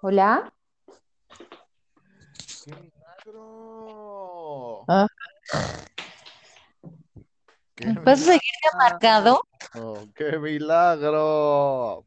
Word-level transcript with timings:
Hola. 0.00 0.54
¡Qué 2.64 2.72
milagro! 2.72 4.84
Ah. 4.86 5.08
¡Qué 7.74 7.92
¿Vas 8.04 8.22
a 8.22 8.24
seguir 8.24 8.40
marcado? 8.78 9.42
¡Qué 10.14 10.38
milagro! 10.38 12.04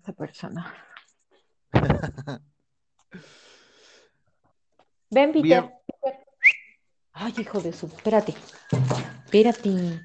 Esa 0.00 0.12
persona. 0.12 0.72
Ven, 5.10 5.32
Peter. 5.32 5.42
Bien. 5.42 5.74
Ay, 7.14 7.34
hijo 7.38 7.60
de 7.60 7.72
su. 7.72 7.86
Espérate. 7.86 8.32
Espérate. 9.24 10.04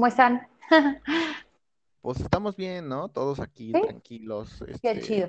¿Cómo 0.00 0.06
están? 0.06 0.48
Pues 2.00 2.18
estamos 2.20 2.56
bien, 2.56 2.88
¿no? 2.88 3.10
Todos 3.10 3.38
aquí 3.38 3.72
Sí. 3.74 3.82
tranquilos, 3.82 4.62
Qué 4.62 4.94
este, 4.94 5.02
chido. 5.02 5.28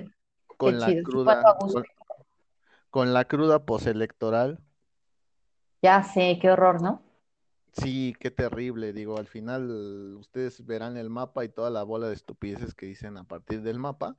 con 0.56 0.72
Qué 0.72 0.78
la 0.78 0.86
chido. 0.86 1.04
cruda, 1.04 1.44
con 2.88 3.12
la 3.12 3.26
cruda 3.26 3.66
postelectoral. 3.66 4.58
Ya 5.82 6.02
sé, 6.02 6.38
qué 6.40 6.50
horror, 6.50 6.80
¿no? 6.80 7.02
Sí, 7.74 8.16
qué 8.18 8.30
terrible. 8.30 8.94
Digo, 8.94 9.18
al 9.18 9.26
final 9.26 10.16
ustedes 10.16 10.64
verán 10.64 10.96
el 10.96 11.10
mapa 11.10 11.44
y 11.44 11.50
toda 11.50 11.68
la 11.68 11.82
bola 11.82 12.08
de 12.08 12.14
estupideces 12.14 12.74
que 12.74 12.86
dicen 12.86 13.18
a 13.18 13.24
partir 13.24 13.60
del 13.60 13.78
mapa. 13.78 14.16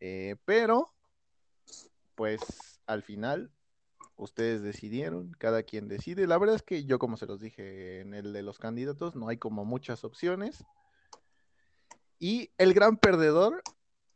Eh, 0.00 0.36
pero, 0.46 0.94
pues, 2.14 2.80
al 2.86 3.02
final, 3.02 3.50
ustedes 4.20 4.62
decidieron, 4.62 5.32
cada 5.38 5.62
quien 5.62 5.88
decide. 5.88 6.26
La 6.26 6.38
verdad 6.38 6.56
es 6.56 6.62
que 6.62 6.84
yo, 6.84 6.98
como 6.98 7.16
se 7.16 7.26
los 7.26 7.40
dije 7.40 8.00
en 8.00 8.14
el 8.14 8.32
de 8.32 8.42
los 8.42 8.58
candidatos, 8.58 9.16
no 9.16 9.28
hay 9.28 9.38
como 9.38 9.64
muchas 9.64 10.04
opciones. 10.04 10.64
Y 12.18 12.50
el 12.58 12.74
gran 12.74 12.98
perdedor, 12.98 13.62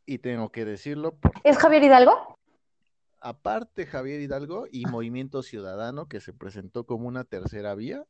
y 0.05 0.19
tengo 0.19 0.51
que 0.51 0.63
decirlo, 0.63 1.17
¿Es 1.43 1.57
Javier 1.57 1.83
Hidalgo? 1.83 2.35
aparte 3.19 3.87
Javier 3.87 4.21
Hidalgo 4.21 4.67
y 4.71 4.85
Movimiento 4.85 5.41
Ciudadano, 5.41 6.07
que 6.07 6.21
se 6.21 6.31
presentó 6.31 6.85
como 6.85 7.07
una 7.07 7.23
tercera 7.23 7.73
vía 7.73 8.05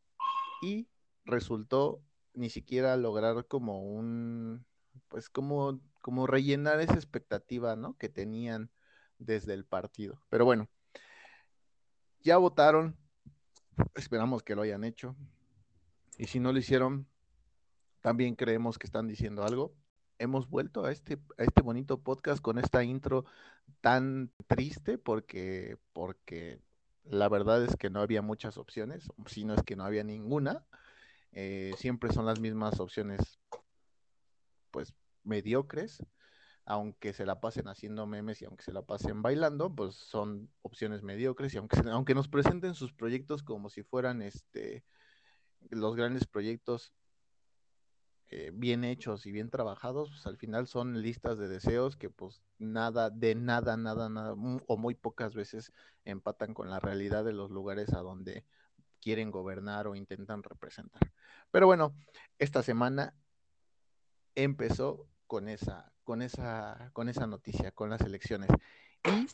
y 0.62 0.90
resultó 1.24 2.02
ni 2.34 2.50
siquiera 2.50 2.98
lograr 2.98 3.48
como 3.48 3.82
un, 3.82 4.66
pues 5.08 5.30
como, 5.30 5.80
como 6.02 6.28
rellenar 6.28 6.82
esa 6.82 6.96
expectativa, 6.96 7.78
¿no? 7.78 7.98
Que 7.98 8.10
tenían 8.10 8.70
desde 9.18 9.54
el 9.54 9.64
partido. 9.64 10.22
Pero 10.30 10.44
bueno, 10.44 10.68
ya 12.26 12.38
votaron, 12.38 12.98
esperamos 13.94 14.42
que 14.42 14.56
lo 14.56 14.64
hayan 14.64 14.84
hecho. 14.84 15.16
Y 16.18 16.26
si 16.26 16.40
no 16.40 16.52
lo 16.52 16.58
hicieron, 16.58 17.08
también 18.02 18.36
creemos 18.36 18.80
que 18.80 18.88
están 18.88 19.08
diciendo 19.08 19.44
algo. 19.44 19.76
Hemos 20.18 20.50
vuelto 20.50 20.86
a 20.86 20.92
este, 20.92 21.20
a 21.38 21.44
este 21.44 21.62
bonito 21.62 22.02
podcast 22.02 22.42
con 22.42 22.58
esta 22.58 22.84
intro 22.84 23.26
tan 23.80 24.32
triste 24.48 24.98
porque, 24.98 25.78
porque 25.94 26.60
la 27.04 27.30
verdad 27.30 27.64
es 27.64 27.76
que 27.76 27.92
no 27.92 28.02
había 28.02 28.24
muchas 28.24 28.58
opciones, 28.58 29.08
si 29.28 29.46
no 29.46 29.54
es 29.54 29.62
que 29.62 29.76
no 29.76 29.86
había 29.86 30.04
ninguna. 30.04 30.66
Eh, 31.32 31.76
siempre 31.78 32.12
son 32.12 32.26
las 32.26 32.40
mismas 32.40 32.80
opciones, 32.80 33.38
pues 34.72 34.96
mediocres, 35.24 36.04
aunque 36.66 37.14
se 37.14 37.26
la 37.26 37.40
pasen 37.40 37.68
haciendo 37.68 38.08
memes 38.08 38.42
y 38.42 38.46
aunque 38.46 38.64
se 38.64 38.74
la 38.74 38.82
pasen 38.82 39.22
bailando, 39.22 39.74
pues 39.74 39.96
son 39.96 40.50
opciones 40.64 41.04
mediocres 41.04 41.54
y 41.54 41.58
aunque, 41.58 41.78
aunque 41.92 42.16
nos 42.16 42.28
presenten 42.28 42.74
sus 42.74 42.94
proyectos 42.94 43.44
como 43.44 43.70
si 43.70 43.84
fueran 43.84 44.22
este, 44.22 44.84
los 45.70 45.96
grandes 45.96 46.26
proyectos 46.26 46.94
eh, 48.30 48.52
bien 48.52 48.84
hechos 48.84 49.28
y 49.28 49.32
bien 49.32 49.52
trabajados, 49.52 50.10
pues 50.10 50.26
al 50.26 50.38
final 50.38 50.66
son 50.66 51.04
listas 51.04 51.38
de 51.38 51.48
deseos 51.48 51.96
que 51.96 52.10
pues 52.10 52.42
nada, 52.58 53.12
de 53.12 53.36
nada, 53.36 53.78
nada, 53.78 54.10
nada, 54.10 54.34
o 54.34 54.78
muy 54.78 54.96
pocas 54.96 55.36
veces 55.36 55.72
empatan 56.04 56.56
con 56.56 56.72
la 56.72 56.80
realidad 56.80 57.24
de 57.24 57.34
los 57.34 57.52
lugares 57.52 57.94
a 57.94 58.00
donde 58.00 58.44
quieren 59.00 59.30
gobernar 59.30 59.86
o 59.86 59.94
intentan 59.94 60.42
representar. 60.42 61.14
Pero 61.52 61.68
bueno, 61.68 61.96
esta 62.40 62.64
semana 62.64 63.14
empezó 64.34 65.08
con 65.28 65.50
esa, 65.50 65.92
con 66.04 66.22
esa, 66.22 66.90
con 66.94 67.10
esa 67.10 67.28
noticia, 67.28 67.72
con 67.72 67.90
las 67.90 68.02
elecciones. 68.02 68.50
Y 69.06 69.28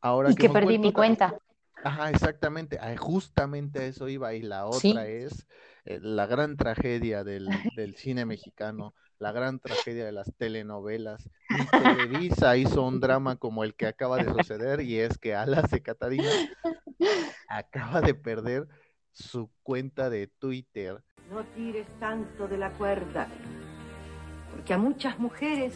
ahora 0.00 0.30
Y 0.30 0.34
que 0.34 0.48
perdí 0.48 0.66
mi 0.78 0.92
también- 0.92 0.92
cuenta. 0.92 1.34
Ajá, 1.82 2.08
exactamente. 2.10 2.78
Justamente 2.96 3.80
a 3.80 3.86
eso 3.86 4.08
iba. 4.08 4.32
Y 4.34 4.42
la 4.42 4.66
Sí. 4.72 4.90
otra 4.90 5.06
es 5.06 5.46
eh, 5.84 5.98
la 6.00 6.26
gran 6.26 6.56
tragedia 6.56 7.24
del, 7.24 7.46
del 7.76 7.94
cine 7.96 8.24
mexicano, 8.24 8.94
la 9.18 9.32
gran 9.32 9.58
tragedia 9.60 10.04
de 10.06 10.12
las 10.12 10.32
telenovelas. 10.36 11.28
Ni 11.50 11.66
Televisa 11.66 12.56
hizo 12.56 12.82
un 12.86 13.00
drama 13.00 13.36
como 13.36 13.64
el 13.64 13.74
que 13.74 13.86
acaba 13.86 14.16
de 14.16 14.32
suceder, 14.32 14.80
y 14.80 14.98
es 14.98 15.18
que 15.18 15.34
Alas 15.34 15.70
de 15.70 15.82
Catarina 15.82 16.30
acaba 17.48 18.00
de 18.00 18.14
perder 18.14 18.66
su 19.12 19.50
cuenta 19.62 20.08
de 20.10 20.28
Twitter. 20.28 21.02
No 21.30 21.44
tires 21.54 21.86
tanto 22.00 22.48
de 22.48 22.56
la 22.58 22.70
cuerda, 22.72 23.28
porque 24.64 24.72
a 24.72 24.78
muchas 24.78 25.18
mujeres 25.18 25.74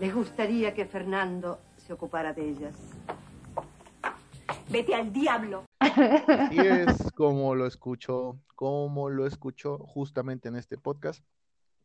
les 0.00 0.14
gustaría 0.14 0.72
que 0.72 0.86
Fernando 0.86 1.60
se 1.76 1.92
ocupara 1.92 2.32
de 2.32 2.48
ellas. 2.48 2.74
Vete 4.70 4.94
al 4.94 5.12
diablo. 5.12 5.64
Así 5.80 6.56
es 6.58 7.12
como 7.12 7.54
lo 7.54 7.66
escuchó, 7.66 8.38
como 8.54 9.10
lo 9.10 9.26
escuchó 9.26 9.76
justamente 9.76 10.48
en 10.48 10.56
este 10.56 10.78
podcast. 10.78 11.22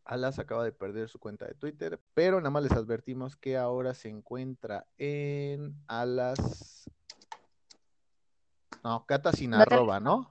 Alas 0.05 0.39
acaba 0.39 0.63
de 0.63 0.71
perder 0.71 1.09
su 1.09 1.19
cuenta 1.19 1.45
de 1.47 1.53
Twitter, 1.53 1.99
pero 2.13 2.37
nada 2.39 2.49
más 2.49 2.63
les 2.63 2.71
advertimos 2.71 3.35
que 3.35 3.57
ahora 3.57 3.93
se 3.93 4.07
encuentra 4.07 4.85
en 4.97 5.75
Alas. 5.87 6.89
No, 8.85 9.05
Cata 9.05 9.33
sin 9.33 9.49
No 9.49 9.65
te- 9.65 9.75
arroba, 9.75 9.99
¿no? 9.99 10.29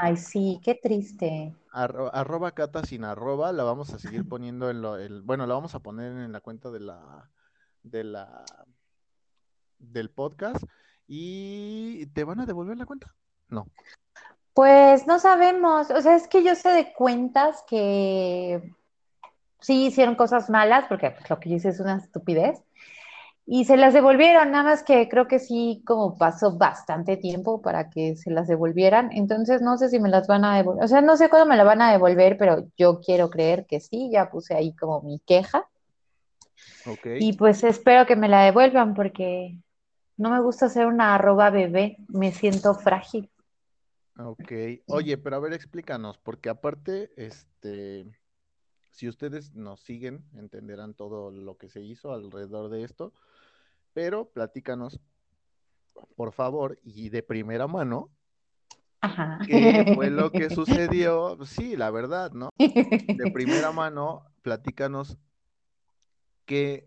Ay, 0.00 0.16
sí, 0.16 0.60
qué 0.64 0.76
triste. 0.76 1.56
Arro- 1.72 2.10
arroba 2.12 2.52
Cata 2.52 2.84
sin 2.84 3.02
arroba, 3.02 3.50
la 3.52 3.64
vamos 3.64 3.92
a 3.92 3.98
seguir 3.98 4.28
poniendo 4.28 4.70
en 4.70 4.80
lo, 4.80 4.96
el- 4.96 5.22
bueno, 5.22 5.44
la 5.44 5.54
vamos 5.54 5.74
a 5.74 5.80
poner 5.80 6.12
en 6.12 6.30
la 6.30 6.40
cuenta 6.40 6.70
de 6.70 6.78
la, 6.78 7.28
de 7.82 8.04
la, 8.04 8.44
del 9.80 10.10
podcast 10.10 10.62
y 11.08 12.06
¿te 12.14 12.22
van 12.22 12.38
a 12.38 12.46
devolver 12.46 12.76
la 12.78 12.86
cuenta? 12.86 13.12
No. 13.48 13.66
Pues 14.54 15.04
no 15.08 15.18
sabemos, 15.18 15.90
o 15.90 16.00
sea, 16.00 16.14
es 16.14 16.28
que 16.28 16.44
yo 16.44 16.54
sé 16.54 16.70
de 16.70 16.92
cuentas 16.92 17.64
que 17.68 18.72
sí 19.60 19.86
hicieron 19.86 20.14
cosas 20.14 20.48
malas, 20.48 20.84
porque 20.88 21.10
pues, 21.10 21.28
lo 21.28 21.40
que 21.40 21.50
yo 21.50 21.56
hice 21.56 21.70
es 21.70 21.80
una 21.80 21.96
estupidez, 21.96 22.62
y 23.50 23.64
se 23.64 23.78
las 23.78 23.94
devolvieron, 23.94 24.50
nada 24.50 24.62
más 24.62 24.82
que 24.82 25.08
creo 25.08 25.26
que 25.26 25.38
sí, 25.38 25.82
como 25.86 26.18
pasó 26.18 26.58
bastante 26.58 27.16
tiempo 27.16 27.62
para 27.62 27.88
que 27.88 28.14
se 28.14 28.30
las 28.30 28.46
devolvieran, 28.46 29.10
entonces 29.10 29.62
no 29.62 29.78
sé 29.78 29.88
si 29.88 29.98
me 29.98 30.10
las 30.10 30.26
van 30.26 30.44
a 30.44 30.58
devolver, 30.58 30.84
o 30.84 30.86
sea, 30.86 31.00
no 31.00 31.16
sé 31.16 31.30
cuándo 31.30 31.48
me 31.48 31.56
la 31.56 31.64
van 31.64 31.80
a 31.80 31.90
devolver, 31.90 32.36
pero 32.36 32.66
yo 32.76 33.00
quiero 33.00 33.30
creer 33.30 33.64
que 33.64 33.80
sí, 33.80 34.10
ya 34.12 34.30
puse 34.30 34.54
ahí 34.54 34.74
como 34.74 35.00
mi 35.00 35.18
queja, 35.20 35.66
y 37.18 37.32
pues 37.32 37.64
espero 37.64 38.04
que 38.04 38.16
me 38.16 38.28
la 38.28 38.42
devuelvan, 38.42 38.92
porque 38.92 39.56
no 40.18 40.28
me 40.28 40.42
gusta 40.42 40.68
ser 40.68 40.86
una 40.86 41.14
arroba 41.14 41.48
bebé, 41.48 41.96
me 42.08 42.32
siento 42.32 42.74
frágil. 42.74 43.30
Ok, 44.18 44.52
oye, 44.88 45.16
pero 45.16 45.36
a 45.36 45.38
ver, 45.38 45.54
explícanos, 45.54 46.18
porque 46.18 46.50
aparte, 46.50 47.12
este, 47.16 48.04
si 48.90 49.08
ustedes 49.08 49.54
nos 49.54 49.80
siguen, 49.80 50.24
entenderán 50.34 50.92
todo 50.92 51.30
lo 51.30 51.56
que 51.56 51.70
se 51.70 51.80
hizo 51.80 52.12
alrededor 52.12 52.68
de 52.68 52.82
esto, 52.82 53.14
pero 53.98 54.26
platícanos, 54.26 55.00
por 56.14 56.30
favor, 56.30 56.78
y 56.84 57.08
de 57.08 57.24
primera 57.24 57.66
mano, 57.66 58.10
Ajá. 59.00 59.40
qué 59.44 59.90
fue 59.92 60.08
lo 60.08 60.30
que 60.30 60.50
sucedió. 60.54 61.36
Sí, 61.44 61.74
la 61.74 61.90
verdad, 61.90 62.30
¿no? 62.30 62.50
De 62.56 63.28
primera 63.32 63.72
mano, 63.72 64.22
platícanos 64.42 65.18
que 66.46 66.86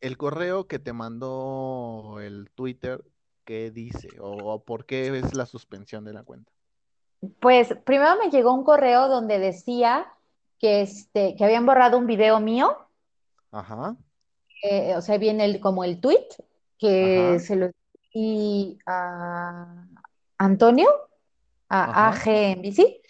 el 0.00 0.16
correo 0.16 0.66
que 0.66 0.80
te 0.80 0.92
mandó 0.92 2.18
el 2.20 2.50
Twitter, 2.56 3.04
¿qué 3.44 3.70
dice? 3.70 4.08
O, 4.20 4.64
por 4.64 4.84
qué 4.84 5.16
es 5.16 5.36
la 5.36 5.46
suspensión 5.46 6.04
de 6.04 6.12
la 6.12 6.24
cuenta. 6.24 6.50
Pues 7.38 7.72
primero 7.84 8.16
me 8.18 8.30
llegó 8.30 8.52
un 8.52 8.64
correo 8.64 9.06
donde 9.06 9.38
decía 9.38 10.12
que, 10.58 10.80
este, 10.82 11.36
que 11.36 11.44
habían 11.44 11.66
borrado 11.66 11.98
un 11.98 12.08
video 12.08 12.40
mío. 12.40 12.76
Ajá. 13.52 13.96
Eh, 14.62 14.94
o 14.96 15.02
sea, 15.02 15.18
viene 15.18 15.44
el, 15.44 15.60
como 15.60 15.84
el 15.84 16.00
tweet 16.00 16.28
que 16.78 17.34
Ajá. 17.36 17.38
se 17.40 17.56
lo 17.56 17.70
di 18.14 18.78
a 18.86 19.84
Antonio, 20.38 20.88
a 21.68 21.90
Ajá. 21.90 22.08
AG 22.08 22.28
en 22.28 22.62
bici. 22.62 23.00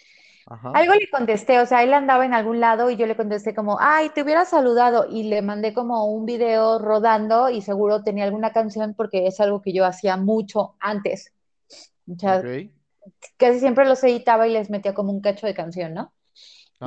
Ajá. 0.45 0.71
Algo 0.73 0.93
le 0.95 1.09
contesté, 1.09 1.59
o 1.59 1.65
sea, 1.65 1.83
él 1.83 1.93
andaba 1.93 2.25
en 2.25 2.33
algún 2.33 2.59
lado 2.59 2.89
y 2.89 2.97
yo 2.97 3.05
le 3.05 3.15
contesté 3.15 3.53
como, 3.55 3.77
ay, 3.79 4.09
te 4.09 4.23
hubiera 4.23 4.45
saludado 4.45 5.07
y 5.09 5.23
le 5.23 5.41
mandé 5.41 5.73
como 5.73 6.05
un 6.05 6.25
video 6.25 6.79
rodando 6.79 7.49
y 7.49 7.61
seguro 7.61 8.03
tenía 8.03 8.25
alguna 8.25 8.51
canción 8.51 8.93
porque 8.95 9.27
es 9.27 9.39
algo 9.39 9.61
que 9.61 9.73
yo 9.73 9.85
hacía 9.85 10.17
mucho 10.17 10.75
antes. 10.79 11.31
O 12.09 12.19
sea, 12.19 12.39
Ok. 12.39 12.71
casi 13.37 13.59
siempre 13.59 13.85
los 13.85 14.03
editaba 14.03 14.47
y 14.47 14.53
les 14.53 14.69
metía 14.69 14.93
como 14.93 15.11
un 15.11 15.21
cacho 15.21 15.47
de 15.47 15.53
canción, 15.53 15.93
¿no? 15.93 16.13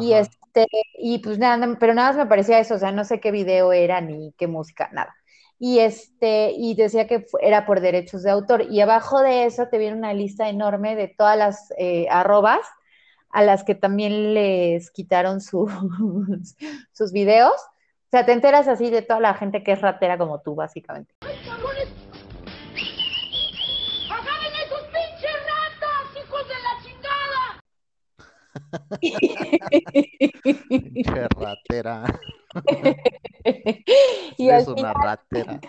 Y 0.00 0.12
Ajá. 0.12 0.30
Este, 0.56 0.68
y 0.98 1.18
pues 1.18 1.38
nada, 1.38 1.76
pero 1.78 1.94
nada 1.94 2.08
más 2.08 2.16
me 2.16 2.26
parecía 2.26 2.58
eso, 2.58 2.74
o 2.74 2.78
sea, 2.78 2.92
no 2.92 3.04
sé 3.04 3.20
qué 3.20 3.30
video 3.30 3.72
era 3.72 4.00
ni 4.00 4.32
qué 4.38 4.46
música, 4.46 4.88
nada. 4.92 5.14
Y 5.58 5.78
este, 5.78 6.52
y 6.52 6.74
decía 6.74 7.06
que 7.06 7.26
era 7.40 7.64
por 7.64 7.80
derechos 7.80 8.22
de 8.22 8.30
autor. 8.30 8.66
Y 8.70 8.80
abajo 8.80 9.20
de 9.20 9.46
eso 9.46 9.68
te 9.68 9.78
viene 9.78 9.96
una 9.96 10.12
lista 10.12 10.48
enorme 10.48 10.96
de 10.96 11.08
todas 11.08 11.36
las 11.36 11.72
eh, 11.78 12.06
arrobas 12.10 12.60
a 13.30 13.42
las 13.42 13.64
que 13.64 13.74
también 13.74 14.34
les 14.34 14.90
quitaron 14.90 15.40
sus, 15.40 15.70
sus 16.92 17.12
videos. 17.12 17.54
O 17.54 18.10
sea, 18.10 18.26
te 18.26 18.32
enteras 18.32 18.68
así 18.68 18.90
de 18.90 19.02
toda 19.02 19.20
la 19.20 19.34
gente 19.34 19.62
que 19.62 19.72
es 19.72 19.80
ratera 19.80 20.18
como 20.18 20.40
tú, 20.40 20.54
básicamente. 20.54 21.14
Pinche 30.68 31.28
ratera. 31.28 32.04
Y 34.38 34.48
Es 34.48 34.66
una 34.66 34.92
final, 34.92 34.94
ratera. 35.02 35.60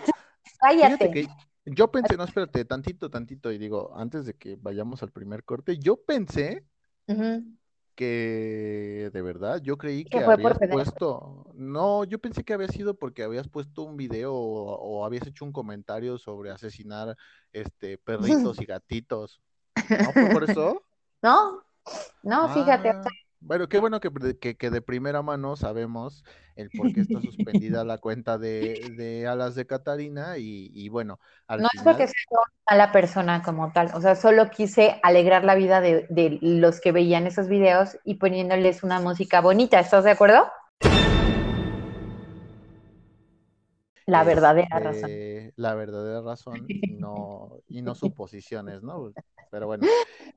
Cállate. 0.60 1.10
que 1.10 1.28
yo 1.64 1.90
pensé, 1.90 2.16
no, 2.16 2.24
espérate, 2.24 2.64
tantito, 2.64 3.10
tantito, 3.10 3.52
y 3.52 3.58
digo, 3.58 3.92
antes 3.94 4.26
de 4.26 4.34
que 4.34 4.56
vayamos 4.56 5.02
al 5.02 5.12
primer 5.12 5.44
corte, 5.44 5.78
yo 5.78 5.96
pensé 5.96 6.64
que 7.94 9.10
de 9.12 9.22
verdad, 9.22 9.60
yo 9.60 9.76
creí 9.76 10.04
Que 10.04 10.20
fue 10.20 10.34
habías 10.34 10.56
puesto, 10.70 11.50
no, 11.54 12.04
yo 12.04 12.20
pensé 12.20 12.44
que 12.44 12.52
había 12.52 12.68
sido 12.68 12.94
porque 12.94 13.24
habías 13.24 13.48
puesto 13.48 13.82
un 13.82 13.96
video 13.96 14.34
o, 14.34 14.76
o 14.76 15.04
habías 15.04 15.26
hecho 15.26 15.44
un 15.44 15.52
comentario 15.52 16.16
sobre 16.16 16.50
asesinar 16.50 17.16
este 17.52 17.98
perritos 17.98 18.60
y 18.60 18.66
gatitos. 18.66 19.40
¿No 19.74 20.12
fue 20.12 20.30
por 20.30 20.48
eso? 20.48 20.84
No, 21.20 21.64
no, 22.22 22.48
fíjate. 22.48 22.90
Ah, 22.90 23.04
bueno, 23.40 23.68
qué 23.68 23.78
bueno 23.78 24.00
que, 24.00 24.10
que, 24.40 24.56
que 24.56 24.70
de 24.70 24.82
primera 24.82 25.22
mano 25.22 25.56
sabemos 25.56 26.24
el 26.56 26.70
por 26.70 26.92
qué 26.92 27.00
está 27.00 27.20
suspendida 27.20 27.84
la 27.84 27.98
cuenta 27.98 28.36
de, 28.36 28.94
de 28.96 29.26
Alas 29.28 29.54
de 29.54 29.66
Catarina 29.66 30.38
y, 30.38 30.70
y 30.74 30.88
bueno, 30.88 31.20
al 31.46 31.60
No 31.60 31.68
es 31.72 31.82
porque 31.82 32.08
sea 32.08 32.14
una 32.30 32.42
mala 32.68 32.92
persona 32.92 33.42
como 33.42 33.72
tal, 33.72 33.90
o 33.94 34.00
sea, 34.00 34.16
solo 34.16 34.50
quise 34.50 34.98
alegrar 35.02 35.44
la 35.44 35.54
vida 35.54 35.80
de, 35.80 36.06
de 36.10 36.38
los 36.42 36.80
que 36.80 36.90
veían 36.92 37.26
esos 37.26 37.48
videos 37.48 37.96
y 38.04 38.16
poniéndoles 38.16 38.82
una 38.82 39.00
música 39.00 39.40
bonita, 39.40 39.78
¿estás 39.78 40.04
de 40.04 40.10
acuerdo? 40.10 40.48
La 44.08 44.24
verdadera 44.24 44.78
razón. 44.78 45.10
este, 45.10 45.52
la 45.56 45.74
verdadera 45.74 46.22
razón 46.22 46.64
y 46.66 46.80
no, 46.98 47.60
y 47.68 47.82
no 47.82 47.94
suposiciones, 47.94 48.82
¿no? 48.82 49.12
Pero 49.50 49.66
bueno, 49.66 49.86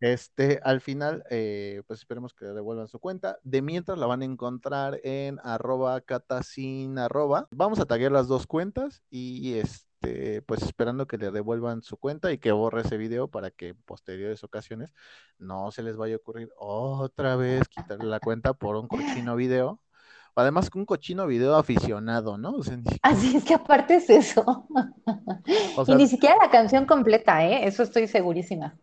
este, 0.01 0.59
al 0.61 0.81
final, 0.81 1.23
eh, 1.29 1.81
pues 1.87 1.99
esperemos 1.99 2.33
que 2.33 2.45
devuelvan 2.47 2.89
su 2.89 2.99
cuenta. 2.99 3.39
De 3.43 3.61
mientras 3.61 3.97
la 3.97 4.07
van 4.07 4.23
a 4.23 4.25
encontrar 4.25 4.99
en 5.05 5.39
arroba 5.41 6.01
catacin 6.01 6.97
arroba. 6.99 7.47
Vamos 7.51 7.79
a 7.79 7.85
taguear 7.85 8.11
las 8.11 8.27
dos 8.27 8.45
cuentas 8.45 9.03
y 9.09 9.53
este, 9.53 10.41
pues 10.41 10.63
esperando 10.63 11.07
que 11.07 11.17
le 11.17 11.31
devuelvan 11.31 11.81
su 11.81 11.95
cuenta 11.95 12.33
y 12.33 12.39
que 12.39 12.51
borre 12.51 12.81
ese 12.81 12.97
video 12.97 13.29
para 13.29 13.51
que 13.51 13.69
en 13.69 13.81
posteriores 13.83 14.43
ocasiones 14.43 14.93
no 15.37 15.71
se 15.71 15.81
les 15.81 15.95
vaya 15.95 16.15
a 16.15 16.17
ocurrir 16.17 16.49
otra 16.57 17.37
vez 17.37 17.69
quitarle 17.69 18.09
la 18.09 18.19
cuenta 18.19 18.53
por 18.53 18.75
un 18.75 18.89
cochino 18.89 19.37
video. 19.37 19.81
Además, 20.35 20.69
que 20.69 20.79
un 20.79 20.85
cochino 20.85 21.27
video 21.27 21.55
aficionado, 21.55 22.37
¿no? 22.37 22.51
O 22.51 22.63
sea, 22.63 22.77
ni 22.77 22.83
siquiera- 22.83 22.99
Así 23.03 23.35
es 23.35 23.43
que 23.43 23.53
aparte 23.53 23.95
es 23.95 24.09
eso. 24.09 24.65
o 25.77 25.85
Y 25.87 25.95
ni 25.95 26.07
siquiera 26.07 26.35
la 26.41 26.49
canción 26.49 26.85
completa, 26.85 27.45
¿eh? 27.45 27.67
Eso 27.67 27.83
estoy 27.83 28.07
segurísima. 28.07 28.77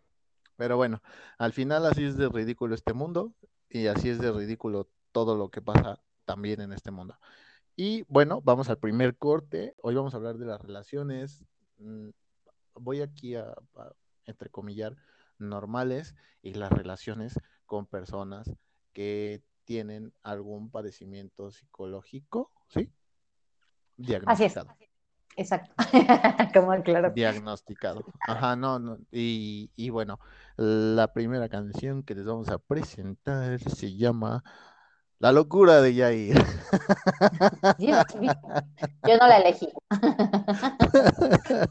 Pero 0.56 0.76
bueno, 0.76 1.00
al 1.38 1.52
final 1.52 1.86
así 1.86 2.04
es 2.04 2.16
de 2.16 2.28
ridículo 2.28 2.74
este 2.74 2.92
mundo 2.92 3.32
y 3.70 3.86
así 3.86 4.08
es 4.08 4.18
de 4.18 4.32
ridículo 4.32 4.88
todo 5.12 5.36
lo 5.36 5.50
que 5.50 5.62
pasa 5.62 6.00
también 6.24 6.60
en 6.60 6.72
este 6.72 6.90
mundo. 6.90 7.16
Y 7.76 8.02
bueno, 8.08 8.40
vamos 8.42 8.68
al 8.68 8.78
primer 8.78 9.16
corte. 9.16 9.74
Hoy 9.82 9.94
vamos 9.94 10.12
a 10.14 10.16
hablar 10.16 10.36
de 10.36 10.46
las 10.46 10.60
relaciones. 10.60 11.44
mm, 11.78 12.08
Voy 12.74 13.00
aquí 13.02 13.34
a, 13.36 13.42
a 13.76 13.92
entrecomillar 14.26 14.96
normales 15.38 16.14
y 16.42 16.54
las 16.54 16.70
relaciones 16.72 17.34
con 17.66 17.86
personas 17.86 18.50
que 18.92 19.42
tienen 19.68 20.14
algún 20.22 20.70
padecimiento 20.70 21.50
psicológico, 21.50 22.50
¿sí? 22.68 22.90
Así 24.24 24.44
es. 24.46 24.54
Diagnosticado. 24.54 24.74
Exacto. 25.36 25.74
Como 26.54 26.82
claro. 26.82 27.10
Diagnosticado. 27.10 28.02
Ajá, 28.26 28.56
no, 28.56 28.78
no. 28.78 28.98
Y, 29.12 29.70
y 29.76 29.90
bueno, 29.90 30.18
la 30.56 31.12
primera 31.12 31.50
canción 31.50 32.02
que 32.02 32.14
les 32.14 32.24
vamos 32.24 32.48
a 32.48 32.56
presentar 32.56 33.60
se 33.60 33.94
llama 33.94 34.42
La 35.18 35.32
locura 35.32 35.82
de 35.82 35.92
Yair. 35.92 36.42
Yo 37.78 39.18
no 39.20 39.28
la 39.28 39.36
elegí. 39.36 39.68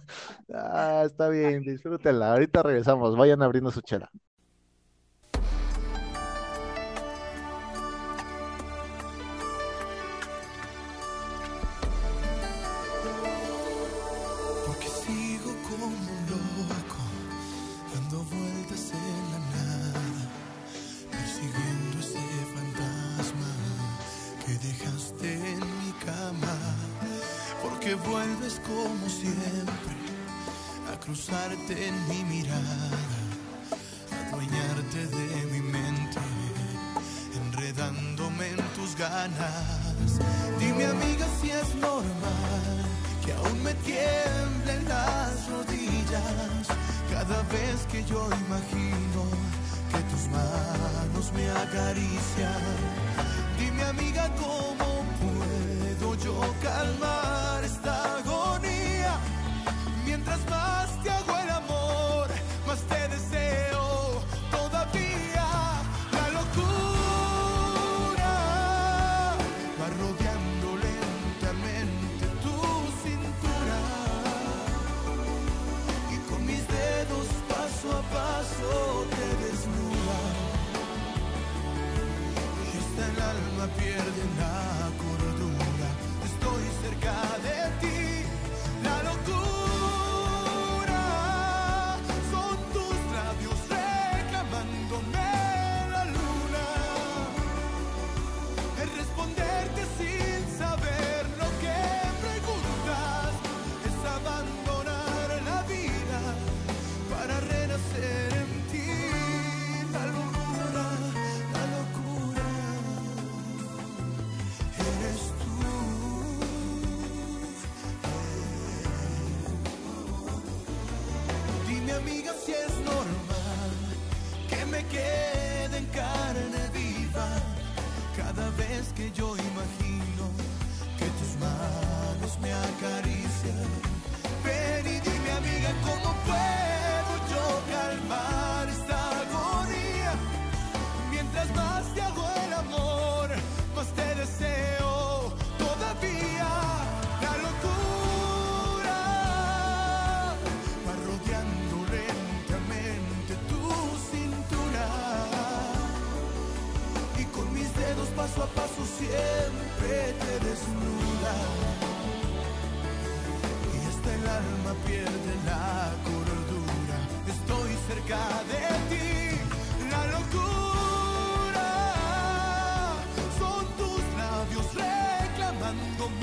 ah, 0.54 1.02
está 1.04 1.30
bien, 1.30 1.64
disfrútenla. 1.64 2.34
Ahorita 2.34 2.62
regresamos. 2.62 3.18
Vayan 3.18 3.42
abriendo 3.42 3.72
su 3.72 3.82
chela. 3.82 4.12
Como 28.68 29.10
siempre 29.10 29.96
a 30.92 31.00
cruzarte 31.00 31.88
en 31.88 32.08
mi 32.10 32.24
mirada, 32.24 32.90
a 34.12 34.28
adueñarte 34.28 35.08
de 35.08 35.46
mi 35.52 35.62
mente, 35.62 36.20
enredándome 37.36 38.50
en 38.50 38.62
tus 38.76 38.96
ganas. 38.96 40.20
Dime 40.60 40.86
amiga 40.86 41.26
si 41.40 41.52
es 41.52 41.76
normal 41.76 42.78
que 43.26 43.34
aún 43.34 43.64
me 43.64 43.74
tiemblen 43.90 44.84
las 44.88 45.50
rodillas 45.50 46.68
cada 47.10 47.42
vez 47.44 47.86
que 47.92 48.04
yo 48.04 48.28
imagino 48.48 49.22
que 49.92 50.02
tus 50.12 50.28
manos 50.28 51.32
me 51.34 51.50
acarician. 51.50 52.64
Dime 53.60 53.84
amiga 53.84 54.30
cómo 54.36 55.06
puedo 55.22 56.16
yo 56.16 56.54
calmar 56.62 57.27
alma 83.58 83.74
pierde 83.76 84.24
la 84.38 84.90
cordura. 84.98 85.90
Estoy 86.26 86.64
cerca 86.82 87.37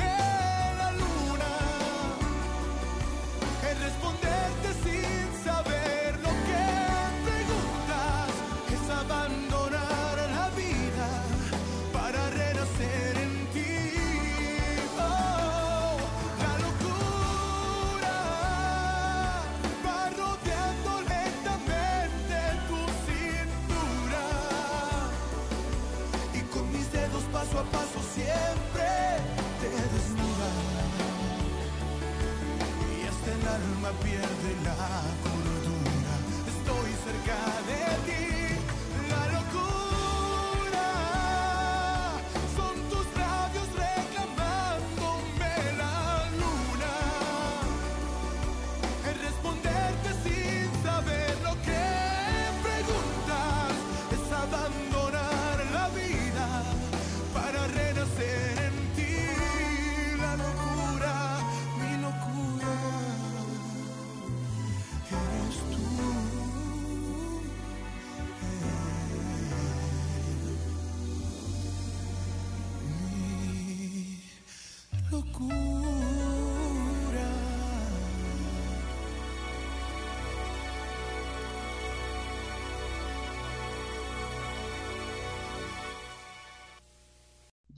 Yeah. 0.05 0.34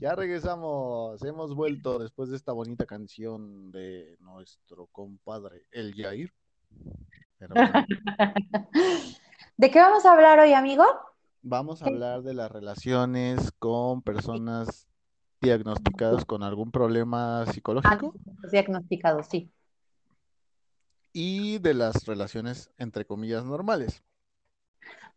Ya 0.07 0.15
regresamos, 0.15 1.21
hemos 1.25 1.53
vuelto 1.53 1.99
después 1.99 2.29
de 2.29 2.37
esta 2.37 2.53
bonita 2.53 2.85
canción 2.85 3.73
de 3.73 4.15
nuestro 4.21 4.85
compadre 4.85 5.65
El 5.69 5.93
Yair. 5.95 6.31
Pero 7.37 7.53
bueno, 7.53 7.73
¿De 9.57 9.69
qué 9.69 9.79
vamos 9.79 10.05
a 10.05 10.13
hablar 10.13 10.39
hoy, 10.39 10.53
amigo? 10.53 10.85
vamos 11.41 11.81
a 11.81 11.87
hablar 11.87 12.21
de 12.23 12.33
las 12.33 12.49
relaciones 12.49 13.51
con 13.59 14.01
personas 14.01 14.87
diagnosticadas 15.41 16.23
con 16.23 16.41
algún 16.41 16.71
problema 16.71 17.45
psicológico 17.47 18.13
Los 18.41 18.51
diagnosticados, 18.53 19.27
sí. 19.27 19.51
y 21.11 21.57
de 21.57 21.73
las 21.73 22.05
relaciones 22.05 22.71
entre 22.77 23.03
comillas 23.03 23.43
normales. 23.43 24.05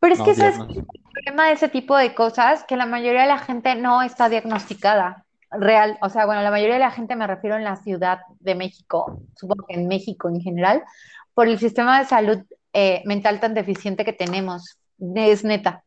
Pero 0.00 0.14
es 0.14 0.18
No, 0.18 0.24
que 0.24 0.34
¿sabes 0.34 0.56
diagnos- 0.58 0.66
qué 0.72 0.80
es 0.80 0.86
el 0.94 1.12
problema 1.12 1.46
de 1.46 1.52
ese 1.52 1.68
tipo 1.68 1.96
de 1.96 2.14
cosas? 2.14 2.64
Que 2.64 2.76
la 2.76 2.86
mayoría 2.86 3.22
de 3.22 3.28
la 3.28 3.38
gente 3.38 3.74
no 3.74 4.02
está 4.02 4.28
diagnosticada. 4.28 5.24
Real, 5.52 5.98
o 6.00 6.08
sea, 6.08 6.26
bueno, 6.26 6.42
la 6.42 6.50
mayoría 6.50 6.74
de 6.74 6.80
la 6.80 6.92
gente 6.92 7.16
me 7.16 7.26
refiero 7.26 7.56
en 7.56 7.64
la 7.64 7.76
Ciudad 7.76 8.20
de 8.38 8.54
México, 8.54 9.18
supongo 9.36 9.66
que 9.66 9.74
en 9.74 9.88
México 9.88 10.28
en 10.28 10.40
general, 10.40 10.84
por 11.34 11.48
el 11.48 11.58
sistema 11.58 11.98
de 11.98 12.04
salud 12.06 12.38
eh, 12.72 13.02
mental 13.04 13.40
tan 13.40 13.52
deficiente 13.54 14.04
que 14.04 14.12
tenemos. 14.12 14.78
Es 15.16 15.44
neta. 15.44 15.82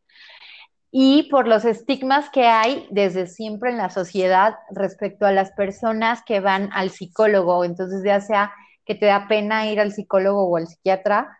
Y 0.90 1.28
por 1.30 1.48
los 1.48 1.64
estigmas 1.64 2.28
que 2.30 2.46
hay 2.46 2.86
desde 2.90 3.26
siempre 3.26 3.70
en 3.70 3.78
la 3.78 3.88
sociedad 3.90 4.54
respecto 4.70 5.24
a 5.26 5.32
las 5.32 5.50
personas 5.52 6.22
que 6.24 6.40
van 6.40 6.70
al 6.72 6.90
psicólogo. 6.90 7.64
Entonces, 7.64 8.02
ya 8.04 8.20
sea 8.20 8.52
que 8.84 8.94
te 8.94 9.06
da 9.06 9.26
pena 9.28 9.66
ir 9.66 9.80
al 9.80 9.92
psicólogo 9.92 10.44
o 10.46 10.56
al 10.58 10.66
psiquiatra, 10.68 11.38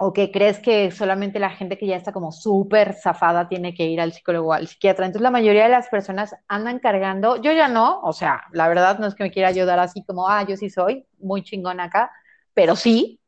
o 0.00 0.12
que 0.12 0.30
crees 0.30 0.60
que 0.60 0.92
solamente 0.92 1.40
la 1.40 1.50
gente 1.50 1.76
que 1.76 1.86
ya 1.86 1.96
está 1.96 2.12
como 2.12 2.30
súper 2.30 2.94
zafada 2.94 3.48
tiene 3.48 3.74
que 3.74 3.84
ir 3.84 4.00
al 4.00 4.12
psicólogo 4.12 4.50
o 4.50 4.52
al 4.52 4.68
psiquiatra. 4.68 5.06
Entonces 5.06 5.22
la 5.22 5.32
mayoría 5.32 5.64
de 5.64 5.70
las 5.70 5.88
personas 5.88 6.36
andan 6.46 6.78
cargando, 6.78 7.36
yo 7.36 7.52
ya 7.52 7.66
no, 7.66 8.00
o 8.02 8.12
sea, 8.12 8.44
la 8.52 8.68
verdad 8.68 9.00
no 9.00 9.08
es 9.08 9.16
que 9.16 9.24
me 9.24 9.32
quiera 9.32 9.48
ayudar 9.48 9.80
así 9.80 10.04
como, 10.04 10.28
ah, 10.28 10.44
yo 10.44 10.56
sí 10.56 10.70
soy 10.70 11.04
muy 11.18 11.42
chingón 11.42 11.80
acá, 11.80 12.12
pero 12.54 12.76
sí, 12.76 13.20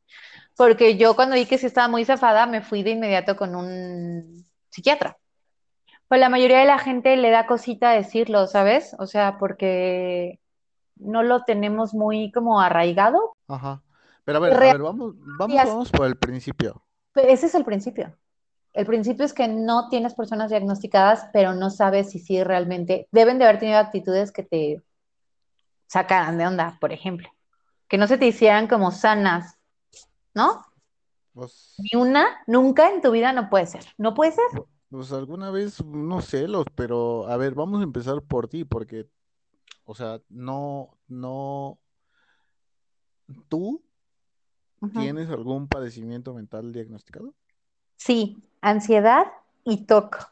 porque 0.57 0.97
yo 0.97 1.17
cuando 1.17 1.35
vi 1.35 1.45
que 1.45 1.59
sí 1.59 1.67
estaba 1.67 1.89
muy 1.89 2.05
zafada 2.05 2.47
me 2.47 2.63
fui 2.63 2.85
de 2.85 2.91
inmediato 2.91 3.37
con 3.37 3.57
un 3.57 4.47
psiquiatra. 4.69 5.17
Pues 6.07 6.21
la 6.21 6.29
mayoría 6.29 6.61
de 6.61 6.67
la 6.67 6.79
gente 6.79 7.17
le 7.17 7.31
da 7.31 7.47
cosita 7.47 7.91
decirlo, 7.91 8.47
¿sabes? 8.47 8.95
O 8.99 9.07
sea, 9.07 9.39
porque 9.39 10.39
no 10.97 11.25
lo 11.25 11.43
tenemos 11.45 11.95
muy 11.95 12.31
como 12.31 12.61
arraigado. 12.61 13.35
Ajá. 13.49 13.83
Pero 14.31 14.39
a 14.39 14.49
ver, 14.49 14.55
a 14.55 14.59
ver, 14.61 14.79
vamos, 14.81 15.15
vamos, 15.39 15.57
vamos 15.57 15.91
por 15.91 16.07
el 16.07 16.17
principio. 16.17 16.85
Ese 17.17 17.47
es 17.47 17.55
el 17.57 17.65
principio. 17.65 18.17
El 18.73 18.87
principio 18.87 19.25
es 19.25 19.33
que 19.33 19.49
no 19.49 19.89
tienes 19.89 20.15
personas 20.15 20.51
diagnosticadas, 20.51 21.29
pero 21.33 21.53
no 21.55 21.69
sabes 21.71 22.11
si 22.11 22.21
sí 22.21 22.45
realmente 22.45 23.09
deben 23.11 23.39
de 23.39 23.45
haber 23.47 23.59
tenido 23.59 23.79
actitudes 23.79 24.31
que 24.31 24.45
te 24.45 24.83
sacaran 25.89 26.39
de 26.39 26.47
onda, 26.47 26.79
por 26.81 26.93
ejemplo. 26.93 27.29
Que 27.89 27.99
no 27.99 28.07
se 28.07 28.19
te 28.19 28.27
hicieran 28.29 28.69
como 28.69 28.93
sanas, 28.93 29.59
¿no? 30.33 30.63
Pues, 31.33 31.75
Ni 31.79 32.01
una, 32.01 32.29
nunca 32.47 32.89
en 32.89 33.03
tu 33.03 33.11
vida 33.11 33.33
no 33.33 33.51
puede 33.51 33.67
ser. 33.67 33.85
No 33.99 34.15
puede 34.15 34.31
ser. 34.31 34.45
pues 34.89 35.11
alguna 35.11 35.51
vez, 35.51 35.85
no 35.85 36.21
sé, 36.21 36.47
los, 36.47 36.67
pero 36.77 37.27
a 37.27 37.37
ver, 37.37 37.57
vamos 37.57 37.81
a 37.81 37.85
empezar 37.85 38.23
por 38.23 38.47
ti, 38.47 38.65
porque, 38.65 39.09
o 39.85 39.97
sea, 39.97 40.21
no, 40.29 40.97
no, 41.09 41.81
¿tú 43.49 43.83
Tienes 44.93 45.29
algún 45.29 45.69
padecimiento 45.69 46.35
mental 46.35 46.73
diagnosticado? 46.73 47.35
Sí, 47.97 48.43
ansiedad 48.61 49.27
y 49.65 49.85
TOC. 49.85 50.31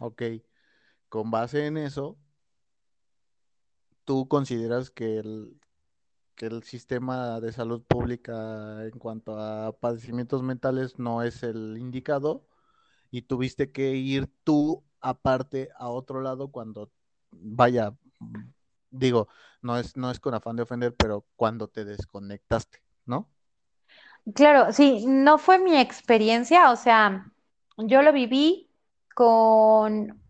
Ok. 0.00 0.22
con 1.08 1.30
base 1.30 1.66
en 1.66 1.78
eso, 1.78 2.18
¿tú 4.04 4.28
consideras 4.28 4.90
que 4.90 5.18
el, 5.18 5.58
que 6.34 6.46
el 6.46 6.62
sistema 6.64 7.40
de 7.40 7.52
salud 7.52 7.82
pública 7.82 8.84
en 8.84 8.98
cuanto 8.98 9.38
a 9.38 9.72
padecimientos 9.72 10.42
mentales 10.42 10.98
no 10.98 11.22
es 11.22 11.42
el 11.42 11.78
indicado 11.78 12.46
y 13.10 13.22
tuviste 13.22 13.70
que 13.70 13.94
ir 13.94 14.28
tú 14.42 14.82
aparte 15.00 15.70
a 15.76 15.88
otro 15.88 16.20
lado 16.20 16.48
cuando 16.48 16.90
vaya, 17.30 17.94
digo, 18.90 19.28
no 19.62 19.78
es, 19.78 19.96
no 19.96 20.10
es 20.10 20.20
con 20.20 20.34
afán 20.34 20.56
de 20.56 20.62
ofender, 20.64 20.94
pero 20.96 21.24
cuando 21.36 21.68
te 21.68 21.84
desconectaste, 21.84 22.82
¿no? 23.06 23.28
Claro, 24.34 24.72
sí, 24.72 25.04
no 25.06 25.38
fue 25.38 25.58
mi 25.58 25.76
experiencia, 25.76 26.70
o 26.70 26.76
sea, 26.76 27.26
yo 27.76 28.02
lo 28.02 28.12
viví 28.12 28.70
con 29.14 30.20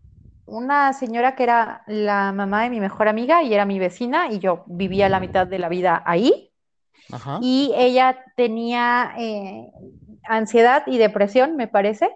una 0.45 0.93
señora 0.93 1.35
que 1.35 1.43
era 1.43 1.83
la 1.87 2.31
mamá 2.31 2.63
de 2.63 2.69
mi 2.69 2.79
mejor 2.79 3.07
amiga 3.07 3.41
y 3.41 3.53
era 3.53 3.65
mi 3.65 3.79
vecina 3.79 4.27
y 4.29 4.39
yo 4.39 4.63
vivía 4.67 5.09
la 5.09 5.19
mitad 5.19 5.47
de 5.47 5.59
la 5.59 5.69
vida 5.69 6.03
ahí. 6.05 6.51
Ajá. 7.11 7.39
Y 7.41 7.71
ella 7.75 8.23
tenía 8.35 9.13
eh, 9.17 9.71
ansiedad 10.23 10.83
y 10.87 10.97
depresión, 10.97 11.55
me 11.55 11.67
parece. 11.67 12.09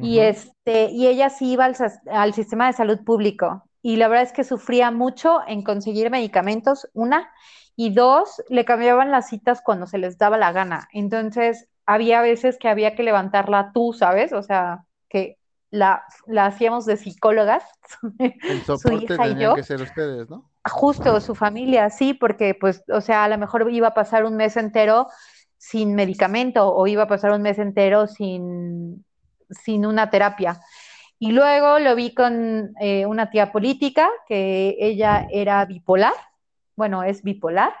Y, 0.00 0.20
este, 0.20 0.90
y 0.92 1.08
ella 1.08 1.28
sí 1.28 1.52
iba 1.52 1.68
al 2.10 2.34
sistema 2.34 2.68
de 2.68 2.72
salud 2.72 3.02
público. 3.04 3.64
Y 3.82 3.96
la 3.96 4.06
verdad 4.06 4.26
es 4.26 4.32
que 4.32 4.44
sufría 4.44 4.92
mucho 4.92 5.40
en 5.48 5.62
conseguir 5.62 6.10
medicamentos, 6.10 6.88
una, 6.92 7.32
y 7.80 7.90
dos, 7.90 8.42
le 8.48 8.64
cambiaban 8.64 9.12
las 9.12 9.28
citas 9.28 9.62
cuando 9.62 9.86
se 9.86 9.98
les 9.98 10.18
daba 10.18 10.36
la 10.36 10.50
gana. 10.50 10.88
Entonces, 10.92 11.68
había 11.86 12.20
veces 12.22 12.58
que 12.58 12.68
había 12.68 12.96
que 12.96 13.04
levantarla 13.04 13.70
tú, 13.72 13.92
¿sabes? 13.92 14.32
O 14.32 14.42
sea, 14.42 14.84
que 15.08 15.38
la, 15.70 16.02
la 16.26 16.46
hacíamos 16.46 16.86
de 16.86 16.96
psicólogas, 16.96 17.62
El 18.18 18.64
su 18.64 18.76
soporte 18.78 19.14
hija 19.14 19.28
y 19.28 19.38
yo. 19.38 19.54
que 19.54 19.62
ser 19.62 19.80
ustedes, 19.80 20.28
¿no? 20.28 20.50
Justo 20.68 21.20
su 21.20 21.36
familia, 21.36 21.88
sí, 21.88 22.14
porque 22.14 22.56
pues, 22.56 22.82
o 22.92 23.00
sea, 23.00 23.22
a 23.22 23.28
lo 23.28 23.38
mejor 23.38 23.70
iba 23.70 23.86
a 23.86 23.94
pasar 23.94 24.24
un 24.24 24.34
mes 24.34 24.56
entero 24.56 25.06
sin 25.56 25.94
medicamento 25.94 26.74
o 26.74 26.84
iba 26.88 27.04
a 27.04 27.08
pasar 27.08 27.30
un 27.30 27.42
mes 27.42 27.60
entero 27.60 28.08
sin, 28.08 29.04
sin 29.50 29.86
una 29.86 30.10
terapia. 30.10 30.60
Y 31.20 31.30
luego 31.30 31.78
lo 31.78 31.94
vi 31.94 32.12
con 32.12 32.72
eh, 32.80 33.06
una 33.06 33.30
tía 33.30 33.52
política, 33.52 34.08
que 34.26 34.74
ella 34.80 35.28
era 35.30 35.64
bipolar, 35.64 36.14
bueno, 36.78 37.02
es 37.02 37.22
bipolar, 37.22 37.74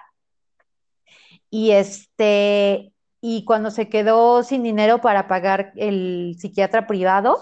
y 1.50 1.70
este, 1.70 2.92
y 3.20 3.44
cuando 3.44 3.70
se 3.70 3.88
quedó 3.88 4.42
sin 4.42 4.62
dinero 4.62 5.00
para 5.00 5.28
pagar 5.28 5.72
el 5.76 6.36
psiquiatra 6.38 6.86
privado, 6.86 7.38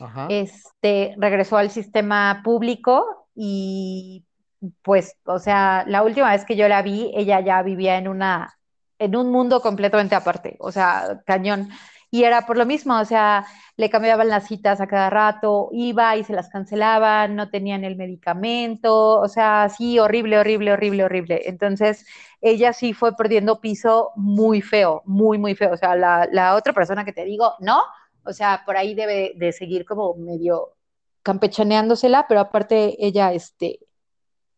Ajá. 0.00 0.28
este, 0.30 1.14
regresó 1.18 1.56
al 1.58 1.70
sistema 1.70 2.40
público 2.42 3.28
y 3.34 4.24
pues, 4.82 5.16
o 5.24 5.38
sea, 5.38 5.84
la 5.86 6.02
última 6.02 6.30
vez 6.30 6.44
que 6.44 6.56
yo 6.56 6.68
la 6.68 6.82
vi, 6.82 7.12
ella 7.14 7.40
ya 7.40 7.62
vivía 7.62 7.98
en 7.98 8.08
una, 8.08 8.56
en 8.98 9.14
un 9.14 9.30
mundo 9.30 9.60
completamente 9.60 10.14
aparte, 10.14 10.56
o 10.60 10.72
sea, 10.72 11.20
cañón. 11.26 11.68
Y 12.10 12.24
era 12.24 12.46
por 12.46 12.56
lo 12.56 12.64
mismo, 12.64 12.98
o 12.98 13.04
sea, 13.04 13.46
le 13.76 13.90
cambiaban 13.90 14.28
las 14.28 14.46
citas 14.46 14.80
a 14.80 14.86
cada 14.86 15.10
rato, 15.10 15.68
iba 15.72 16.16
y 16.16 16.24
se 16.24 16.32
las 16.32 16.48
cancelaban, 16.48 17.36
no 17.36 17.50
tenían 17.50 17.84
el 17.84 17.96
medicamento, 17.96 19.20
o 19.20 19.28
sea, 19.28 19.68
sí, 19.68 19.98
horrible, 19.98 20.38
horrible, 20.38 20.72
horrible, 20.72 21.04
horrible. 21.04 21.42
Entonces, 21.44 22.06
ella 22.40 22.72
sí 22.72 22.94
fue 22.94 23.14
perdiendo 23.14 23.60
piso 23.60 24.12
muy 24.16 24.62
feo, 24.62 25.02
muy, 25.04 25.38
muy 25.38 25.54
feo. 25.54 25.72
O 25.72 25.76
sea, 25.76 25.94
la, 25.96 26.26
la 26.32 26.54
otra 26.54 26.72
persona 26.72 27.04
que 27.04 27.12
te 27.12 27.24
digo, 27.24 27.54
no, 27.60 27.82
o 28.24 28.32
sea, 28.32 28.62
por 28.64 28.76
ahí 28.76 28.94
debe 28.94 29.32
de 29.36 29.52
seguir 29.52 29.84
como 29.84 30.14
medio 30.14 30.74
campechaneándosela, 31.22 32.26
pero 32.28 32.40
aparte 32.40 32.96
ella, 33.04 33.32
este, 33.32 33.80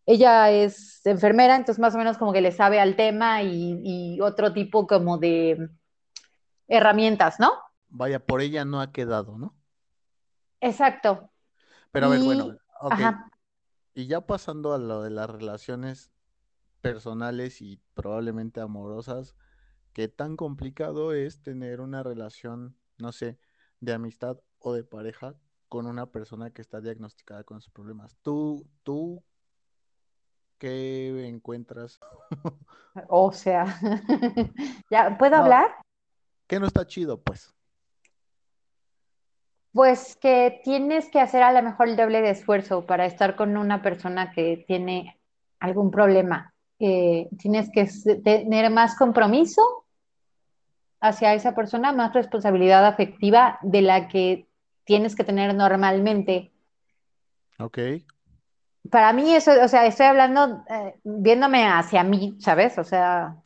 ella 0.06 0.50
es 0.50 1.04
enfermera, 1.04 1.56
entonces 1.56 1.80
más 1.80 1.94
o 1.94 1.98
menos 1.98 2.18
como 2.18 2.32
que 2.32 2.40
le 2.40 2.52
sabe 2.52 2.80
al 2.80 2.96
tema 2.96 3.42
y, 3.42 3.80
y 3.82 4.20
otro 4.20 4.52
tipo 4.52 4.86
como 4.86 5.18
de 5.18 5.68
herramientas, 6.70 7.38
¿no? 7.38 7.52
Vaya, 7.88 8.24
por 8.24 8.40
ella 8.40 8.64
no 8.64 8.80
ha 8.80 8.92
quedado, 8.92 9.36
¿no? 9.36 9.54
Exacto. 10.60 11.30
Pero 11.92 12.06
a 12.06 12.08
ver, 12.10 12.20
Y- 12.20 12.24
bueno, 12.24 12.44
ok. 12.80 12.92
Ajá. 12.92 13.30
Y 13.94 14.06
ya 14.06 14.20
pasando 14.26 14.72
a 14.72 14.78
lo 14.78 15.02
de 15.02 15.10
las 15.10 15.28
relaciones 15.28 16.12
personales 16.80 17.60
y 17.60 17.80
probablemente 17.94 18.60
amorosas, 18.60 19.34
¿qué 19.92 20.08
tan 20.08 20.36
complicado 20.36 21.12
es 21.12 21.42
tener 21.42 21.80
una 21.80 22.02
relación, 22.02 22.76
no 22.98 23.12
sé, 23.12 23.38
de 23.80 23.92
amistad 23.92 24.38
o 24.60 24.72
de 24.72 24.84
pareja 24.84 25.34
con 25.68 25.86
una 25.86 26.06
persona 26.06 26.50
que 26.50 26.62
está 26.62 26.80
diagnosticada 26.80 27.42
con 27.44 27.60
sus 27.60 27.72
problemas? 27.72 28.16
¿Tú, 28.22 28.64
tú 28.84 29.22
qué 30.58 31.26
encuentras? 31.26 31.98
O 33.08 33.32
sea, 33.32 33.78
¿ya 34.90 35.16
puedo 35.18 35.36
No. 35.36 35.42
hablar? 35.42 35.70
¿Qué 36.50 36.58
no 36.58 36.66
está 36.66 36.84
chido, 36.84 37.22
pues? 37.22 37.54
Pues 39.72 40.16
que 40.16 40.60
tienes 40.64 41.08
que 41.08 41.20
hacer 41.20 41.44
a 41.44 41.52
lo 41.52 41.62
mejor 41.62 41.88
el 41.88 41.94
doble 41.96 42.22
de 42.22 42.30
esfuerzo 42.30 42.86
para 42.86 43.06
estar 43.06 43.36
con 43.36 43.56
una 43.56 43.82
persona 43.82 44.32
que 44.32 44.64
tiene 44.66 45.20
algún 45.60 45.92
problema. 45.92 46.52
Eh, 46.80 47.28
tienes 47.38 47.70
que 47.72 47.88
tener 48.24 48.68
más 48.68 48.96
compromiso 48.96 49.62
hacia 51.00 51.34
esa 51.34 51.54
persona, 51.54 51.92
más 51.92 52.12
responsabilidad 52.14 52.84
afectiva 52.84 53.60
de 53.62 53.82
la 53.82 54.08
que 54.08 54.48
tienes 54.82 55.14
que 55.14 55.22
tener 55.22 55.54
normalmente. 55.54 56.50
Ok. 57.60 57.78
Para 58.90 59.12
mí 59.12 59.36
eso, 59.36 59.52
o 59.62 59.68
sea, 59.68 59.86
estoy 59.86 60.06
hablando 60.06 60.64
eh, 60.68 60.98
viéndome 61.04 61.68
hacia 61.68 62.02
mí, 62.02 62.36
¿sabes? 62.40 62.76
O 62.76 62.82
sea, 62.82 63.36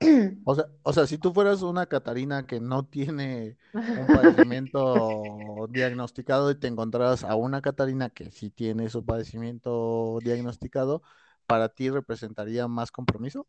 O 0.42 0.54
sea, 0.54 0.64
o 0.82 0.92
sea, 0.92 1.06
si 1.06 1.18
tú 1.18 1.32
fueras 1.32 1.62
una 1.62 1.86
Catarina 1.86 2.46
que 2.46 2.60
no 2.60 2.86
tiene 2.86 3.58
un 3.94 4.08
padecimiento 4.10 5.66
diagnosticado 5.70 6.50
y 6.50 6.58
te 6.58 6.66
encontraras 6.68 7.24
a 7.24 7.36
una 7.36 7.60
Catarina 7.62 8.10
que 8.10 8.30
sí 8.30 8.50
tiene 8.50 8.88
su 8.88 9.04
padecimiento 9.04 10.20
diagnosticado, 10.22 11.02
¿para 11.46 11.68
ti 11.68 11.90
representaría 11.90 12.68
más 12.68 12.90
compromiso? 12.90 13.46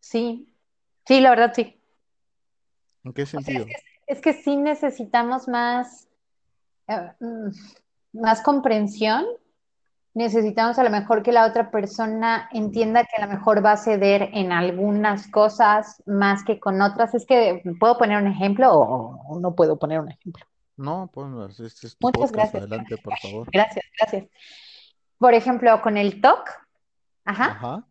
sí, 0.00 0.48
sí, 1.06 1.20
la 1.20 1.30
verdad 1.30 1.52
sí. 1.54 1.80
¿En 3.04 3.12
qué 3.14 3.24
O 3.32 3.40
sea, 3.40 3.54
sentido? 3.54 3.76
es 4.06 4.20
que 4.20 4.32
sí 4.32 4.56
necesitamos 4.56 5.48
más, 5.48 6.08
eh, 6.88 7.12
mm, 7.20 7.50
más 8.20 8.42
comprensión. 8.42 9.26
Necesitamos 10.14 10.78
a 10.78 10.84
lo 10.84 10.90
mejor 10.90 11.22
que 11.24 11.32
la 11.32 11.44
otra 11.44 11.70
persona 11.70 12.48
entienda 12.52 13.04
que 13.04 13.20
a 13.20 13.26
lo 13.26 13.32
mejor 13.32 13.64
va 13.64 13.72
a 13.72 13.76
ceder 13.76 14.30
en 14.32 14.52
algunas 14.52 15.28
cosas 15.28 16.02
más 16.06 16.44
que 16.44 16.60
con 16.60 16.80
otras. 16.80 17.14
Es 17.14 17.26
que, 17.26 17.62
¿puedo 17.80 17.98
poner 17.98 18.22
un 18.22 18.28
ejemplo 18.28 18.72
o, 18.72 19.40
no 19.40 19.54
puedo 19.56 19.76
poner 19.76 20.00
un 20.00 20.10
ejemplo? 20.10 20.46
No, 20.76 21.10
pues 21.12 21.58
este 21.60 21.88
es 21.88 21.96
tu 21.96 22.06
Muchas 22.06 22.30
podcast, 22.30 22.52
gracias. 22.52 22.62
adelante, 22.62 22.96
por 22.98 23.18
favor. 23.18 23.48
Gracias, 23.52 23.84
gracias. 23.98 24.26
Por 25.18 25.34
ejemplo, 25.34 25.82
con 25.82 25.96
el 25.96 26.20
TOC, 26.20 26.48
ajá, 27.24 27.44
Ajá, 27.44 27.86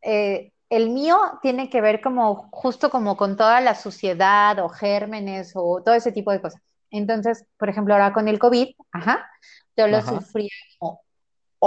eh, 0.00 0.52
el 0.70 0.90
mío 0.90 1.18
tiene 1.42 1.70
que 1.70 1.80
ver 1.80 2.00
como 2.00 2.48
justo 2.50 2.90
como 2.90 3.16
con 3.16 3.36
toda 3.36 3.60
la 3.60 3.74
suciedad 3.74 4.58
o 4.58 4.68
gérmenes 4.68 5.52
o 5.54 5.82
todo 5.84 5.94
ese 5.94 6.12
tipo 6.12 6.32
de 6.32 6.40
cosas. 6.40 6.60
Entonces, 6.90 7.46
por 7.58 7.68
ejemplo, 7.68 7.94
ahora 7.94 8.12
con 8.12 8.28
el 8.28 8.38
COVID, 8.38 8.68
ajá, 8.92 9.28
yo 9.76 9.88
lo 9.88 9.98
Ajá. 9.98 10.20
sufría 10.20 10.50
como 10.78 11.03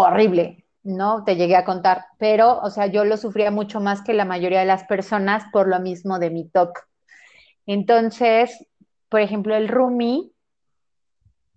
horrible, 0.06 0.66
¿no? 0.84 1.24
Te 1.24 1.36
llegué 1.36 1.56
a 1.56 1.66
contar, 1.66 2.06
pero, 2.18 2.60
o 2.60 2.70
sea, 2.70 2.88
yo 2.88 3.06
lo 3.06 3.18
sufría 3.18 3.52
mucho 3.52 3.80
más 3.80 4.02
que 4.02 4.14
la 4.14 4.26
mayoría 4.26 4.60
de 4.60 4.66
las 4.66 4.84
personas 4.86 5.44
por 5.52 5.68
lo 5.68 5.80
mismo 5.80 6.20
de 6.20 6.30
mi 6.30 6.48
TOC. 6.50 6.80
Entonces, 7.66 8.66
por 9.10 9.22
ejemplo, 9.22 9.56
el 9.56 9.68
roomie 9.68 10.32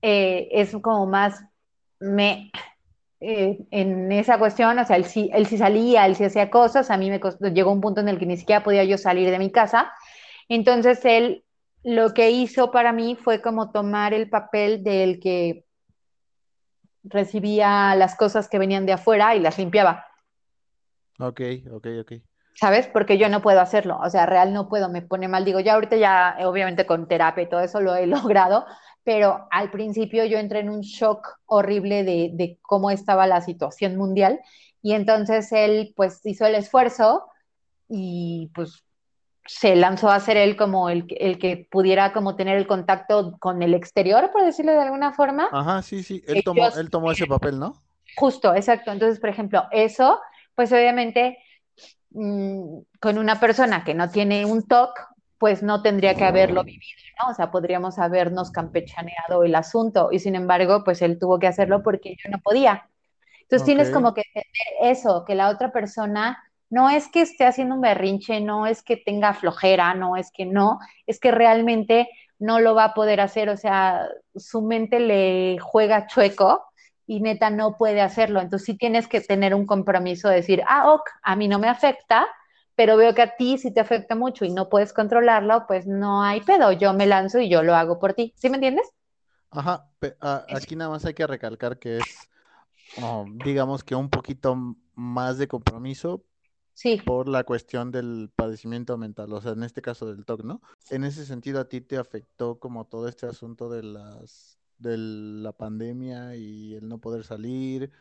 eh, 0.03 0.49
es 0.53 0.77
como 0.83 1.07
más 1.07 1.45
me 2.01 2.51
eh, 3.21 3.59
en 3.71 4.11
esa 4.13 4.39
cuestión, 4.39 4.79
o 4.79 4.85
sea, 4.87 4.97
él 4.97 5.05
sí, 5.05 5.31
él 5.35 5.47
sí 5.47 5.59
salía, 5.59 6.07
él 6.07 6.17
sí 6.17 6.25
hacía 6.25 6.49
cosas, 6.49 6.91
a 6.91 6.97
mí 6.97 7.11
me 7.11 7.21
llegó 7.53 7.71
un 7.71 7.83
punto 7.83 8.01
en 8.01 8.09
el 8.09 8.19
que 8.19 8.25
ni 8.25 8.39
siquiera 8.39 8.65
podía 8.65 8.85
yo 8.85 8.97
salir 8.97 9.31
de 9.31 9.39
mi 9.39 9.53
casa, 9.53 9.93
entonces 10.49 11.05
él 11.05 11.45
lo 11.83 12.15
que 12.15 12.31
hizo 12.31 12.71
para 12.71 12.93
mí 12.93 13.17
fue 13.17 13.43
como 13.43 13.73
tomar 13.73 14.15
el 14.15 14.31
papel 14.31 14.83
del 14.83 15.21
que 15.21 15.67
recibía 17.03 17.95
las 17.95 18.17
cosas 18.17 18.49
que 18.49 18.59
venían 18.59 18.87
de 18.87 18.93
afuera 18.93 19.35
y 19.35 19.41
las 19.41 19.59
limpiaba, 19.59 20.07
ok, 21.19 21.41
ok, 21.73 21.87
ok. 22.01 22.13
¿sabes? 22.55 22.87
Porque 22.87 23.17
yo 23.17 23.29
no 23.29 23.41
puedo 23.41 23.61
hacerlo, 23.61 23.99
o 24.03 24.11
sea, 24.11 24.27
real 24.27 24.53
no 24.53 24.69
puedo, 24.69 24.91
me 24.91 25.01
pone 25.01 25.29
mal, 25.29 25.45
digo, 25.45 25.61
ya 25.61 25.75
ahorita 25.75 25.97
ya, 25.97 26.37
obviamente 26.45 26.85
con 26.85 27.09
terapia 27.09 27.45
y 27.45 27.49
todo 27.49 27.61
eso 27.61 27.81
lo 27.81 27.95
he 27.95 28.07
logrado, 28.07 28.67
pero 29.03 29.49
al 29.51 29.71
principio 29.71 30.25
yo 30.27 30.39
entré 30.39 30.61
en 30.61 30.69
un 30.69 30.83
shock 30.83 31.39
horrible 31.47 32.05
de, 32.05 32.31
de 32.35 32.59
cómo 32.61 32.91
estaba 32.91 33.27
la 33.27 33.41
situación 33.41 33.97
mundial 33.97 34.41
y 34.83 34.93
entonces 34.93 35.51
él 35.53 35.93
pues 35.97 36.21
hizo 36.25 36.47
el 36.47 36.55
esfuerzo 36.55 37.27
y 37.89 38.51
pues 38.55 38.85
se 39.47 39.75
lanzó 39.77 40.11
a 40.11 40.21
ser 40.21 40.37
él 40.37 40.57
como 40.57 40.91
el, 40.91 41.07
que- 41.07 41.17
el 41.17 41.39
que 41.39 41.67
pudiera 41.71 42.13
como 42.13 42.37
tener 42.37 42.57
el 42.57 42.67
contacto 42.67 43.37
con 43.39 43.63
el 43.63 43.75
exterior, 43.75 44.31
por 44.33 44.45
decirlo 44.45 44.73
de 44.73 44.81
alguna 44.81 45.13
forma. 45.13 45.49
Ajá, 45.53 45.83
sí, 45.83 46.03
sí, 46.03 46.23
él 46.27 46.43
tomó, 46.45 46.69
él 46.77 46.91
tomó 46.91 47.11
ese 47.13 47.27
papel, 47.27 47.59
¿no? 47.59 47.83
Justo, 48.17 48.55
exacto. 48.55 48.93
Entonces, 48.93 49.21
por 49.21 49.31
ejemplo, 49.31 49.65
eso, 49.71 50.21
pues 50.55 50.73
obviamente 50.73 51.39
mm, 52.11 52.81
con 53.01 53.19
una 53.19 53.41
persona 53.41 53.85
que 53.85 53.95
no 53.95 54.11
tiene 54.11 54.45
un 54.47 54.67
TOC, 54.67 54.99
pues 55.39 55.63
no 55.63 55.83
tendría 55.83 56.17
que 56.17 56.25
haberlo 56.25 56.65
vivido, 56.65 57.01
¿no? 57.23 57.31
O 57.31 57.35
sea, 57.35 57.51
podríamos 57.51 57.99
habernos 57.99 58.51
campechaneado 58.51 59.45
el 59.45 59.55
asunto 59.55 60.11
y 60.13 60.19
sin 60.21 60.35
embargo, 60.35 60.85
pues 60.85 61.03
él 61.03 61.19
tuvo 61.19 61.39
que 61.39 61.47
hacerlo 61.47 61.83
porque 61.83 62.17
yo 62.23 62.31
no 62.31 62.39
podía. 62.41 62.89
Entonces 63.43 63.65
tienes 63.67 63.89
Ok. 63.89 63.95
como 63.95 64.15
que 64.15 64.23
entender 64.35 64.91
eso, 64.93 65.25
que 65.27 65.35
la 65.35 65.51
otra 65.51 65.73
persona 65.73 66.39
no 66.71 66.89
es 66.89 67.09
que 67.09 67.21
esté 67.23 67.45
haciendo 67.45 67.75
un 67.75 67.81
berrinche, 67.81 68.41
no 68.41 68.67
es 68.67 68.83
que 68.83 68.97
tenga 68.97 69.35
flojera, 69.35 69.93
no 69.95 70.17
es 70.17 70.31
que 70.31 70.47
no, 70.47 70.79
es 71.07 71.19
que 71.19 71.33
realmente 71.33 72.09
no 72.39 72.61
lo 72.61 72.75
va 72.75 72.85
a 72.85 72.95
poder 72.95 73.21
hacer, 73.21 73.51
o 73.51 73.57
sea, 73.57 74.09
su 74.35 74.63
mente 74.63 75.01
le 75.01 75.59
juega 75.59 76.07
chueco 76.07 76.65
y 77.07 77.21
neta 77.21 77.51
no 77.51 77.77
puede 77.77 78.01
hacerlo. 78.01 78.41
Entonces 78.41 78.67
sí 78.67 78.79
tienes 78.79 79.09
que 79.09 79.21
tener 79.21 79.55
un 79.55 79.67
compromiso 79.67 80.29
de 80.29 80.37
decir, 80.37 80.63
ah, 80.67 80.93
ok, 80.93 81.03
a 81.23 81.37
mí 81.37 81.49
no 81.49 81.59
me 81.59 81.69
afecta, 81.69 82.27
pero 82.77 82.97
veo 82.97 83.15
que 83.15 83.23
a 83.23 83.37
ti 83.37 83.59
sí 83.59 83.75
te 83.75 83.81
afecta 83.81 84.15
mucho 84.15 84.45
y 84.45 84.51
no 84.51 84.69
puedes 84.69 84.93
controlarlo, 84.93 85.67
pues 85.67 85.87
no 85.87 86.23
hay 86.23 86.41
pedo, 86.41 86.73
yo 86.73 86.95
me 86.95 87.07
lanzo 87.07 87.41
y 87.41 87.51
yo 87.51 87.63
lo 87.63 87.75
hago 87.75 87.99
por 87.99 88.15
ti. 88.15 88.33
¿Sí 88.37 88.49
me 88.49 88.57
entiendes? 88.57 88.89
Ajá, 89.51 89.89
aquí 90.55 90.77
nada 90.77 90.91
más 90.91 91.05
hay 91.05 91.15
que 91.15 91.27
recalcar 91.27 91.79
que 91.79 91.99
es, 91.99 92.31
oh, 93.03 93.27
digamos 93.45 93.83
que 93.83 93.97
un 93.97 94.09
poquito 94.09 94.57
más 94.95 95.37
de 95.37 95.49
compromiso 95.49 96.25
Sí. 96.81 96.99
por 97.05 97.29
la 97.29 97.45
cuestión 97.45 97.91
del 97.91 98.31
padecimiento 98.35 98.97
mental, 98.97 99.31
o 99.35 99.41
sea, 99.43 99.53
en 99.53 99.65
este 99.65 99.83
caso 99.83 100.07
del 100.07 100.25
TOC, 100.25 100.45
¿no? 100.45 100.63
En 100.89 101.05
ese 101.05 101.27
sentido, 101.27 101.61
¿a 101.61 101.69
ti 101.69 101.83
te 101.83 101.99
afectó 101.99 102.59
como 102.59 102.87
todo 102.87 103.07
este 103.07 103.27
asunto 103.27 103.69
de 103.69 103.83
las, 103.83 104.59
de 104.79 104.97
la 104.97 105.53
pandemia 105.53 106.37
y 106.37 106.73
el 106.77 106.89
no 106.89 106.97
poder 106.97 107.25
salir? 107.25 107.93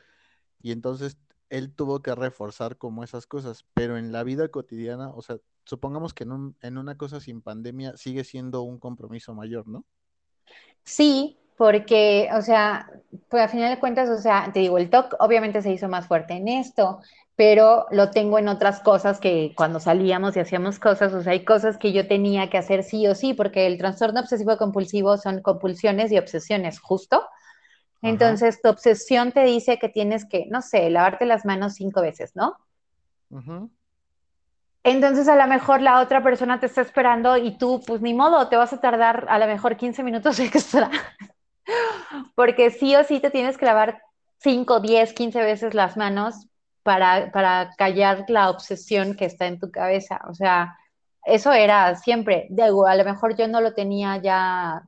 Y 0.61 0.71
entonces 0.71 1.17
él 1.49 1.73
tuvo 1.75 2.01
que 2.01 2.15
reforzar 2.15 2.77
como 2.77 3.03
esas 3.03 3.27
cosas, 3.27 3.65
pero 3.73 3.97
en 3.97 4.13
la 4.13 4.23
vida 4.23 4.47
cotidiana, 4.47 5.09
o 5.09 5.21
sea, 5.21 5.39
supongamos 5.65 6.13
que 6.13 6.23
en 6.23 6.31
un, 6.31 6.55
en 6.61 6.77
una 6.77 6.97
cosa 6.97 7.19
sin 7.19 7.41
pandemia 7.41 7.97
sigue 7.97 8.23
siendo 8.23 8.61
un 8.61 8.79
compromiso 8.79 9.35
mayor, 9.35 9.67
¿no? 9.67 9.83
Sí, 10.85 11.37
porque, 11.59 12.29
o 12.33 12.41
sea, 12.41 12.89
pues 13.27 13.43
a 13.43 13.49
final 13.49 13.69
de 13.69 13.81
cuentas, 13.81 14.07
o 14.07 14.17
sea, 14.17 14.49
te 14.53 14.61
digo, 14.61 14.77
el 14.77 14.89
TOC 14.89 15.17
obviamente 15.19 15.61
se 15.61 15.73
hizo 15.73 15.89
más 15.89 16.07
fuerte 16.07 16.35
en 16.35 16.47
esto, 16.47 17.01
pero 17.35 17.85
lo 17.91 18.11
tengo 18.11 18.39
en 18.39 18.47
otras 18.47 18.79
cosas 18.79 19.19
que 19.19 19.51
cuando 19.57 19.81
salíamos 19.81 20.37
y 20.37 20.39
hacíamos 20.39 20.79
cosas, 20.79 21.13
o 21.13 21.21
sea, 21.21 21.33
hay 21.33 21.43
cosas 21.43 21.77
que 21.77 21.91
yo 21.91 22.07
tenía 22.07 22.49
que 22.49 22.57
hacer 22.57 22.81
sí 22.85 23.05
o 23.07 23.13
sí, 23.13 23.33
porque 23.33 23.67
el 23.67 23.77
trastorno 23.77 24.21
obsesivo 24.21 24.55
compulsivo 24.55 25.17
son 25.17 25.41
compulsiones 25.41 26.13
y 26.13 26.17
obsesiones, 26.17 26.79
justo. 26.79 27.27
Entonces, 28.01 28.61
tu 28.61 28.69
obsesión 28.69 29.33
te 29.33 29.43
dice 29.43 29.79
que 29.79 29.89
tienes 29.89 30.23
que, 30.29 30.45
no 30.49 30.61
sé, 30.61 30.89
lavarte 30.89 31.25
las 31.25 31.43
manos 31.43 31.73
cinco 31.73 32.01
veces, 32.01 32.37
¿no? 32.37 32.55
Entonces 34.85 35.27
a 35.27 35.35
lo 35.35 35.45
mejor 35.45 35.81
la 35.81 35.99
otra 35.99 36.23
persona 36.23 36.61
te 36.61 36.67
está 36.67 36.79
esperando 36.79 37.35
y 37.35 37.57
tú, 37.57 37.81
pues 37.85 37.99
ni 37.99 38.13
modo, 38.13 38.47
te 38.47 38.55
vas 38.55 38.71
a 38.71 38.79
tardar 38.79 39.25
a 39.27 39.37
lo 39.39 39.45
mejor 39.45 39.75
15 39.75 40.03
minutos 40.03 40.39
extra. 40.39 40.89
Porque 42.35 42.71
sí 42.71 42.95
o 42.95 43.03
sí 43.03 43.19
te 43.19 43.29
tienes 43.29 43.57
que 43.57 43.65
lavar 43.65 44.01
5, 44.37 44.79
10, 44.79 45.13
15 45.13 45.41
veces 45.41 45.73
las 45.73 45.97
manos 45.97 46.47
para, 46.83 47.31
para 47.31 47.73
callar 47.77 48.25
la 48.27 48.49
obsesión 48.49 49.15
que 49.15 49.25
está 49.25 49.47
en 49.47 49.59
tu 49.59 49.71
cabeza. 49.71 50.21
O 50.29 50.33
sea, 50.33 50.77
eso 51.25 51.51
era 51.51 51.95
siempre. 51.95 52.47
Digo, 52.49 52.87
a 52.87 52.95
lo 52.95 53.03
mejor 53.03 53.35
yo 53.35 53.47
no 53.47 53.61
lo 53.61 53.73
tenía 53.73 54.17
ya 54.17 54.83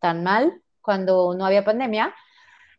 tan 0.00 0.22
mal 0.22 0.60
cuando 0.80 1.34
no 1.34 1.46
había 1.46 1.64
pandemia, 1.64 2.14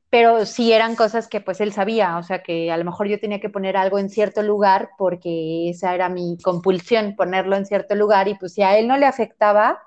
pero 0.10 0.46
sí 0.46 0.72
eran 0.72 0.96
cosas 0.96 1.28
que 1.28 1.41
pues 1.41 1.60
él 1.60 1.74
sabía, 1.74 2.17
o 2.17 2.24
sea 2.24 2.41
que 2.41 2.72
a 2.72 2.78
lo 2.78 2.86
mejor 2.86 3.08
yo 3.08 3.20
tenía 3.20 3.41
que 3.41 3.50
poner 3.50 3.76
algo 3.76 4.00
en 4.00 4.10
cierto 4.10 4.41
lugar 4.41 4.91
porque 4.98 5.70
esa 5.70 5.93
era 5.93 6.08
mi 6.08 6.38
compulsión, 6.41 7.15
ponerlo 7.15 7.58
en 7.58 7.65
cierto 7.65 7.96
lugar 7.96 8.30
y 8.30 8.36
pues 8.36 8.54
si 8.54 8.62
a 8.62 8.78
él 8.78 8.88
no 8.88 8.98
le 8.98 9.06
afectaba 9.06 9.82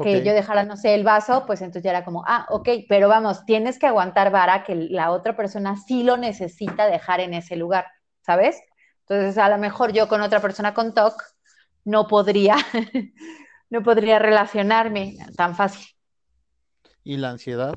que 0.00 0.22
yo 0.24 0.32
dejara, 0.32 0.64
no 0.64 0.76
sé, 0.76 0.94
el 0.94 1.04
vaso, 1.04 1.44
pues 1.46 1.60
entonces 1.60 1.82
ya 1.84 1.90
era 1.90 2.04
como, 2.04 2.24
ah, 2.26 2.46
ok, 2.50 2.68
pero 2.88 3.08
vamos, 3.08 3.44
tienes 3.44 3.78
que 3.78 3.86
aguantar 3.86 4.30
vara 4.30 4.64
que 4.64 4.74
la 4.74 5.10
otra 5.10 5.36
persona 5.36 5.76
sí 5.76 6.02
lo 6.02 6.16
necesita 6.16 6.86
dejar 6.86 7.20
en 7.20 7.34
ese 7.34 7.56
lugar, 7.56 7.86
¿sabes? 8.20 8.60
Entonces 9.00 9.38
a 9.38 9.48
lo 9.48 9.58
mejor 9.58 9.92
yo 9.92 10.08
con 10.08 10.22
otra 10.22 10.40
persona 10.40 10.74
con 10.74 10.94
TOC 10.94 11.20
no 11.84 12.06
podría, 12.06 12.56
no 13.70 13.82
podría 13.82 14.18
relacionarme 14.18 15.16
tan 15.36 15.54
fácil. 15.54 15.86
¿Y 17.04 17.16
la 17.16 17.30
ansiedad? 17.30 17.74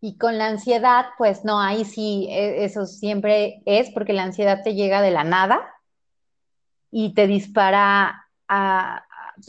Y 0.00 0.16
con 0.16 0.38
la 0.38 0.46
ansiedad, 0.46 1.06
pues 1.18 1.44
no, 1.44 1.60
ahí 1.60 1.84
sí, 1.84 2.28
e- 2.30 2.64
eso 2.64 2.86
siempre 2.86 3.62
es 3.66 3.90
porque 3.90 4.12
la 4.12 4.22
ansiedad 4.22 4.62
te 4.62 4.74
llega 4.74 5.02
de 5.02 5.10
la 5.10 5.24
nada 5.24 5.60
y 6.90 7.14
te 7.14 7.26
dispara 7.26 8.28
a 8.46 9.04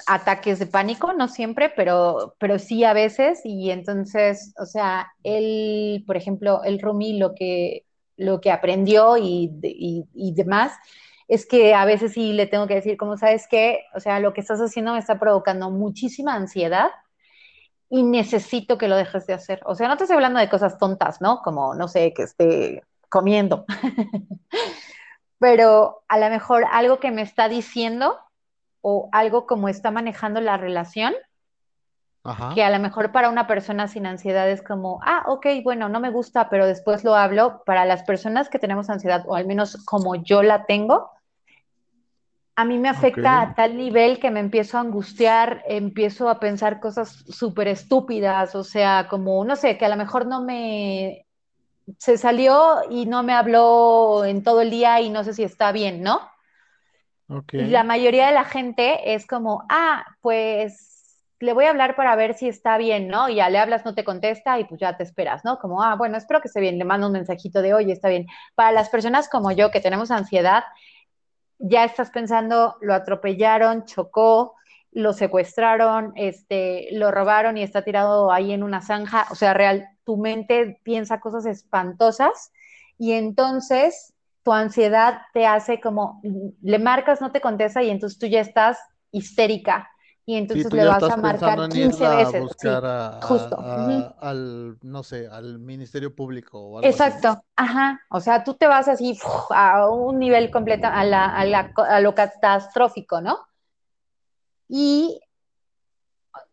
ataques 0.07 0.59
de 0.59 0.67
pánico, 0.67 1.13
no 1.13 1.27
siempre, 1.27 1.69
pero, 1.75 2.35
pero 2.39 2.59
sí 2.59 2.83
a 2.83 2.93
veces. 2.93 3.41
Y 3.43 3.71
entonces, 3.71 4.53
o 4.59 4.65
sea, 4.65 5.11
él, 5.23 6.03
por 6.07 6.17
ejemplo, 6.17 6.63
el 6.63 6.79
Rumi 6.79 7.17
lo 7.17 7.33
que, 7.35 7.85
lo 8.17 8.41
que 8.41 8.51
aprendió 8.51 9.17
y, 9.17 9.51
y, 9.63 10.05
y 10.13 10.33
demás 10.33 10.73
es 11.27 11.45
que 11.45 11.75
a 11.75 11.85
veces 11.85 12.13
sí 12.13 12.33
le 12.33 12.47
tengo 12.47 12.67
que 12.67 12.75
decir, 12.75 12.97
como 12.97 13.17
sabes 13.17 13.47
qué, 13.47 13.81
o 13.93 13.99
sea, 13.99 14.19
lo 14.19 14.33
que 14.33 14.41
estás 14.41 14.59
haciendo 14.59 14.93
me 14.93 14.99
está 14.99 15.19
provocando 15.19 15.69
muchísima 15.69 16.33
ansiedad 16.33 16.89
y 17.89 18.03
necesito 18.03 18.77
que 18.77 18.87
lo 18.87 18.95
dejes 18.95 19.25
de 19.27 19.33
hacer. 19.33 19.61
O 19.65 19.75
sea, 19.75 19.87
no 19.87 19.97
te 19.97 20.03
estoy 20.03 20.15
hablando 20.15 20.39
de 20.39 20.49
cosas 20.49 20.77
tontas, 20.77 21.21
¿no? 21.21 21.41
Como, 21.43 21.75
no 21.75 21.87
sé, 21.87 22.13
que 22.13 22.23
esté 22.23 22.83
comiendo. 23.09 23.65
Pero 25.39 26.03
a 26.07 26.19
lo 26.19 26.29
mejor 26.29 26.65
algo 26.71 26.99
que 26.99 27.11
me 27.11 27.21
está 27.21 27.47
diciendo 27.47 28.19
o 28.81 29.09
algo 29.11 29.45
como 29.45 29.69
está 29.69 29.91
manejando 29.91 30.41
la 30.41 30.57
relación, 30.57 31.13
Ajá. 32.23 32.53
que 32.53 32.63
a 32.63 32.69
lo 32.69 32.79
mejor 32.79 33.11
para 33.11 33.29
una 33.29 33.47
persona 33.47 33.87
sin 33.87 34.05
ansiedad 34.05 34.49
es 34.49 34.61
como, 34.61 34.99
ah, 35.03 35.23
ok, 35.27 35.47
bueno, 35.63 35.89
no 35.89 35.99
me 35.99 36.09
gusta, 36.09 36.49
pero 36.49 36.65
después 36.65 37.03
lo 37.03 37.15
hablo. 37.15 37.63
Para 37.65 37.85
las 37.85 38.03
personas 38.03 38.49
que 38.49 38.59
tenemos 38.59 38.89
ansiedad, 38.89 39.23
o 39.27 39.35
al 39.35 39.45
menos 39.45 39.77
como 39.85 40.15
yo 40.15 40.43
la 40.43 40.65
tengo, 40.65 41.09
a 42.55 42.65
mí 42.65 42.77
me 42.77 42.89
afecta 42.89 43.41
a 43.41 43.55
tal 43.55 43.77
nivel 43.77 44.19
que 44.19 44.31
me 44.31 44.41
empiezo 44.41 44.77
a 44.77 44.81
angustiar, 44.81 45.63
empiezo 45.65 46.27
a 46.27 46.41
pensar 46.41 46.81
cosas 46.81 47.23
súper 47.29 47.69
estúpidas, 47.69 48.53
o 48.53 48.65
sea, 48.65 49.07
como, 49.09 49.45
no 49.45 49.55
sé, 49.55 49.77
que 49.77 49.85
a 49.85 49.89
lo 49.89 49.95
mejor 49.95 50.27
no 50.27 50.43
me, 50.43 51.25
se 51.97 52.17
salió 52.17 52.79
y 52.89 53.05
no 53.05 53.23
me 53.23 53.33
habló 53.33 54.25
en 54.25 54.43
todo 54.43 54.59
el 54.59 54.71
día 54.71 54.99
y 54.99 55.09
no 55.09 55.23
sé 55.23 55.33
si 55.33 55.43
está 55.43 55.71
bien, 55.71 56.03
¿no? 56.03 56.19
Ok. 57.29 57.53
Y 57.53 57.67
la 57.67 57.83
mayoría 57.83 58.27
de 58.27 58.33
la 58.33 58.43
gente 58.43 59.13
es 59.13 59.25
como, 59.27 59.63
ah, 59.69 60.05
pues 60.21 60.89
le 61.39 61.53
voy 61.53 61.65
a 61.65 61.69
hablar 61.69 61.95
para 61.95 62.15
ver 62.15 62.33
si 62.33 62.49
está 62.49 62.77
bien, 62.77 63.07
¿no? 63.07 63.29
Y 63.29 63.35
ya 63.35 63.49
le 63.49 63.59
hablas, 63.59 63.85
no 63.85 63.95
te 63.95 64.03
contesta 64.03 64.59
y 64.59 64.65
pues 64.65 64.81
ya 64.81 64.97
te 64.97 65.03
esperas, 65.03 65.45
¿no? 65.45 65.57
Como, 65.57 65.81
ah, 65.81 65.95
bueno, 65.95 66.17
espero 66.17 66.41
que 66.41 66.49
esté 66.49 66.59
bien, 66.59 66.77
le 66.77 66.85
mando 66.85 67.07
un 67.07 67.13
mensajito 67.13 67.61
de, 67.61 67.73
oye, 67.73 67.93
está 67.93 68.09
bien. 68.09 68.27
Para 68.55 68.71
las 68.71 68.89
personas 68.89 69.29
como 69.29 69.51
yo 69.51 69.71
que 69.71 69.79
tenemos 69.79 70.11
ansiedad, 70.11 70.63
ya 71.59 71.85
estás 71.85 72.09
pensando, 72.09 72.77
lo 72.81 72.93
atropellaron, 72.93 73.85
chocó, 73.85 74.55
lo 74.91 75.13
secuestraron, 75.13 76.13
este, 76.15 76.89
lo 76.91 77.11
robaron 77.11 77.57
y 77.57 77.63
está 77.63 77.83
tirado 77.83 78.31
ahí 78.31 78.51
en 78.51 78.63
una 78.63 78.81
zanja, 78.81 79.27
o 79.31 79.35
sea, 79.35 79.53
real, 79.53 79.87
tu 80.03 80.17
mente 80.17 80.81
piensa 80.83 81.19
cosas 81.19 81.45
espantosas 81.45 82.51
y 82.97 83.13
entonces 83.13 84.13
tu 84.49 84.53
ansiedad 84.53 85.21
te 85.31 85.45
hace 85.45 85.79
como, 85.79 86.23
le 86.63 86.79
marcas, 86.79 87.21
no 87.21 87.31
te 87.31 87.39
contesta 87.39 87.83
y 87.83 87.91
entonces 87.91 88.17
tú 88.17 88.25
ya 88.25 88.41
estás 88.41 88.79
histérica 89.11 89.87
y 90.25 90.37
entonces 90.37 90.73
le 90.73 90.85
vas 90.85 91.03
a 91.03 91.17
marcar 91.17 91.59
en 91.59 91.69
15 91.69 92.03
irla 92.03 92.13
a 92.13 92.15
veces, 92.17 92.41
buscar 92.41 92.83
a- 92.83 93.21
justo. 93.21 93.57
a- 93.59 94.15
al, 94.21 94.77
no 94.81 95.03
sé, 95.03 95.27
al 95.27 95.59
Ministerio 95.59 96.15
Público 96.15 96.59
o 96.59 96.79
algo 96.79 96.89
así. 96.89 97.03
Exacto, 97.03 97.43
ajá, 97.55 97.99
o 98.09 98.19
sea, 98.19 98.43
tú 98.43 98.55
te 98.55 98.65
vas 98.65 98.87
así 98.87 99.19
a 99.51 99.87
un 99.87 100.17
nivel 100.17 100.49
completo, 100.49 100.87
a, 100.87 101.03
la, 101.03 101.27
a, 101.27 101.45
la, 101.45 101.71
a 101.75 101.99
lo 101.99 102.15
catastrófico, 102.15 103.21
¿no? 103.21 103.37
Y 104.67 105.19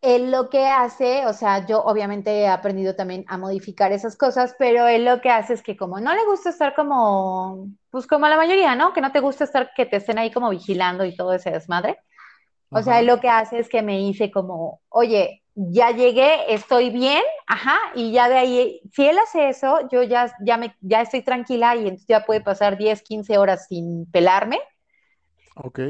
él 0.00 0.30
lo 0.30 0.48
que 0.50 0.66
hace, 0.66 1.26
o 1.26 1.32
sea, 1.32 1.66
yo 1.66 1.82
obviamente 1.82 2.30
he 2.40 2.48
aprendido 2.48 2.94
también 2.94 3.24
a 3.28 3.38
modificar 3.38 3.92
esas 3.92 4.16
cosas, 4.16 4.54
pero 4.58 4.86
él 4.86 5.04
lo 5.04 5.20
que 5.20 5.30
hace 5.30 5.54
es 5.54 5.62
que 5.62 5.76
como 5.76 6.00
no 6.00 6.14
le 6.14 6.24
gusta 6.26 6.50
estar 6.50 6.74
como, 6.74 7.68
pues 7.96 8.06
como 8.06 8.28
la 8.28 8.36
mayoría, 8.36 8.74
¿no? 8.74 8.92
Que 8.92 9.00
no 9.00 9.10
te 9.10 9.20
gusta 9.20 9.44
estar, 9.44 9.70
que 9.74 9.86
te 9.86 9.96
estén 9.96 10.18
ahí 10.18 10.30
como 10.30 10.50
vigilando 10.50 11.06
y 11.06 11.16
todo 11.16 11.32
ese 11.32 11.50
desmadre. 11.50 11.96
O 12.68 12.82
sea, 12.82 13.00
él 13.00 13.06
lo 13.06 13.20
que 13.20 13.30
hace 13.30 13.58
es 13.58 13.70
que 13.70 13.80
me 13.80 13.96
dice 13.96 14.30
como, 14.30 14.82
oye, 14.90 15.42
ya 15.54 15.92
llegué, 15.92 16.52
estoy 16.52 16.90
bien, 16.90 17.22
ajá, 17.46 17.78
y 17.94 18.12
ya 18.12 18.28
de 18.28 18.36
ahí, 18.36 18.82
si 18.92 19.06
él 19.06 19.16
hace 19.16 19.48
eso, 19.48 19.88
yo 19.90 20.02
ya, 20.02 20.30
ya, 20.44 20.58
me, 20.58 20.76
ya 20.82 21.00
estoy 21.00 21.22
tranquila 21.22 21.74
y 21.74 21.84
entonces 21.84 22.06
ya 22.06 22.26
puede 22.26 22.42
pasar 22.42 22.76
10, 22.76 23.00
15 23.00 23.38
horas 23.38 23.66
sin 23.66 24.04
pelarme. 24.12 24.58
Ok. 25.54 25.80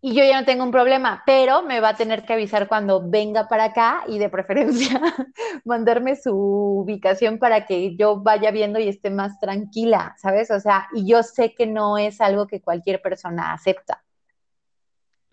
Y 0.00 0.14
yo 0.14 0.22
ya 0.22 0.40
no 0.40 0.46
tengo 0.46 0.62
un 0.62 0.70
problema, 0.70 1.22
pero 1.26 1.62
me 1.62 1.80
va 1.80 1.90
a 1.90 1.96
tener 1.96 2.24
que 2.24 2.34
avisar 2.34 2.68
cuando 2.68 3.08
venga 3.08 3.48
para 3.48 3.64
acá 3.64 4.04
y 4.06 4.18
de 4.18 4.28
preferencia 4.28 5.00
mandarme 5.64 6.14
su 6.14 6.34
ubicación 6.34 7.38
para 7.38 7.66
que 7.66 7.96
yo 7.96 8.20
vaya 8.20 8.52
viendo 8.52 8.78
y 8.78 8.88
esté 8.88 9.10
más 9.10 9.40
tranquila, 9.40 10.14
¿sabes? 10.18 10.52
O 10.52 10.60
sea, 10.60 10.86
y 10.94 11.04
yo 11.10 11.24
sé 11.24 11.52
que 11.52 11.66
no 11.66 11.98
es 11.98 12.20
algo 12.20 12.46
que 12.46 12.60
cualquier 12.60 13.02
persona 13.02 13.52
acepta, 13.52 14.04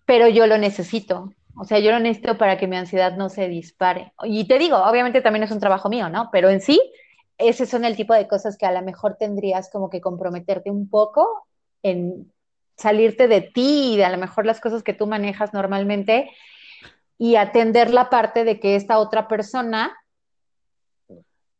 pero 0.04 0.28
yo 0.28 0.46
lo 0.46 0.58
necesito. 0.58 1.32
O 1.58 1.64
sea, 1.64 1.78
yo 1.78 1.90
lo 1.90 2.00
necesito 2.00 2.36
para 2.36 2.58
que 2.58 2.66
mi 2.66 2.76
ansiedad 2.76 3.16
no 3.16 3.30
se 3.30 3.48
dispare. 3.48 4.12
Y 4.24 4.46
te 4.46 4.58
digo, 4.58 4.76
obviamente 4.76 5.22
también 5.22 5.44
es 5.44 5.50
un 5.52 5.60
trabajo 5.60 5.88
mío, 5.88 6.10
¿no? 6.10 6.28
Pero 6.30 6.50
en 6.50 6.60
sí, 6.60 6.80
ese 7.38 7.66
son 7.66 7.84
el 7.84 7.96
tipo 7.96 8.14
de 8.14 8.28
cosas 8.28 8.58
que 8.58 8.66
a 8.66 8.72
lo 8.72 8.82
mejor 8.82 9.16
tendrías 9.16 9.70
como 9.70 9.88
que 9.88 10.00
comprometerte 10.02 10.70
un 10.70 10.90
poco 10.90 11.46
en 11.82 12.30
salirte 12.76 13.28
de 13.28 13.40
ti 13.40 13.94
y 13.94 13.96
de 13.96 14.04
a 14.04 14.10
lo 14.10 14.18
mejor 14.18 14.46
las 14.46 14.60
cosas 14.60 14.82
que 14.82 14.92
tú 14.92 15.06
manejas 15.06 15.52
normalmente 15.52 16.30
y 17.18 17.36
atender 17.36 17.92
la 17.92 18.10
parte 18.10 18.44
de 18.44 18.60
que 18.60 18.76
esta 18.76 18.98
otra 18.98 19.28
persona 19.28 19.96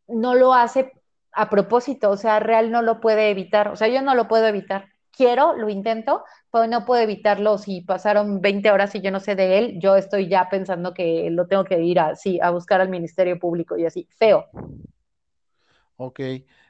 no 0.07 0.35
lo 0.35 0.55
hace 0.55 0.92
a 1.33 1.50
propósito, 1.50 2.11
o 2.11 2.16
sea, 2.16 2.40
real 2.40 2.70
no 2.70 2.83
lo 2.83 3.00
puede 3.00 3.31
evitar, 3.31 3.68
o 3.68 3.76
sea, 3.76 3.88
yo 3.88 4.02
no 4.02 4.14
lo 4.14 4.29
puedo 4.29 4.46
evitar. 4.46 4.88
Quiero, 5.11 5.55
lo 5.55 5.70
intento, 5.70 6.24
pero 6.52 6.66
no 6.66 6.85
puedo 6.85 7.02
evitarlo. 7.02 7.57
Si 7.57 7.81
pasaron 7.81 8.42
20 8.42 8.70
horas 8.70 8.94
y 8.94 9.00
yo 9.00 9.11
no 9.11 9.18
sé 9.18 9.35
de 9.35 9.57
él, 9.59 9.81
yo 9.81 9.96
estoy 9.96 10.29
ya 10.29 10.50
pensando 10.50 10.92
que 10.92 11.31
lo 11.31 11.46
tengo 11.46 11.64
que 11.64 11.81
ir 11.81 11.98
así, 11.98 12.38
a 12.38 12.50
buscar 12.50 12.83
al 12.83 12.90
Ministerio 12.90 13.38
Público 13.38 13.79
y 13.79 13.87
así, 13.87 14.07
feo. 14.11 14.44
Ok, 15.96 16.20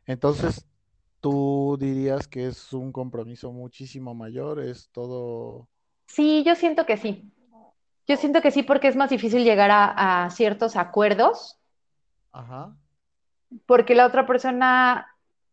entonces 0.06 0.64
tú 1.20 1.76
dirías 1.79 2.29
que 2.29 2.46
es 2.46 2.72
un 2.72 2.92
compromiso 2.92 3.52
muchísimo 3.52 4.14
mayor, 4.14 4.61
es 4.61 4.90
todo... 4.90 5.68
Sí, 6.07 6.44
yo 6.44 6.55
siento 6.55 6.87
que 6.87 6.96
sí. 6.96 7.33
Yo 8.07 8.16
siento 8.16 8.40
que 8.40 8.50
sí 8.50 8.62
porque 8.62 8.88
es 8.88 8.96
más 8.96 9.11
difícil 9.11 9.42
llegar 9.42 9.70
a, 9.70 10.24
a 10.24 10.31
ciertos 10.31 10.76
acuerdos 10.76 11.59
Ajá. 12.33 12.76
porque 13.66 13.94
la 13.96 14.07
otra 14.07 14.26
persona, 14.26 15.09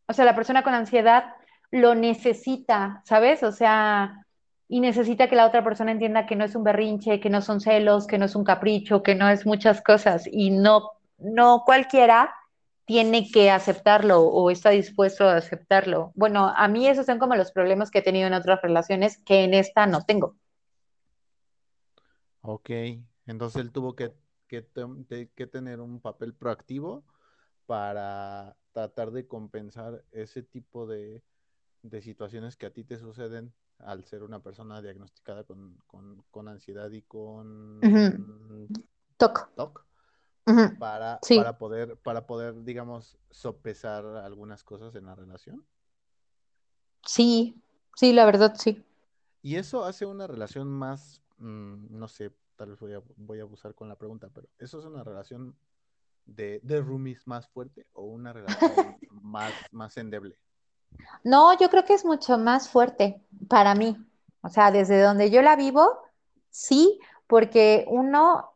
o 0.08 0.14
sea, 0.14 0.26
la 0.26 0.36
persona 0.36 0.62
con 0.62 0.74
ansiedad 0.76 1.34
lo 1.72 1.96
necesita, 1.96 3.02
¿sabes? 3.06 3.42
O 3.42 3.52
sea, 3.52 4.24
y 4.68 4.80
necesita 4.80 5.28
que 5.28 5.36
la 5.36 5.48
otra 5.48 5.64
persona 5.64 5.92
entienda 5.92 6.26
que 6.26 6.36
no 6.36 6.46
es 6.46 6.56
un 6.56 6.64
berrinche, 6.64 7.20
que 7.20 7.30
no 7.30 7.42
son 7.42 7.60
celos, 7.60 8.06
que 8.06 8.18
no 8.18 8.26
es 8.26 8.36
un 8.36 8.44
capricho, 8.44 9.02
que 9.02 9.16
no 9.16 9.30
es 9.30 9.46
muchas 9.46 9.82
cosas 9.82 10.28
y 10.32 10.52
no, 10.52 10.92
no 11.18 11.64
cualquiera 11.66 12.34
tiene 12.86 13.30
que 13.32 13.50
aceptarlo 13.50 14.22
o 14.22 14.50
está 14.50 14.70
dispuesto 14.72 15.26
a 15.26 15.38
aceptarlo. 15.38 16.12
Bueno, 16.16 16.52
a 16.56 16.68
mí 16.68 16.88
esos 16.88 17.06
son 17.06 17.20
como 17.20 17.36
los 17.36 17.52
problemas 17.52 17.92
que 17.92 18.00
he 18.00 18.04
tenido 18.04 18.28
en 18.28 18.34
otras 18.34 18.62
relaciones 18.62 19.18
que 19.24 19.44
en 19.44 19.54
esta 19.54 19.86
no 19.86 20.02
tengo. 20.04 20.36
Ok, 22.42 22.70
entonces 23.26 23.62
él 23.62 23.72
tuvo 23.72 23.96
que, 23.96 24.14
que, 24.48 24.62
tener 25.48 25.80
un 25.80 26.02
papel 26.02 26.34
proactivo 26.34 27.06
para 27.66 28.58
tratar 28.74 29.12
de 29.12 29.28
compensar 29.28 30.04
ese 30.12 30.44
tipo 30.44 30.86
de, 30.86 31.24
de 31.84 32.02
situaciones 32.02 32.58
que 32.58 32.66
a 32.66 32.74
ti 32.74 32.84
te 32.84 32.98
suceden 32.98 33.54
al 33.80 34.04
ser 34.04 34.24
una 34.24 34.42
persona 34.42 34.82
diagnosticada 34.82 35.46
con, 35.46 35.78
con, 35.88 36.22
con 36.32 36.50
ansiedad 36.50 36.92
y 36.92 37.02
con 37.04 37.80
Toc. 39.18 39.54
TOC, 39.56 39.86
Para, 40.78 41.20
Sí. 41.22 41.38
para 41.38 41.58
poder, 41.58 41.98
para 41.98 42.26
poder, 42.26 42.64
digamos, 42.64 43.18
sopesar 43.32 44.06
algunas 44.06 44.64
cosas 44.64 44.94
en 44.96 45.06
la 45.06 45.16
relación. 45.16 45.66
Sí, 47.06 47.62
sí, 47.96 48.14
la 48.14 48.26
verdad 48.26 48.56
sí. 48.58 48.84
Y 49.42 49.56
eso 49.56 49.84
hace 49.86 50.06
una 50.06 50.28
relación 50.28 50.68
más, 50.70 51.22
mm, 51.38 51.98
no 51.98 52.08
sé, 52.08 52.32
tal 52.56 52.70
vez 52.72 52.80
voy 52.80 52.94
a, 52.94 53.02
voy 53.18 53.40
a 53.40 53.44
abusar 53.44 53.76
con 53.76 53.90
la 53.90 53.96
pregunta, 53.96 54.30
pero 54.34 54.48
¿eso 54.60 54.80
es 54.80 54.86
una 54.86 55.04
relación 55.04 55.56
de, 56.26 56.60
de 56.64 56.82
roomies 56.82 57.28
más 57.28 57.48
fuerte 57.48 57.86
o 57.94 58.04
una 58.04 58.32
relación 58.32 58.98
más, 59.10 59.54
más 59.72 59.98
endeble? 59.98 60.38
No, 61.24 61.58
yo 61.58 61.70
creo 61.70 61.84
que 61.84 61.94
es 61.94 62.06
mucho 62.06 62.38
más 62.38 62.70
fuerte 62.70 63.22
para 63.50 63.76
mí. 63.76 63.98
O 64.42 64.50
sea, 64.50 64.72
desde 64.72 65.02
donde 65.02 65.32
yo 65.32 65.42
la 65.42 65.56
vivo, 65.56 66.00
sí, 66.50 67.00
porque 67.28 67.86
uno 67.88 68.53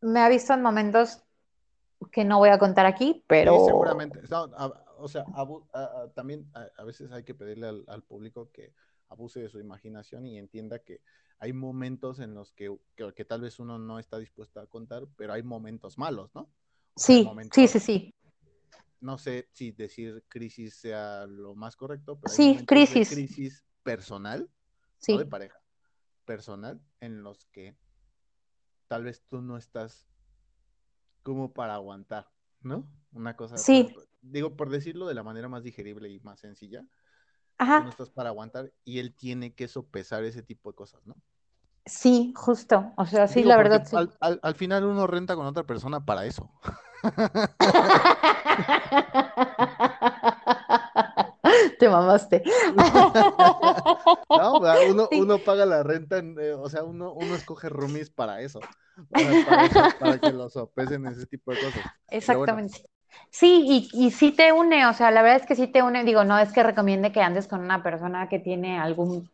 me 0.00 0.20
ha 0.20 0.28
visto 0.28 0.52
en 0.54 0.62
momentos 0.62 1.22
que 2.12 2.24
no 2.24 2.38
voy 2.38 2.50
a 2.50 2.58
contar 2.58 2.86
aquí, 2.86 3.14
Sí, 3.14 3.24
pero 3.26 3.58
seguramente. 3.66 4.20
No, 4.30 4.44
a- 4.56 4.84
o 4.98 5.08
sea, 5.08 5.24
a- 5.32 5.42
a- 5.72 6.08
también 6.14 6.50
a, 6.54 6.84
veces 6.84 7.10
hay 7.12 7.24
que 7.24 7.34
pedirle 7.34 7.68
al, 7.68 7.84
al 7.88 8.02
público 8.02 8.50
que 8.52 8.72
abuse 9.08 9.40
de 9.40 9.48
su 9.48 9.58
imaginación 9.58 10.26
y 10.26 10.38
entienda 10.38 10.80
que 10.80 11.00
hay 11.40 11.52
momentos 11.52 12.18
en 12.18 12.34
los 12.34 12.52
que, 12.52 12.76
que, 12.96 13.12
que 13.14 13.24
tal 13.24 13.40
vez 13.40 13.58
uno 13.60 13.78
no 13.78 13.98
está 13.98 14.18
dispuesto 14.18 14.60
a 14.60 14.66
contar, 14.66 15.06
pero 15.16 15.32
hay 15.32 15.42
momentos 15.42 15.98
malos, 15.98 16.34
¿no? 16.34 16.42
O 16.94 17.00
sea, 17.00 17.14
hay 17.14 17.22
sí, 17.22 17.24
sí, 17.24 17.28
momentos, 17.28 17.58
sí, 17.68 17.80
sí. 17.80 18.14
no 19.00 19.18
sé 19.18 19.48
si 19.52 19.70
decir 19.72 20.24
crisis 20.28 20.74
sea 20.76 21.26
lo 21.26 21.54
más 21.54 21.76
correcto, 21.76 22.18
pero 22.20 22.34
hay 22.34 22.40
Sí, 22.44 22.56
de 22.56 22.66
crisis, 22.66 23.08
crisis 23.08 23.64
personal, 23.82 24.50
no 25.08 25.18
de 25.18 25.24
sí. 25.24 25.30
pareja, 25.30 25.60
personal, 26.24 26.80
en 27.00 27.22
los 27.22 27.46
que 27.46 27.76
tal 28.88 29.04
vez 29.04 29.22
tú 29.28 29.40
no 29.42 29.56
estás 29.56 30.06
como 31.22 31.52
para 31.52 31.74
aguantar, 31.74 32.28
¿no? 32.60 32.86
Una 33.12 33.36
cosa, 33.36 33.56
por- 33.64 33.64
Sí, 33.64 34.08
digo, 34.20 34.56
por 34.56 34.70
decirlo 34.70 35.06
de 35.06 35.14
la 35.14 35.22
manera 35.22 35.48
más 35.48 35.62
digerible 35.62 36.08
y 36.10 36.20
más 36.20 36.40
sencilla, 36.40 36.82
tú 37.74 37.82
no 37.82 37.88
ajá, 37.88 37.90
estás 37.90 38.10
para 38.10 38.30
aguantar 38.30 38.72
y 38.84 38.98
él 39.00 39.14
tiene 39.14 39.54
que 39.54 39.68
sopesar 39.68 40.24
ese 40.24 40.42
tipo 40.42 40.70
de 40.70 40.76
cosas, 40.76 41.06
¿no? 41.06 41.16
sí, 41.86 42.32
justo. 42.36 42.92
O 42.96 43.06
sea, 43.06 43.28
sí, 43.28 43.36
Digo, 43.36 43.44
la 43.44 43.56
verdad 43.56 43.84
sí. 43.86 43.96
al, 43.96 44.12
al- 44.20 44.40
al 44.42 44.54
final 44.54 44.84
uno 44.84 45.06
renta 45.06 45.34
con 45.36 45.46
otra 45.46 45.64
persona 45.64 46.04
para 46.04 46.26
eso. 46.26 46.50
Te 51.78 51.88
mamaste. 51.88 52.42
No, 54.28 54.58
uno, 54.90 55.08
Sí, 55.10 55.20
uno 55.20 55.38
paga 55.38 55.66
la 55.66 55.82
renta, 55.82 56.18
en- 56.18 56.38
eh, 56.38 56.52
o 56.52 56.68
sea, 56.68 56.84
uno, 56.84 57.12
uno 57.12 57.34
escoge 57.34 57.68
roomies 57.68 58.10
para 58.10 58.40
eso, 58.40 58.60
para 59.10 59.32
eso, 59.64 59.98
para 59.98 60.18
que 60.20 60.32
lo 60.32 60.48
sopesen 60.50 61.06
ese 61.06 61.26
tipo 61.26 61.52
de 61.52 61.58
cosas. 61.58 61.84
Exactamente. 62.10 62.84
Sí, 63.30 63.88
y, 63.92 64.06
y 64.06 64.10
sí 64.10 64.32
te 64.32 64.52
une, 64.52 64.86
o 64.86 64.92
sea, 64.92 65.10
la 65.10 65.22
verdad 65.22 65.38
es 65.40 65.46
que 65.46 65.54
sí 65.56 65.66
te 65.66 65.82
une. 65.82 66.04
Digo, 66.04 66.24
no 66.24 66.38
es 66.38 66.52
que 66.52 66.62
recomiende 66.62 67.10
que 67.12 67.22
andes 67.22 67.48
con 67.48 67.60
una 67.60 67.82
persona 67.82 68.28
que 68.28 68.38
tiene 68.38 68.78
algún 68.78 69.28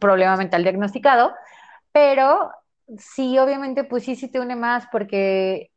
problema 0.00 0.36
mental 0.36 0.62
diagnosticado, 0.64 1.32
pero 1.92 2.50
sí, 2.98 3.38
obviamente, 3.38 3.84
pues 3.84 4.04
sí, 4.04 4.16
sí 4.16 4.28
te 4.28 4.40
une 4.40 4.56
más 4.56 4.86
porque 4.90 5.70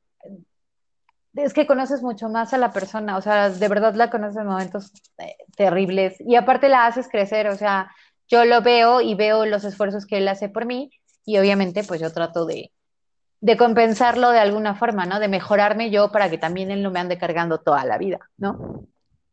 es 1.35 1.53
que 1.53 1.67
conoces 1.67 2.01
mucho 2.01 2.29
más 2.29 2.53
a 2.53 2.57
la 2.57 2.73
persona, 2.73 3.17
o 3.17 3.21
sea, 3.21 3.49
de 3.49 3.67
verdad 3.67 3.93
la 3.93 4.09
conoces 4.09 4.37
en 4.37 4.47
momentos 4.47 4.91
eh, 5.19 5.35
terribles 5.55 6.15
y 6.19 6.35
aparte 6.35 6.67
la 6.69 6.87
haces 6.87 7.07
crecer, 7.07 7.47
o 7.49 7.55
sea, 7.55 7.91
yo 8.27 8.45
lo 8.45 8.61
veo 8.61 9.01
y 9.01 9.15
veo 9.15 9.45
los 9.45 9.63
esfuerzos 9.63 10.05
que 10.05 10.17
él 10.17 10.27
hace 10.27 10.49
por 10.49 10.65
mí 10.65 10.91
y 11.25 11.37
obviamente 11.37 11.83
pues 11.83 12.01
yo 12.01 12.11
trato 12.11 12.45
de, 12.45 12.71
de 13.41 13.57
compensarlo 13.57 14.31
de 14.31 14.39
alguna 14.39 14.75
forma, 14.75 15.05
¿no? 15.05 15.19
De 15.19 15.27
mejorarme 15.27 15.91
yo 15.91 16.11
para 16.11 16.29
que 16.29 16.37
también 16.37 16.71
él 16.71 16.83
no 16.83 16.91
me 16.91 16.99
ande 16.99 17.17
cargando 17.17 17.59
toda 17.59 17.85
la 17.85 17.97
vida, 17.97 18.29
¿no? 18.37 18.87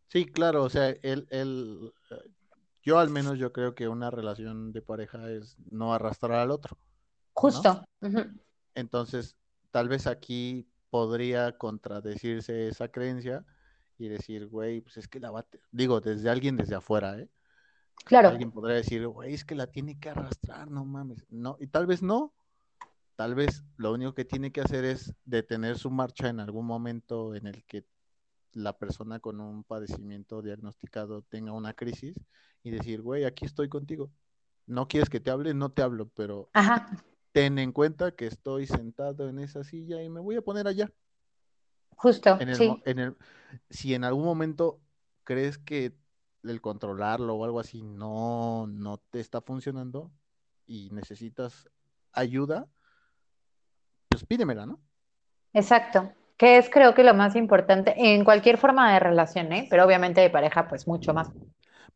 sí, 0.08 0.26
claro, 0.26 0.62
o 0.62 0.70
sea, 0.70 0.90
él, 1.02 1.26
él, 1.30 1.92
yo 2.82 2.98
al 2.98 3.10
menos 3.10 3.38
yo 3.38 3.52
creo 3.52 3.74
que 3.74 3.88
una 3.88 4.10
relación 4.10 4.72
de 4.72 4.82
pareja 4.82 5.30
es 5.30 5.56
no 5.70 5.92
arrastrar 5.92 6.38
al 6.38 6.50
otro, 6.50 6.78
¿no? 7.48 7.64
Justo. 7.64 7.84
Entonces, 8.74 9.36
tal 9.70 9.88
vez 9.88 10.06
aquí 10.06 10.68
podría 10.90 11.58
contradecirse 11.58 12.68
esa 12.68 12.88
creencia 12.88 13.44
y 13.98 14.08
decir, 14.08 14.46
güey, 14.46 14.80
pues 14.80 14.96
es 14.98 15.08
que 15.08 15.18
la 15.18 15.30
va, 15.30 15.40
a 15.40 15.42
te-". 15.42 15.60
digo, 15.72 16.00
desde 16.00 16.30
alguien 16.30 16.56
desde 16.56 16.76
afuera, 16.76 17.18
¿eh? 17.18 17.28
Claro, 18.04 18.30
Alguien 18.30 18.50
podría 18.50 18.76
decir, 18.76 19.06
güey, 19.06 19.34
es 19.34 19.44
que 19.44 19.54
la 19.54 19.66
tiene 19.66 19.98
que 19.98 20.10
arrastrar, 20.10 20.70
no 20.70 20.84
mames. 20.84 21.24
No, 21.30 21.56
y 21.60 21.66
tal 21.66 21.86
vez 21.86 22.02
no, 22.02 22.32
tal 23.16 23.34
vez 23.34 23.62
lo 23.76 23.92
único 23.92 24.14
que 24.14 24.24
tiene 24.24 24.52
que 24.52 24.60
hacer 24.60 24.84
es 24.84 25.14
detener 25.24 25.78
su 25.78 25.90
marcha 25.90 26.28
en 26.28 26.40
algún 26.40 26.66
momento 26.66 27.34
en 27.34 27.46
el 27.46 27.64
que 27.64 27.84
la 28.52 28.76
persona 28.78 29.20
con 29.20 29.40
un 29.40 29.64
padecimiento 29.64 30.42
diagnosticado 30.42 31.22
tenga 31.22 31.52
una 31.52 31.74
crisis 31.74 32.14
y 32.62 32.70
decir, 32.70 33.02
güey, 33.02 33.24
aquí 33.24 33.44
estoy 33.46 33.68
contigo. 33.68 34.10
No 34.66 34.88
quieres 34.88 35.08
que 35.10 35.20
te 35.20 35.30
hable, 35.30 35.54
no 35.54 35.70
te 35.72 35.82
hablo, 35.82 36.08
pero 36.14 36.48
ajá, 36.52 36.88
ten 37.32 37.58
en 37.58 37.72
cuenta 37.72 38.12
que 38.12 38.26
estoy 38.26 38.66
sentado 38.66 39.28
en 39.28 39.38
esa 39.38 39.64
silla 39.64 40.02
y 40.02 40.08
me 40.08 40.20
voy 40.20 40.36
a 40.36 40.42
poner 40.42 40.66
allá. 40.68 40.90
justo, 41.96 42.38
En 42.40 42.48
el, 42.48 42.58
mo- 42.58 42.76
sí. 42.76 42.82
en 42.86 42.98
el, 42.98 43.16
si 43.70 43.94
en 43.94 44.04
algún 44.04 44.24
momento 44.24 44.80
crees 45.24 45.58
que 45.58 45.94
el 46.50 46.60
controlarlo 46.60 47.34
o 47.34 47.44
algo 47.44 47.60
así 47.60 47.82
no, 47.82 48.66
no 48.66 48.98
te 48.98 49.20
está 49.20 49.40
funcionando 49.40 50.10
y 50.66 50.90
necesitas 50.90 51.68
ayuda, 52.12 52.66
pues 54.08 54.24
pídemela, 54.24 54.66
¿no? 54.66 54.80
Exacto. 55.52 56.12
Que 56.36 56.58
es 56.58 56.68
creo 56.68 56.94
que 56.94 57.04
lo 57.04 57.14
más 57.14 57.36
importante 57.36 57.94
en 57.96 58.24
cualquier 58.24 58.58
forma 58.58 58.92
de 58.92 59.00
relación, 59.00 59.52
¿eh? 59.52 59.66
Pero 59.70 59.84
obviamente 59.84 60.20
de 60.20 60.30
pareja 60.30 60.68
pues 60.68 60.86
mucho 60.86 61.14
más. 61.14 61.30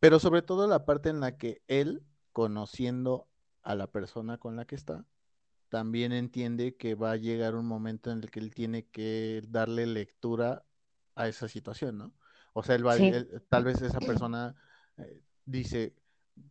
Pero 0.00 0.18
sobre 0.20 0.42
todo 0.42 0.66
la 0.66 0.84
parte 0.84 1.08
en 1.08 1.20
la 1.20 1.36
que 1.36 1.60
él, 1.66 2.02
conociendo 2.32 3.26
a 3.62 3.74
la 3.74 3.88
persona 3.88 4.38
con 4.38 4.54
la 4.54 4.64
que 4.64 4.76
está, 4.76 5.04
también 5.68 6.12
entiende 6.12 6.76
que 6.76 6.94
va 6.94 7.12
a 7.12 7.16
llegar 7.16 7.54
un 7.54 7.66
momento 7.66 8.10
en 8.10 8.22
el 8.22 8.30
que 8.30 8.40
él 8.40 8.54
tiene 8.54 8.86
que 8.86 9.42
darle 9.48 9.86
lectura 9.86 10.64
a 11.14 11.28
esa 11.28 11.48
situación, 11.48 11.98
¿no? 11.98 12.12
O 12.58 12.62
sea, 12.64 12.76
va, 12.78 12.96
Sí. 12.96 13.12
tal 13.48 13.62
vez 13.62 13.80
esa 13.82 14.00
persona 14.00 14.56
eh, 14.96 15.22
dice, 15.44 15.94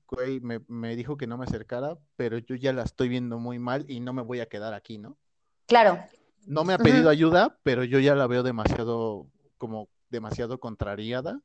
güey, 0.08 0.39
me, 0.39 0.62
me 0.70 0.96
dijo 0.96 1.17
que 1.17 1.28
no 1.28 1.38
me 1.38 1.43
acercara, 1.43 1.98
pero 2.15 2.38
yo 2.38 2.56
ya 2.56 2.72
la 2.72 2.84
estoy 2.84 3.10
viendo 3.10 3.39
muy 3.39 3.60
mal 3.60 3.84
y 3.89 4.00
no 4.00 4.13
me 4.13 4.22
voy 4.22 4.39
a 4.39 4.46
quedar 4.46 4.74
aquí, 4.74 4.98
¿no? 4.98 5.17
Claro, 5.65 6.00
No 6.46 6.63
me 6.63 6.72
ha 6.74 6.78
pedido 6.78 7.10
ayuda, 7.10 7.60
pero 7.63 7.84
yo 7.84 8.00
ya 8.00 8.15
la 8.15 8.26
veo 8.26 8.41
demasiado, 8.41 9.28
como 9.58 9.89
demasiado 10.10 10.62
contrariada, 10.62 11.41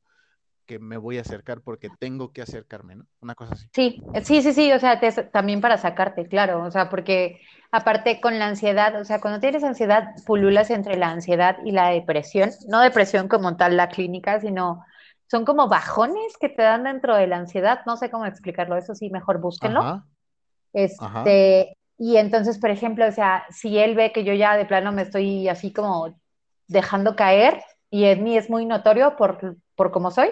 que 0.65 0.79
me 0.79 0.97
voy 0.97 1.17
a 1.17 1.21
acercar 1.21 1.61
porque 1.61 1.89
tengo 1.89 2.31
que 2.33 2.41
acercarme, 2.41 2.95
¿no? 2.95 3.07
Una 3.21 3.35
cosa 3.35 3.53
así. 3.53 3.67
sí, 3.73 4.03
sí, 4.23 4.41
sí, 4.41 4.53
sí, 4.53 4.71
o 4.71 4.79
sea, 4.79 4.99
te- 4.99 5.11
también 5.25 5.61
para 5.61 5.77
sacarte, 5.77 6.27
claro, 6.27 6.63
o 6.63 6.71
sea, 6.71 6.89
porque 6.89 7.41
aparte 7.71 8.21
con 8.21 8.37
la 8.39 8.47
ansiedad, 8.47 8.99
o 8.99 9.05
sea, 9.05 9.19
cuando 9.21 9.39
tienes 9.39 9.63
ansiedad, 9.63 10.09
pululas 10.25 10.69
entre 10.69 10.97
la 10.97 11.09
ansiedad 11.09 11.57
y 11.65 11.71
la 11.71 11.89
depresión, 11.89 12.51
no 12.67 12.81
depresión 12.81 13.27
como 13.27 13.55
tal 13.57 13.77
la 13.77 13.89
clínica, 13.89 14.39
sino 14.39 14.83
son 15.27 15.45
como 15.45 15.67
bajones 15.67 16.37
que 16.39 16.49
te 16.49 16.61
dan 16.63 16.83
dentro 16.83 17.15
de 17.15 17.27
la 17.27 17.37
ansiedad, 17.37 17.81
no 17.85 17.97
sé 17.97 18.11
cómo 18.11 18.25
explicarlo, 18.25 18.77
eso 18.77 18.93
sí, 18.95 19.09
mejor 19.09 19.39
búsquenlo. 19.41 19.81
Ajá, 19.81 20.05
Ajá. 20.97 21.23
Este, 21.23 21.77
y 21.97 22.17
entonces, 22.17 22.57
por 22.59 22.69
ejemplo, 22.71 23.07
o 23.07 23.11
sea, 23.11 23.45
si 23.49 23.77
él 23.77 23.95
ve 23.95 24.11
que 24.11 24.23
yo 24.23 24.33
ya 24.33 24.57
de 24.57 24.65
plano 24.65 24.91
me 24.91 25.03
estoy 25.03 25.47
así 25.47 25.71
como 25.73 26.19
dejando 26.67 27.15
caer, 27.15 27.61
y 27.89 28.05
en 28.05 28.23
mí 28.23 28.37
es 28.37 28.49
muy 28.49 28.65
notorio 28.65 29.15
por, 29.15 29.57
por 29.75 29.91
cómo 29.91 30.09
soy, 30.11 30.29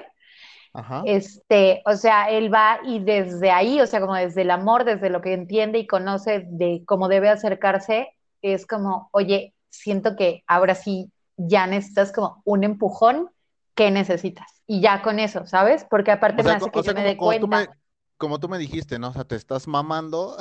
ajá. 0.74 1.04
este, 1.04 1.82
o 1.86 1.96
sea, 1.96 2.30
él 2.30 2.54
va 2.54 2.80
y 2.86 3.00
desde 3.00 3.52
ahí, 3.52 3.80
o 3.82 3.88
sea, 3.88 4.02
como 4.02 4.16
desde 4.16 4.42
el 4.44 4.52
amor, 4.52 4.84
desde 4.86 5.10
lo 5.10 5.22
que 5.22 5.34
entiende 5.34 5.80
y 5.80 5.88
conoce 5.88 6.46
de 6.48 6.84
cómo 6.86 7.08
debe 7.08 7.30
acercarse, 7.30 8.10
es 8.42 8.66
como, 8.68 9.10
oye, 9.12 9.54
siento 9.70 10.16
que 10.16 10.44
ahora 10.48 10.76
sí 10.76 11.12
ya 11.38 11.68
necesitas 11.68 12.12
como 12.12 12.42
un 12.46 12.64
empujón, 12.64 13.30
¿qué 13.76 13.92
necesitas? 13.92 14.62
Y 14.68 14.82
ya 14.82 15.02
con 15.02 15.20
eso, 15.20 15.46
¿sabes? 15.48 15.86
Porque 15.90 16.12
aparte 16.12 16.42
O 16.42 16.44
sea, 16.44 16.54
me 16.54 16.58
hace 16.58 16.70
co- 16.70 16.72
que 16.72 16.80
o 16.80 16.84
sea, 16.84 16.94
yo 16.94 16.96
me 16.96 17.04
dé 17.04 17.16
como, 17.16 17.18
como 17.18 17.36
tú 17.38 17.48
cuenta. 17.48 17.48
me, 17.48 17.70
como 18.18 18.40
tú 18.40 18.50
me 18.50 18.58
dijiste, 18.58 19.00
¿no? 19.00 19.10
O 19.10 19.14
sea, 19.14 19.26
te 19.26 19.36
estás 19.36 19.68
mamando, 19.68 20.38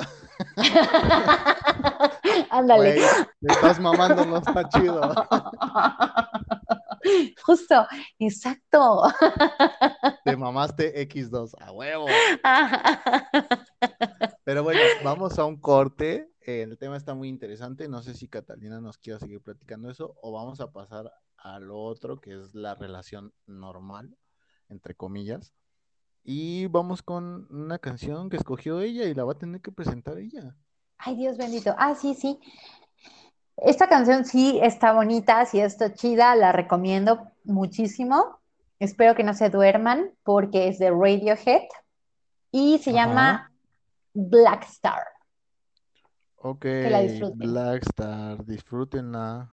Ándale. 2.49 2.95
te 3.41 3.49
estás 3.49 3.79
mamando, 3.79 4.25
no 4.25 4.37
está 4.37 4.67
chido. 4.67 5.17
Justo, 7.43 7.87
exacto. 8.19 9.03
Te 10.25 10.35
mamaste 10.35 11.07
X2, 11.07 11.53
a 11.59 11.71
huevo. 11.71 12.07
Pero 14.43 14.63
bueno, 14.63 14.81
vamos 15.03 15.37
a 15.39 15.45
un 15.45 15.59
corte. 15.59 16.31
Eh, 16.41 16.63
el 16.63 16.77
tema 16.77 16.97
está 16.97 17.13
muy 17.13 17.29
interesante. 17.29 17.87
No 17.87 18.01
sé 18.01 18.13
si 18.13 18.27
Catalina 18.27 18.81
nos 18.81 18.97
quiera 18.97 19.19
seguir 19.19 19.41
platicando 19.41 19.89
eso 19.89 20.15
o 20.21 20.31
vamos 20.31 20.59
a 20.61 20.71
pasar 20.71 21.11
a 21.37 21.59
lo 21.59 21.79
otro, 21.79 22.19
que 22.19 22.39
es 22.39 22.53
la 22.53 22.75
relación 22.75 23.33
normal, 23.45 24.15
entre 24.69 24.95
comillas. 24.95 25.53
Y 26.23 26.67
vamos 26.67 27.01
con 27.01 27.47
una 27.49 27.79
canción 27.79 28.29
que 28.29 28.37
escogió 28.37 28.79
ella 28.81 29.05
y 29.05 29.13
la 29.13 29.23
va 29.23 29.33
a 29.33 29.37
tener 29.37 29.61
que 29.61 29.71
presentar 29.71 30.19
ella. 30.19 30.55
Ay, 30.97 31.15
Dios 31.15 31.37
bendito. 31.37 31.73
Ah, 31.79 31.95
sí, 31.95 32.13
sí. 32.13 32.39
Esta 33.61 33.87
canción 33.87 34.25
sí 34.25 34.59
está 34.63 34.91
bonita, 34.91 35.45
sí 35.45 35.59
está 35.59 35.93
chida, 35.93 36.35
la 36.35 36.51
recomiendo 36.51 37.27
muchísimo. 37.43 38.39
Espero 38.79 39.13
que 39.13 39.23
no 39.23 39.35
se 39.35 39.51
duerman 39.51 40.09
porque 40.23 40.67
es 40.67 40.79
de 40.79 40.89
Radiohead 40.89 41.67
y 42.51 42.79
se 42.79 42.89
Ajá. 42.89 42.99
llama 42.99 43.51
Black 44.15 44.63
Star. 44.63 45.03
Ok, 46.37 46.65
la 46.89 47.01
disfruten. 47.01 47.37
Black 47.37 47.83
Star, 47.83 48.43
disfrútenla. 48.43 49.53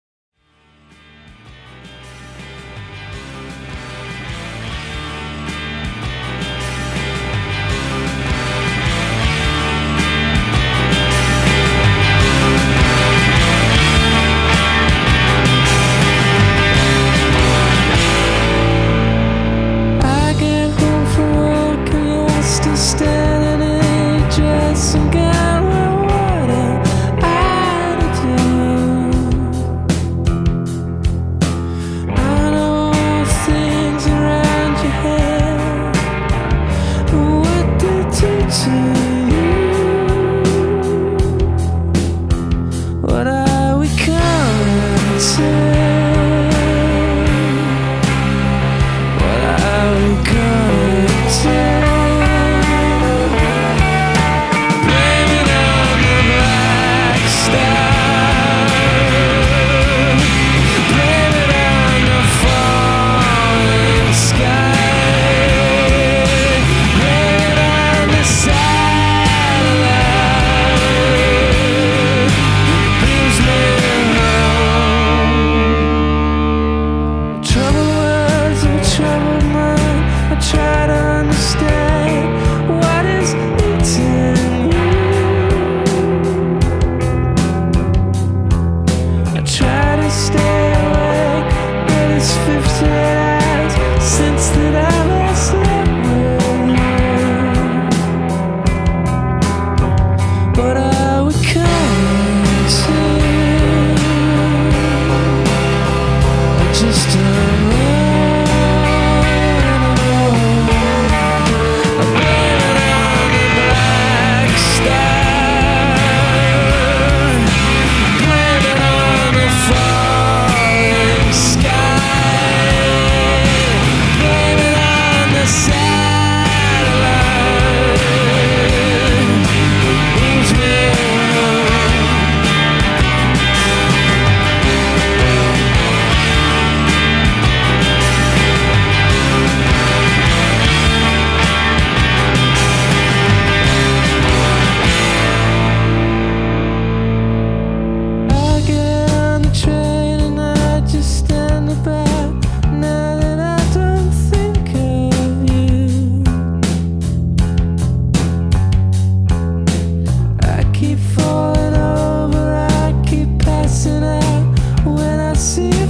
see 165.42 165.81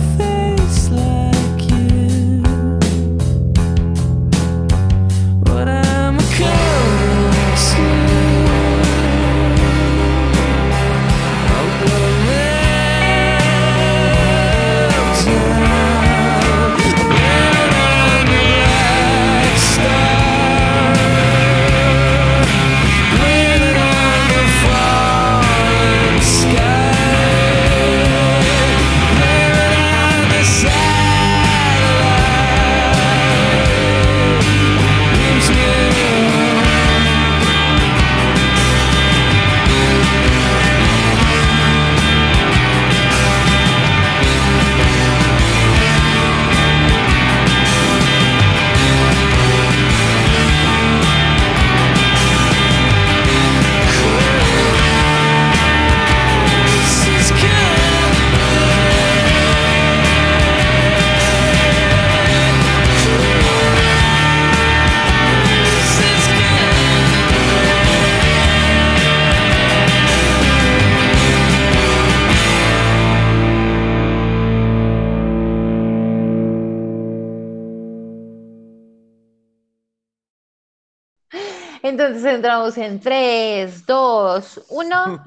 Entonces 82.41 82.77
entramos 82.77 82.77
en 82.79 82.99
3, 82.99 83.85
2, 83.85 84.65
1. 84.69 85.23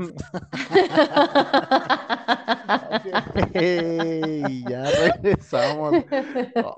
y 3.55 4.69
ya 4.69 4.91
regresamos. 4.91 5.95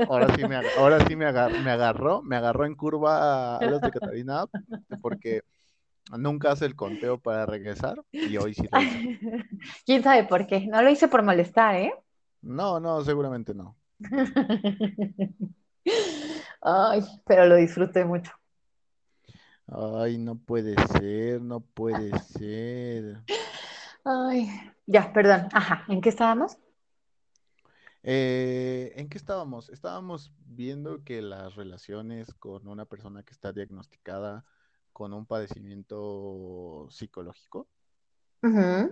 Ahora 0.09 0.37
sí 0.37 0.47
me, 0.47 0.57
ahora 0.78 1.07
sí 1.07 1.16
me, 1.16 1.24
agarró, 1.24 1.59
me 1.62 1.70
agarró, 1.70 2.22
me 2.22 2.37
agarró 2.37 2.66
en 2.66 2.74
curva 2.74 3.57
a 3.57 3.64
los 3.64 3.80
de 3.80 3.91
Catarina 3.91 4.45
porque 5.01 5.41
nunca 6.18 6.53
hace 6.53 6.66
el 6.66 6.76
conteo 6.76 7.18
para 7.18 7.47
regresar 7.47 8.03
y 8.12 8.37
hoy 8.37 8.53
sí 8.53 8.68
lo 8.70 8.78
hice. 8.78 9.18
¿Quién 9.87 10.03
sabe 10.03 10.24
por 10.24 10.47
qué? 10.47 10.66
No 10.66 10.82
lo 10.82 10.91
hice 10.91 11.09
por 11.09 11.22
molestar, 11.22 11.76
¿eh? 11.76 11.95
No, 12.43 12.78
no, 12.78 13.03
seguramente 13.03 13.55
no. 13.55 13.74
Ay, 16.61 17.01
pero 17.24 17.47
lo 17.47 17.57
disfruté 17.57 18.05
mucho. 18.05 18.32
Ay, 19.68 20.18
no 20.18 20.36
puede 20.36 20.76
ser, 20.88 21.40
no 21.42 21.60
puede 21.60 22.16
ser. 22.20 23.22
Ay, 24.04 24.48
ya, 24.86 25.12
perdón. 25.12 25.48
Ajá, 25.52 25.84
¿en 25.88 26.00
qué 26.00 26.08
estábamos? 26.08 26.56
Eh, 28.04 28.92
¿en 28.94 29.08
qué 29.08 29.18
estábamos? 29.18 29.68
Estábamos 29.70 30.32
viendo 30.46 31.02
que 31.02 31.20
las 31.20 31.56
relaciones 31.56 32.32
con 32.34 32.68
una 32.68 32.84
persona 32.84 33.24
que 33.24 33.32
está 33.32 33.52
diagnosticada 33.52 34.44
con 34.92 35.12
un 35.12 35.26
padecimiento 35.26 36.86
psicológico 36.90 37.68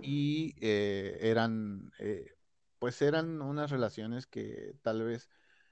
y 0.01 0.53
eh, 0.59 1.17
eran, 1.21 1.93
eh, 1.99 2.35
pues 2.77 3.01
eran 3.01 3.41
unas 3.41 3.71
relaciones 3.71 4.27
que 4.27 4.75
tal 4.81 5.03
vez 5.03 5.29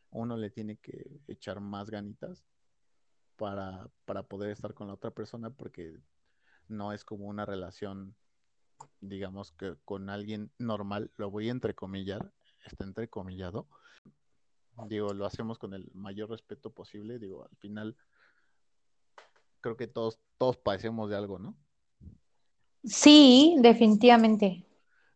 uno 0.10 0.38
le 0.38 0.50
tiene 0.50 0.78
que 0.78 1.20
echar 1.28 1.60
más 1.60 1.90
ganitas 1.90 2.46
para, 3.38 3.90
para 4.06 4.24
poder 4.24 4.52
estar 4.52 4.74
con 4.74 4.88
la 4.88 4.94
otra 4.94 5.12
persona 5.12 5.50
porque 5.50 6.00
no 6.68 6.94
es 6.94 7.04
como 7.04 7.26
una 7.26 7.46
relación, 7.46 8.16
digamos 9.02 9.52
que 9.52 9.76
con 9.86 10.10
alguien 10.10 10.52
normal, 10.58 11.12
lo 11.18 11.30
voy 11.30 11.50
a 11.50 11.52
entrecomillar, 11.52 12.32
está 12.66 12.84
entrecomillado. 12.84 13.68
Digo, 14.88 15.14
lo 15.14 15.26
hacemos 15.26 15.60
con 15.60 15.74
el 15.74 15.92
mayor 15.94 16.30
respeto 16.30 16.72
posible, 16.72 17.20
digo, 17.20 17.44
al 17.44 17.56
final 17.58 17.96
creo 19.62 19.78
que 19.78 19.88
todos, 19.88 20.20
todos 20.38 20.58
padecemos 20.58 21.10
de 21.10 21.16
algo, 21.16 21.40
¿no? 21.40 21.56
Sí, 22.84 23.56
definitivamente. 23.60 24.66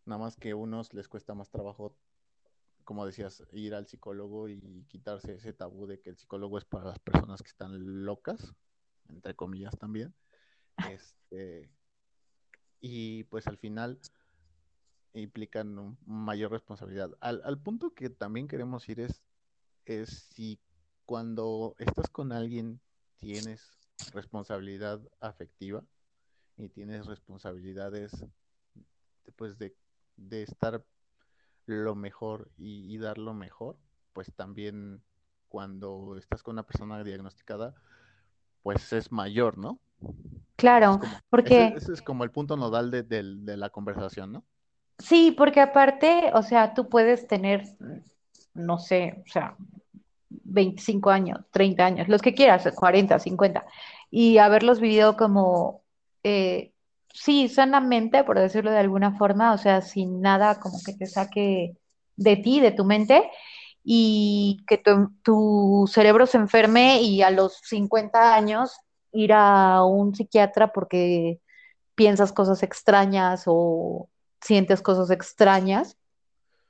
Nada 0.06 0.20
más 0.20 0.36
que 0.36 0.52
a 0.52 0.56
unos 0.56 0.94
les 0.94 1.08
cuesta 1.08 1.34
más 1.34 1.50
trabajo, 1.50 1.94
como 2.88 3.04
decías, 3.04 3.42
ir 3.52 3.74
al 3.74 3.86
psicólogo 3.86 4.48
y 4.48 4.58
quitarse 4.88 5.34
ese 5.34 5.52
tabú 5.52 5.86
de 5.86 6.00
que 6.00 6.08
el 6.08 6.16
psicólogo 6.16 6.56
es 6.56 6.64
para 6.64 6.86
las 6.86 6.98
personas 6.98 7.42
que 7.42 7.48
están 7.50 8.06
locas, 8.06 8.54
entre 9.10 9.34
comillas 9.36 9.76
también. 9.76 10.14
Este, 10.90 11.68
y 12.80 13.24
pues 13.24 13.46
al 13.46 13.58
final 13.58 13.98
implican 15.12 15.78
un- 15.78 15.98
mayor 16.06 16.50
responsabilidad. 16.50 17.10
Al, 17.20 17.42
al 17.44 17.58
punto 17.60 17.92
que 17.92 18.08
también 18.08 18.48
queremos 18.48 18.88
ir 18.88 19.00
es, 19.00 19.20
es 19.84 20.08
si 20.34 20.58
cuando 21.04 21.74
estás 21.78 22.08
con 22.08 22.32
alguien 22.32 22.80
tienes 23.18 23.70
responsabilidad 24.14 24.98
afectiva 25.20 25.84
y 26.56 26.70
tienes 26.70 27.04
responsabilidades 27.04 28.24
pues 29.36 29.58
de, 29.58 29.76
de 30.16 30.42
estar 30.44 30.82
lo 31.68 31.94
mejor 31.94 32.50
y, 32.56 32.92
y 32.94 32.98
dar 32.98 33.18
lo 33.18 33.34
mejor, 33.34 33.76
pues 34.12 34.32
también 34.34 35.02
cuando 35.48 36.16
estás 36.18 36.42
con 36.42 36.54
una 36.54 36.64
persona 36.66 37.02
diagnosticada, 37.04 37.74
pues 38.62 38.92
es 38.92 39.12
mayor, 39.12 39.58
¿no? 39.58 39.80
Claro, 40.56 40.92
Es 40.92 40.98
como- 40.98 41.14
ese, 41.14 41.28
porque 41.30 41.74
ese 41.76 41.92
es 41.92 42.02
como 42.02 42.24
el 42.24 42.30
punto 42.30 42.56
nodal 42.56 42.90
de, 42.90 43.02
de 43.02 43.56
la 43.56 43.70
conversación, 43.70 44.32
¿no? 44.32 44.44
sí, 44.98 45.32
porque 45.36 45.60
aparte, 45.60 46.30
o 46.34 46.42
sea, 46.42 46.74
tú 46.74 46.88
puedes 46.88 47.26
tener, 47.26 47.64
no 48.54 48.78
sé, 48.78 49.22
o 49.26 49.30
sea, 49.30 49.56
25 50.30 51.10
años, 51.10 51.40
30 51.50 51.86
años, 51.86 52.08
los 52.08 52.22
que 52.22 52.34
quieras, 52.34 52.68
40, 52.74 53.18
50, 53.18 53.66
y 54.10 54.38
haberlos 54.38 54.80
vivido 54.80 55.16
como, 55.16 55.82
eh, 56.24 56.72
sí, 57.12 57.48
sanamente, 57.48 58.24
por 58.24 58.38
decirlo 58.38 58.70
de 58.70 58.78
alguna 58.78 59.16
forma, 59.16 59.52
o 59.52 59.58
sea, 59.58 59.80
sin 59.80 60.20
nada 60.20 60.60
como 60.60 60.78
que 60.84 60.92
te 60.94 61.06
saque 61.06 61.76
de 62.16 62.36
ti, 62.36 62.60
de 62.60 62.72
tu 62.72 62.84
mente, 62.84 63.30
y 63.84 64.58
que 64.66 64.78
tu, 65.22 65.86
cerebro 65.90 66.26
se 66.26 66.36
enferme 66.36 67.00
y 67.00 67.22
a 67.22 67.30
los 67.30 67.58
50 67.64 68.34
años 68.34 68.78
ir 69.12 69.32
a 69.32 69.82
un 69.84 70.14
psiquiatra 70.14 70.72
porque 70.72 71.40
piensas 71.94 72.32
cosas 72.32 72.62
extrañas 72.62 73.44
o 73.46 74.08
sientes 74.42 74.82
cosas 74.82 75.10
extrañas 75.10 75.96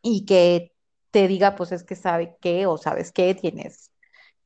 y 0.01 0.27
que 0.27 0.73
te 1.11 1.27
diga, 1.27 1.57
pues 1.57 1.73
es 1.73 1.83
que 1.83 1.97
sabe 1.97 2.37
qué 2.41 2.67
o 2.67 2.79
sabes 2.79 3.11
qué, 3.11 3.35
tienes 3.35 3.91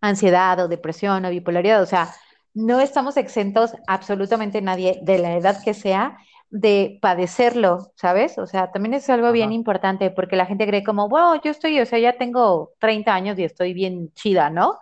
ansiedad 0.00 0.58
o 0.60 0.68
depresión 0.68 1.24
o 1.26 1.30
bipolaridad. 1.30 1.82
O 1.82 1.86
sea, 1.86 2.14
no 2.54 2.80
estamos 2.80 3.16
exentos 3.16 3.72
absolutamente 3.86 4.60
nadie 4.60 5.00
de 5.02 5.18
la 5.18 5.36
edad 5.36 5.62
que 5.62 5.74
sea 5.74 6.18
de 6.50 6.98
padecerlo, 7.00 7.92
¿sabes? 7.96 8.36
O 8.36 8.46
sea, 8.46 8.70
también 8.70 8.92
es 8.92 9.08
algo 9.08 9.32
bien 9.32 9.52
importante 9.52 10.10
porque 10.10 10.36
la 10.36 10.44
gente 10.44 10.66
cree 10.66 10.84
como, 10.84 11.08
bueno, 11.08 11.40
yo 11.42 11.50
estoy, 11.50 11.80
o 11.80 11.86
sea, 11.86 11.98
ya 11.98 12.18
tengo 12.18 12.72
30 12.78 13.14
años 13.14 13.38
y 13.38 13.44
estoy 13.44 13.72
bien 13.72 14.12
chida, 14.12 14.50
¿no? 14.50 14.78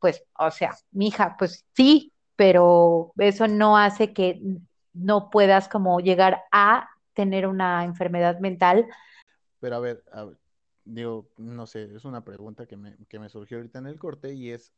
Pues, 0.00 0.24
o 0.36 0.50
sea, 0.50 0.76
mija, 0.90 1.36
pues 1.38 1.64
sí, 1.76 2.12
pero 2.34 3.12
eso 3.16 3.46
no 3.46 3.78
hace 3.78 4.12
que 4.12 4.40
no 4.92 5.30
puedas 5.30 5.68
como 5.68 6.00
llegar 6.00 6.42
a 6.50 6.88
tener 7.14 7.46
una 7.46 7.84
enfermedad 7.84 8.40
mental. 8.40 8.86
Pero 9.60 9.76
a 9.76 9.80
ver, 9.80 10.02
a 10.12 10.24
ver, 10.24 10.36
digo, 10.84 11.28
no 11.36 11.66
sé, 11.66 11.94
es 11.94 12.04
una 12.04 12.24
pregunta 12.24 12.66
que 12.66 12.76
me, 12.76 12.96
que 13.08 13.20
me 13.20 13.28
surgió 13.28 13.58
ahorita 13.58 13.78
en 13.78 13.86
el 13.86 14.00
corte 14.00 14.34
y 14.34 14.50
es, 14.50 14.72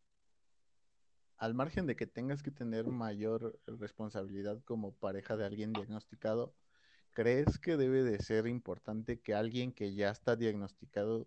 al 1.39 1.55
margen 1.55 1.87
de 1.87 1.97
que 1.97 2.07
tengas 2.07 2.43
que 2.43 2.51
tener 2.51 2.87
mayor 2.87 3.59
responsabilidad 3.66 4.61
como 4.64 4.93
pareja 4.93 5.37
de 5.37 5.45
alguien 5.45 5.72
diagnosticado, 5.72 6.55
¿crees 7.12 7.59
que 7.59 7.76
debe 7.76 8.03
de 8.03 8.18
ser 8.18 8.47
importante 8.47 9.20
que 9.20 9.34
alguien 9.34 9.72
que 9.72 9.95
ya 9.95 10.11
está 10.11 10.37
diagnosticado 10.37 11.26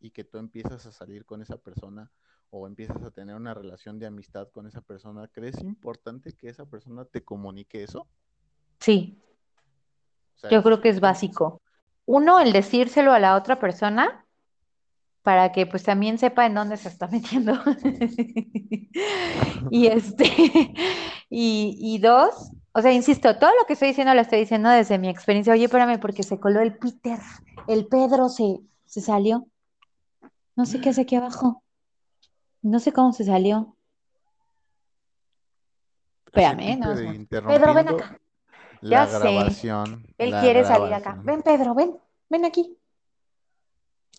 y 0.00 0.10
que 0.10 0.24
tú 0.24 0.38
empiezas 0.38 0.86
a 0.86 0.92
salir 0.92 1.24
con 1.24 1.42
esa 1.42 1.56
persona 1.56 2.10
o 2.50 2.66
empiezas 2.68 3.02
a 3.02 3.10
tener 3.10 3.34
una 3.34 3.54
relación 3.54 3.98
de 3.98 4.06
amistad 4.06 4.48
con 4.50 4.66
esa 4.66 4.80
persona, 4.80 5.26
¿crees 5.28 5.60
importante 5.60 6.32
que 6.32 6.48
esa 6.48 6.66
persona 6.66 7.04
te 7.04 7.24
comunique 7.24 7.82
eso? 7.82 8.06
Sí, 8.78 9.18
O 10.36 10.38
sea, 10.38 10.50
yo 10.50 10.62
creo 10.62 10.80
que 10.80 10.88
es 10.88 11.00
básico. 11.00 11.60
Uno, 12.06 12.38
el 12.38 12.52
decírselo 12.52 13.12
a 13.12 13.18
la 13.18 13.34
otra 13.34 13.58
persona 13.58 14.24
para 15.24 15.50
que 15.52 15.64
pues 15.66 15.82
también 15.82 16.18
sepa 16.18 16.44
en 16.46 16.54
dónde 16.54 16.76
se 16.76 16.88
está 16.88 17.08
metiendo. 17.12 17.54
Y 19.70 19.88
este, 19.88 20.24
y, 21.30 21.76
y 21.80 21.98
dos, 21.98 22.52
o 22.72 22.80
sea, 22.80 22.92
insisto, 22.92 23.36
todo 23.38 23.50
lo 23.58 23.66
que 23.66 23.72
estoy 23.72 23.88
diciendo 23.88 24.14
lo 24.14 24.20
estoy 24.20 24.38
diciendo 24.40 24.68
desde 24.68 24.98
mi 24.98 25.08
experiencia. 25.08 25.52
Oye, 25.52 25.64
espérame, 25.64 25.98
porque 25.98 26.22
se 26.22 26.38
coló 26.38 26.60
el 26.60 26.76
Peter, 26.76 27.18
el 27.66 27.86
Pedro 27.86 28.28
se, 28.28 28.60
se 28.86 29.00
salió. 29.00 29.48
No 30.54 30.66
sé 30.66 30.80
qué 30.80 30.90
hace 30.90 31.00
aquí 31.00 31.16
abajo. 31.16 31.64
No 32.62 32.78
sé 32.78 32.92
cómo 32.92 33.12
se 33.12 33.24
salió. 33.24 33.74
Espérame, 36.26 36.78
no, 36.78 36.94
Pedro, 37.28 37.74
ven 37.74 37.88
acá. 37.88 38.18
La 38.80 38.90
Ya 38.90 39.06
sé. 39.06 39.18
grabación. 39.18 40.06
Él 40.18 40.30
la 40.30 40.40
quiere 40.40 40.64
salir 40.64 40.92
acá. 40.94 41.18
Ven, 41.24 41.42
Pedro, 41.42 41.74
ven, 41.74 41.96
ven 42.28 42.44
aquí. 42.44 42.76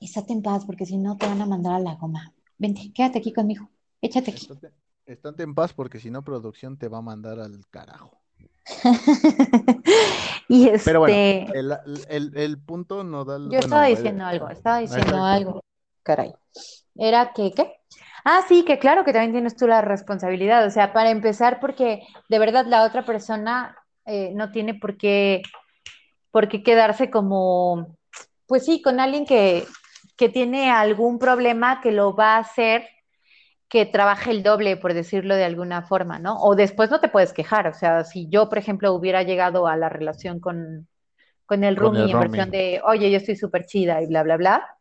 Estate 0.01 0.33
en 0.33 0.41
paz, 0.41 0.65
porque 0.65 0.85
si 0.85 0.97
no 0.97 1.17
te 1.17 1.25
van 1.27 1.41
a 1.41 1.45
mandar 1.45 1.73
a 1.75 1.79
la 1.79 1.95
goma. 1.95 2.33
Vente, 2.57 2.91
quédate 2.93 3.19
aquí 3.19 3.33
conmigo. 3.33 3.69
Échate 4.01 4.31
aquí. 4.31 4.47
Estate, 4.51 4.73
estate 5.05 5.43
en 5.43 5.55
paz 5.55 5.73
porque 5.73 5.99
si 5.99 6.09
no 6.11 6.21
producción 6.23 6.77
te 6.77 6.87
va 6.87 6.99
a 6.99 7.01
mandar 7.01 7.39
al 7.39 7.65
carajo. 7.69 8.21
Y 10.47 10.69
Pero 10.83 10.99
bueno, 10.99 11.15
este, 11.15 11.57
el, 11.59 11.71
el- 12.09 12.37
el 12.37 12.57
punto 12.59 13.03
nodal. 13.03 13.43
yo 13.43 13.47
bueno, 13.49 13.59
estaba 13.63 13.87
el- 13.89 13.95
diciendo 13.95 14.25
algo, 14.25 14.49
estaba 14.49 14.77
diciendo 14.79 15.07
Exacto. 15.07 15.25
algo. 15.25 15.61
Caray. 16.03 16.33
Era 16.95 17.33
que, 17.33 17.51
¿qué? 17.51 17.73
Ah, 18.23 18.41
sí, 18.47 18.63
que 18.63 18.77
claro 18.79 19.03
que 19.03 19.11
también 19.13 19.31
tienes 19.33 19.55
tú 19.55 19.67
la 19.67 19.81
responsabilidad. 19.81 20.65
O 20.65 20.69
sea, 20.69 20.93
para 20.93 21.09
empezar, 21.09 21.59
porque 21.59 22.01
de 22.29 22.39
verdad 22.39 22.65
la 22.67 22.83
otra 22.83 23.05
persona 23.05 23.75
eh, 24.05 24.31
no 24.35 24.51
tiene 24.51 24.75
por 24.75 24.97
qué, 24.97 25.41
por 26.31 26.47
qué 26.47 26.63
quedarse 26.63 27.09
como, 27.09 27.97
pues 28.47 28.65
sí, 28.65 28.81
con 28.81 28.99
alguien 28.99 29.25
que, 29.25 29.65
que 30.15 30.29
tiene 30.29 30.71
algún 30.71 31.19
problema 31.19 31.81
que 31.81 31.91
lo 31.91 32.15
va 32.15 32.35
a 32.35 32.39
hacer 32.39 32.87
que 33.67 33.85
trabaje 33.85 34.31
el 34.31 34.43
doble, 34.43 34.77
por 34.77 34.93
decirlo 34.93 35.35
de 35.35 35.43
alguna 35.43 35.81
forma, 35.81 36.19
¿no? 36.19 36.39
O 36.39 36.55
después 36.55 36.89
no 36.91 36.99
te 36.99 37.09
puedes 37.09 37.33
quejar. 37.33 37.67
O 37.67 37.73
sea, 37.73 38.03
si 38.03 38.29
yo, 38.29 38.47
por 38.47 38.57
ejemplo, 38.57 38.93
hubiera 38.93 39.23
llegado 39.23 39.67
a 39.67 39.75
la 39.75 39.89
relación 39.89 40.39
con, 40.39 40.87
con 41.45 41.63
el 41.63 41.75
roomie 41.75 42.03
en 42.03 42.11
roomie. 42.11 42.27
versión 42.27 42.51
de, 42.51 42.81
oye, 42.85 43.11
yo 43.11 43.17
estoy 43.17 43.35
súper 43.35 43.65
chida 43.65 44.01
y 44.01 44.07
bla, 44.07 44.23
bla, 44.23 44.37
bla, 44.37 44.77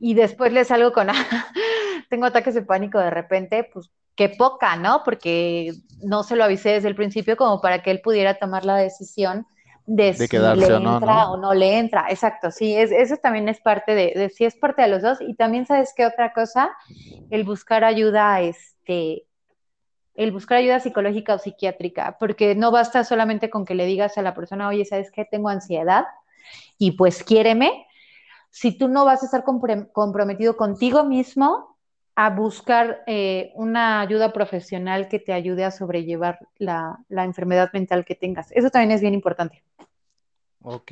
y 0.00 0.14
después 0.14 0.52
le 0.52 0.64
salgo 0.64 0.92
con, 0.92 1.08
tengo 2.10 2.26
ataques 2.26 2.54
de 2.54 2.62
pánico 2.62 2.98
de 2.98 3.10
repente, 3.10 3.68
pues 3.72 3.90
qué 4.14 4.28
poca, 4.28 4.76
¿no? 4.76 5.02
Porque 5.04 5.72
no 6.02 6.22
se 6.22 6.36
lo 6.36 6.44
avisé 6.44 6.70
desde 6.70 6.88
el 6.88 6.96
principio 6.96 7.36
como 7.36 7.60
para 7.60 7.82
que 7.82 7.90
él 7.90 8.00
pudiera 8.00 8.38
tomar 8.38 8.64
la 8.64 8.76
decisión 8.76 9.46
de, 9.88 10.12
si 10.12 10.28
quedarse 10.28 10.68
le 10.68 10.74
o 10.74 10.80
no, 10.80 10.94
entra 10.94 11.14
¿no? 11.14 11.32
o 11.32 11.36
no 11.38 11.54
le 11.54 11.78
entra. 11.78 12.06
Exacto, 12.10 12.50
sí, 12.50 12.76
es, 12.76 12.92
eso 12.92 13.16
también 13.16 13.48
es 13.48 13.58
parte 13.60 13.94
de, 13.94 14.12
de, 14.14 14.28
sí 14.28 14.44
es 14.44 14.54
parte 14.54 14.82
de 14.82 14.88
los 14.88 15.02
dos. 15.02 15.18
Y 15.20 15.34
también, 15.34 15.66
¿sabes 15.66 15.94
qué 15.96 16.04
otra 16.06 16.32
cosa? 16.32 16.70
El 17.30 17.44
buscar 17.44 17.84
ayuda, 17.84 18.42
este, 18.42 19.24
el 20.14 20.30
buscar 20.30 20.58
ayuda 20.58 20.78
psicológica 20.80 21.34
o 21.34 21.38
psiquiátrica, 21.38 22.16
porque 22.20 22.54
no 22.54 22.70
basta 22.70 23.02
solamente 23.02 23.48
con 23.48 23.64
que 23.64 23.74
le 23.74 23.86
digas 23.86 24.18
a 24.18 24.22
la 24.22 24.34
persona, 24.34 24.68
oye, 24.68 24.84
¿sabes 24.84 25.10
qué? 25.10 25.24
Tengo 25.24 25.48
ansiedad 25.48 26.04
y 26.76 26.92
pues 26.92 27.24
quiéreme. 27.24 27.86
Si 28.50 28.76
tú 28.76 28.88
no 28.88 29.04
vas 29.04 29.22
a 29.22 29.26
estar 29.26 29.42
comprometido 29.44 30.56
contigo 30.56 31.04
mismo 31.04 31.77
a 32.20 32.30
buscar 32.30 33.04
eh, 33.06 33.52
una 33.54 34.00
ayuda 34.00 34.32
profesional 34.32 35.06
que 35.06 35.20
te 35.20 35.32
ayude 35.32 35.64
a 35.64 35.70
sobrellevar 35.70 36.40
la, 36.56 36.98
la 37.08 37.22
enfermedad 37.22 37.70
mental 37.72 38.04
que 38.04 38.16
tengas. 38.16 38.50
Eso 38.50 38.70
también 38.70 38.90
es 38.90 39.00
bien 39.00 39.14
importante. 39.14 39.62
Ok. 40.62 40.90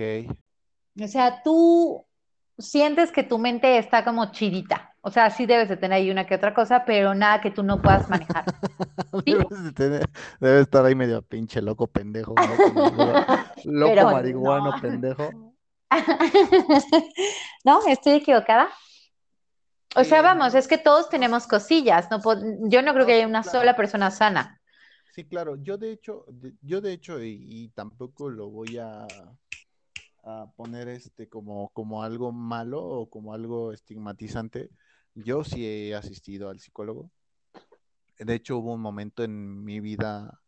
O 1.02 1.08
sea, 1.08 1.42
tú 1.42 2.04
sientes 2.56 3.10
que 3.10 3.24
tu 3.24 3.38
mente 3.38 3.76
está 3.76 4.04
como 4.04 4.30
chidita. 4.30 4.94
O 5.00 5.10
sea, 5.10 5.30
sí 5.30 5.46
debes 5.46 5.68
de 5.68 5.76
tener 5.76 5.96
ahí 5.96 6.12
una 6.12 6.28
que 6.28 6.36
otra 6.36 6.54
cosa, 6.54 6.84
pero 6.84 7.12
nada 7.12 7.40
que 7.40 7.50
tú 7.50 7.64
no 7.64 7.82
puedas 7.82 8.08
manejar. 8.08 8.44
¿Sí? 9.24 9.32
Debes 9.34 9.64
de 9.64 9.72
tener- 9.72 10.08
debe 10.38 10.60
estar 10.60 10.84
ahí 10.84 10.94
medio 10.94 11.22
pinche 11.22 11.60
loco 11.60 11.88
pendejo, 11.88 12.34
¿no? 12.36 12.44
Loco 13.64 13.94
Pero 13.94 14.10
marihuano 14.12 14.70
no. 14.70 14.80
pendejo. 14.80 15.54
¿No? 17.64 17.80
¿Estoy 17.88 18.12
equivocada? 18.12 18.68
O 19.94 20.04
sea, 20.04 20.22
Eh, 20.22 20.22
vamos, 20.22 20.54
es 20.54 20.68
que 20.68 20.78
todos 20.78 21.08
tenemos 21.08 21.46
cosillas. 21.46 22.08
No 22.10 22.20
yo 22.68 22.82
no 22.82 22.92
creo 22.94 23.06
que 23.06 23.14
haya 23.14 23.26
una 23.26 23.42
claro. 23.42 23.52
sola 23.52 23.76
persona 23.76 24.10
sana. 24.10 24.60
Sí, 25.10 25.24
claro, 25.26 25.56
yo 25.56 25.78
de 25.78 25.92
hecho, 25.92 26.26
yo 26.62 26.80
de 26.80 26.92
hecho, 26.92 27.22
y, 27.22 27.38
y 27.42 27.68
tampoco 27.70 28.28
lo 28.28 28.50
voy 28.50 28.76
a, 28.78 29.06
a 30.24 30.46
poner 30.56 30.88
este 30.88 31.28
como, 31.28 31.70
como 31.70 32.02
algo 32.02 32.32
malo 32.32 32.82
o 32.84 33.08
como 33.10 33.32
algo 33.34 33.72
estigmatizante. 33.72 34.70
Yo 35.14 35.44
sí 35.44 35.64
he 35.66 35.94
asistido 35.94 36.50
al 36.50 36.60
psicólogo. 36.60 37.10
De 38.18 38.34
hecho, 38.34 38.58
hubo 38.58 38.74
un 38.74 38.80
momento 38.80 39.22
en 39.24 39.62
mi 39.64 39.80
vida 39.80 40.40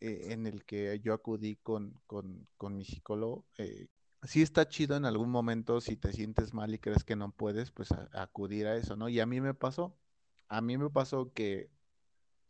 eh, 0.00 0.28
en 0.32 0.46
el 0.46 0.64
que 0.64 1.00
yo 1.00 1.14
acudí 1.14 1.56
con, 1.56 2.00
con, 2.06 2.48
con 2.56 2.76
mi 2.76 2.84
psicólogo. 2.84 3.46
eh, 3.58 3.88
sí 4.24 4.42
está 4.42 4.68
chido 4.68 4.96
en 4.96 5.04
algún 5.04 5.30
momento 5.30 5.80
si 5.80 5.96
te 5.96 6.12
sientes 6.12 6.54
mal 6.54 6.74
y 6.74 6.78
crees 6.78 7.04
que 7.04 7.16
no 7.16 7.32
puedes, 7.32 7.70
pues 7.70 7.90
acudir 8.12 8.66
a 8.66 8.76
eso, 8.76 8.96
¿no? 8.96 9.08
Y 9.08 9.20
a 9.20 9.26
mí 9.26 9.40
me 9.40 9.54
pasó, 9.54 9.96
a 10.48 10.60
mí 10.60 10.78
me 10.78 10.90
pasó 10.90 11.32
que 11.32 11.70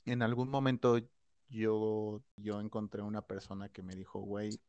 en 0.04 0.22
algún 0.22 0.48
momento 0.48 0.98
yo, 1.48 2.22
yo 2.36 2.60
encontré 2.60 3.02
una 3.02 3.22
persona 3.22 3.68
que 3.68 3.82
me 3.82 3.94
dijo, 3.94 4.20
güey, 4.20 4.60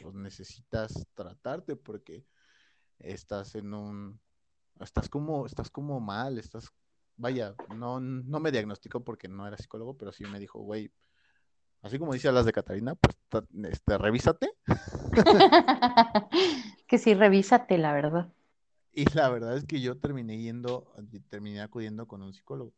pues 0.00 0.14
necesitas 0.14 1.06
tratarte 1.14 1.76
porque 1.76 2.26
estás 2.98 3.54
en 3.54 3.74
un, 3.74 4.20
estás 4.80 5.08
como, 5.08 5.46
estás 5.46 5.70
como 5.70 6.00
mal, 6.00 6.38
estás, 6.38 6.72
vaya, 7.16 7.54
no, 7.74 8.00
no 8.00 8.40
me 8.40 8.52
diagnosticó 8.52 9.04
porque 9.04 9.28
no 9.28 9.46
era 9.46 9.56
psicólogo, 9.56 9.96
pero 9.96 10.12
sí 10.12 10.24
me 10.24 10.40
dijo, 10.40 10.60
güey, 10.60 10.92
así 11.86 11.98
como 11.98 12.12
dice 12.12 12.30
las 12.32 12.44
de 12.44 12.52
Catarina, 12.52 12.94
pues 12.94 13.16
este, 13.70 13.98
revísate. 13.98 14.50
Que 16.86 16.98
sí, 16.98 17.14
revísate, 17.14 17.78
la 17.78 17.92
verdad. 17.92 18.28
Y 18.92 19.10
la 19.12 19.28
verdad 19.28 19.56
es 19.56 19.64
que 19.64 19.80
yo 19.80 19.98
terminé 19.98 20.38
yendo, 20.38 20.92
terminé 21.28 21.60
acudiendo 21.60 22.06
con 22.06 22.22
un 22.22 22.32
psicólogo. 22.32 22.72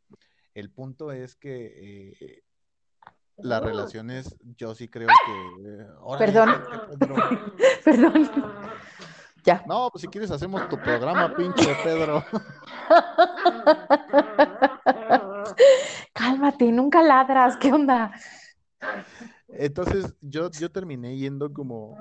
El 0.55 0.71
punto 0.71 1.13
es 1.13 1.37
que 1.37 2.15
eh, 2.21 2.43
las 3.37 3.63
relaciones, 3.63 4.35
yo 4.57 4.75
sí 4.75 4.89
creo 4.89 5.09
que... 5.09 5.69
eh, 5.69 5.87
Perdón. 6.19 6.51
Perdón. 7.85 8.31
Ya. 9.45 9.63
No, 9.67 9.91
pues 9.91 10.03
si 10.03 10.09
quieres 10.09 10.31
hacemos 10.31 10.67
tu 10.69 10.79
programa, 10.79 11.35
pinche 11.37 11.77
Pedro. 11.85 12.25
Cálmate, 16.13 16.73
nunca 16.73 17.03
ladras, 17.03 17.57
¿qué 17.59 17.73
onda? 17.73 18.13
Entonces 19.49 20.15
yo, 20.21 20.51
yo 20.51 20.71
terminé 20.71 21.17
yendo 21.17 21.53
como, 21.53 21.97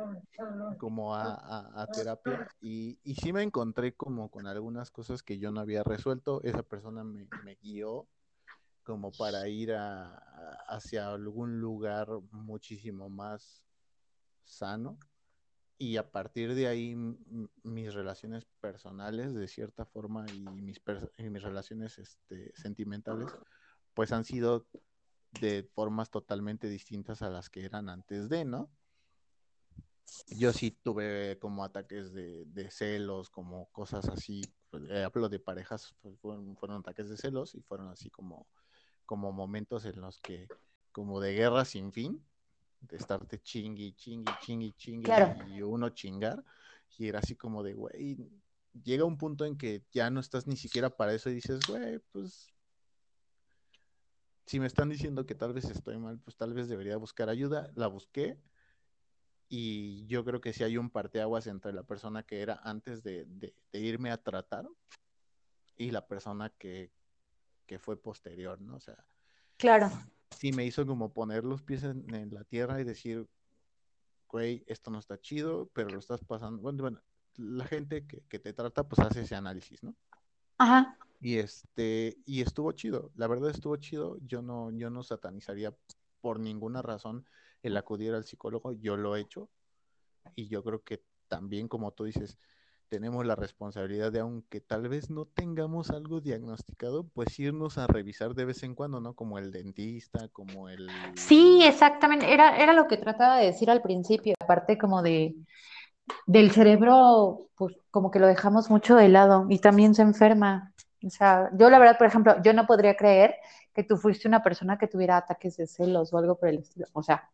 como 0.77 1.15
a, 1.15 1.87
terapia 1.93 2.47
y, 2.61 2.99
y 3.03 3.15
sí 3.15 3.33
me 3.33 3.41
encontré 3.41 3.93
como 3.93 4.29
con 4.29 4.47
algunas 4.47 4.91
cosas 4.91 5.23
que 5.23 5.39
yo 5.39 5.51
no 5.51 5.61
había 5.61 5.83
resuelto. 5.83 6.41
Esa 6.43 6.63
persona 6.63 7.03
me, 7.03 7.27
guió 7.61 8.07
como 8.83 9.11
para 9.11 9.47
ir 9.47 9.73
hacia 9.75 11.09
algún 11.09 11.59
lugar 11.59 12.09
muchísimo 12.31 13.09
más 13.09 13.63
sano. 14.43 14.97
Y 15.79 15.97
a 15.97 16.09
partir 16.09 16.55
de 16.55 16.67
ahí 16.67 16.95
mis 17.63 17.93
relaciones 17.93 18.45
personales, 18.59 19.35
de 19.35 19.47
cierta 19.47 19.85
forma, 19.85 20.25
y 20.33 20.41
mis, 20.61 20.81
mis 21.17 21.43
relaciones 21.43 21.99
este, 21.99 22.51
sentimentales, 22.55 23.27
pues 23.93 24.11
han 24.11 24.25
sido 24.25 24.65
de 25.39 25.63
formas 25.73 26.09
totalmente 26.09 26.67
distintas 26.69 27.21
a 27.21 27.29
las 27.29 27.49
que 27.49 27.65
eran 27.65 27.89
antes 27.89 28.29
de, 28.29 28.45
¿no? 28.45 28.69
Yo 30.29 30.53
sí 30.53 30.71
tuve 30.71 31.37
como 31.39 31.63
ataques 31.63 32.13
de, 32.13 32.45
de 32.45 32.71
celos, 32.71 33.29
como 33.29 33.69
cosas 33.71 34.07
así, 34.09 34.41
pues, 34.69 34.83
eh, 34.89 35.03
hablo 35.03 35.29
de 35.29 35.39
parejas, 35.39 35.95
pues, 36.01 36.17
fueron, 36.19 36.55
fueron 36.57 36.79
ataques 36.79 37.09
de 37.09 37.17
celos 37.17 37.55
y 37.55 37.61
fueron 37.61 37.89
así 37.89 38.09
como, 38.09 38.47
como 39.05 39.31
momentos 39.31 39.85
en 39.85 40.01
los 40.01 40.19
que, 40.21 40.47
como 40.91 41.19
de 41.19 41.33
guerra 41.33 41.65
sin 41.65 41.91
fin, 41.91 42.23
de 42.81 42.97
estarte 42.97 43.39
chingui, 43.39 43.93
chingui, 43.93 44.35
chingui, 44.35 44.73
chingui, 44.73 45.05
Claro. 45.05 45.35
y 45.47 45.61
uno 45.61 45.89
chingar, 45.89 46.43
y 46.97 47.07
era 47.07 47.19
así 47.19 47.35
como 47.35 47.63
de, 47.63 47.73
güey, 47.73 48.17
llega 48.83 49.05
un 49.05 49.17
punto 49.17 49.45
en 49.45 49.57
que 49.57 49.83
ya 49.91 50.09
no 50.09 50.19
estás 50.19 50.47
ni 50.47 50.55
siquiera 50.57 50.89
para 50.95 51.13
eso 51.13 51.29
y 51.29 51.35
dices, 51.35 51.65
güey, 51.67 51.99
pues 52.11 52.53
si 54.47 54.59
me 54.59 54.65
están 54.65 54.89
diciendo 54.89 55.25
que 55.27 55.35
tal 55.35 55.53
vez 55.53 55.65
estoy 55.65 55.97
mal, 55.97 56.19
pues 56.19 56.35
tal 56.37 56.53
vez 56.53 56.67
debería 56.67 56.97
buscar 56.97 57.29
ayuda. 57.29 57.69
La 57.75 57.87
busqué 57.87 58.39
y 59.49 60.05
yo 60.07 60.25
creo 60.25 60.41
que 60.41 60.53
sí 60.53 60.63
hay 60.63 60.77
un 60.77 60.89
parteaguas 60.89 61.47
entre 61.47 61.73
la 61.73 61.83
persona 61.83 62.23
que 62.23 62.41
era 62.41 62.59
antes 62.63 63.03
de, 63.03 63.25
de- 63.25 63.53
de 63.71 63.79
irme 63.79 64.09
a 64.11 64.17
tratar 64.21 64.67
y 65.77 65.91
la 65.91 66.07
persona 66.07 66.49
que, 66.57 66.91
que 67.65 67.77
fue 67.77 68.01
posterior, 68.01 68.59
¿no? 68.61 68.75
O 68.77 68.79
sea, 68.79 69.05
Claro. 69.57 69.89
sí 70.37 70.51
me 70.51 70.65
hizo 70.65 70.85
como 70.85 71.13
poner 71.13 71.43
los 71.43 71.61
pies 71.61 71.83
en, 71.83 72.13
en 72.13 72.33
la 72.33 72.43
tierra 72.43 72.79
y 72.81 72.83
decir, 72.83 73.27
güey, 74.29 74.63
esto 74.67 74.91
no 74.91 74.99
está 74.99 75.19
chido, 75.19 75.69
pero 75.73 75.89
lo 75.89 75.99
estás 75.99 76.23
pasando. 76.25 76.61
Bueno, 76.61 76.81
bueno, 76.83 77.01
la 77.35 77.65
gente 77.65 78.05
que, 78.07 78.21
que 78.29 78.39
te 78.39 78.53
trata, 78.53 78.87
pues 78.87 78.99
hace 79.05 79.21
ese 79.21 79.35
análisis, 79.35 79.83
¿no? 79.83 79.95
Ajá. 80.57 80.97
Y 81.19 81.37
este, 81.37 82.17
y 82.25 82.41
estuvo 82.41 82.71
chido, 82.73 83.11
la 83.15 83.27
verdad 83.27 83.49
estuvo 83.49 83.75
chido. 83.77 84.17
Yo 84.21 84.41
no, 84.41 84.71
yo 84.71 84.89
no 84.89 85.03
satanizaría 85.03 85.75
por 86.21 86.39
ninguna 86.39 86.81
razón 86.81 87.25
el 87.63 87.75
acudir 87.77 88.13
al 88.13 88.25
psicólogo, 88.25 88.73
yo 88.73 88.97
lo 88.97 89.15
he 89.15 89.21
hecho. 89.21 89.49
Y 90.35 90.47
yo 90.47 90.63
creo 90.63 90.83
que 90.83 91.03
también, 91.27 91.67
como 91.67 91.91
tú 91.91 92.03
dices, 92.03 92.37
tenemos 92.89 93.25
la 93.25 93.35
responsabilidad 93.35 94.11
de, 94.11 94.19
aunque 94.19 94.61
tal 94.61 94.87
vez 94.87 95.09
no 95.09 95.25
tengamos 95.25 95.89
algo 95.89 96.21
diagnosticado, 96.21 97.05
pues 97.07 97.37
irnos 97.39 97.77
a 97.77 97.87
revisar 97.87 98.33
de 98.33 98.45
vez 98.45 98.63
en 98.63 98.75
cuando, 98.75 99.01
¿no? 99.01 99.13
Como 99.13 99.37
el 99.37 99.51
dentista, 99.51 100.27
como 100.29 100.69
el... 100.69 100.89
Sí, 101.15 101.61
exactamente. 101.63 102.33
Era, 102.33 102.57
era 102.57 102.73
lo 102.73 102.87
que 102.87 102.97
trataba 102.97 103.37
de 103.37 103.47
decir 103.47 103.69
al 103.69 103.81
principio. 103.81 104.35
Aparte 104.39 104.77
como 104.77 105.01
de 105.01 105.35
del 106.25 106.51
cerebro, 106.51 107.49
pues 107.55 107.75
como 107.91 108.11
que 108.11 108.19
lo 108.19 108.27
dejamos 108.27 108.69
mucho 108.69 108.95
de 108.95 109.09
lado 109.09 109.45
y 109.49 109.59
también 109.59 109.93
se 109.93 110.01
enferma. 110.01 110.73
O 111.07 111.09
sea, 111.09 111.49
yo 111.53 111.69
la 111.69 111.79
verdad, 111.79 111.97
por 111.97 112.07
ejemplo, 112.07 112.35
yo 112.43 112.51
no 112.53 112.67
podría 112.67 112.95
creer 112.97 113.35
que 113.73 113.83
tú 113.83 113.95
fuiste 113.97 114.27
una 114.27 114.43
persona 114.43 114.77
que 114.77 114.87
tuviera 114.87 115.15
ataques 115.17 115.55
de 115.57 115.65
celos 115.65 116.13
o 116.13 116.17
algo 116.17 116.37
por 116.37 116.49
el 116.49 116.59
estilo. 116.59 116.87
O 116.93 117.01
sea, 117.01 117.29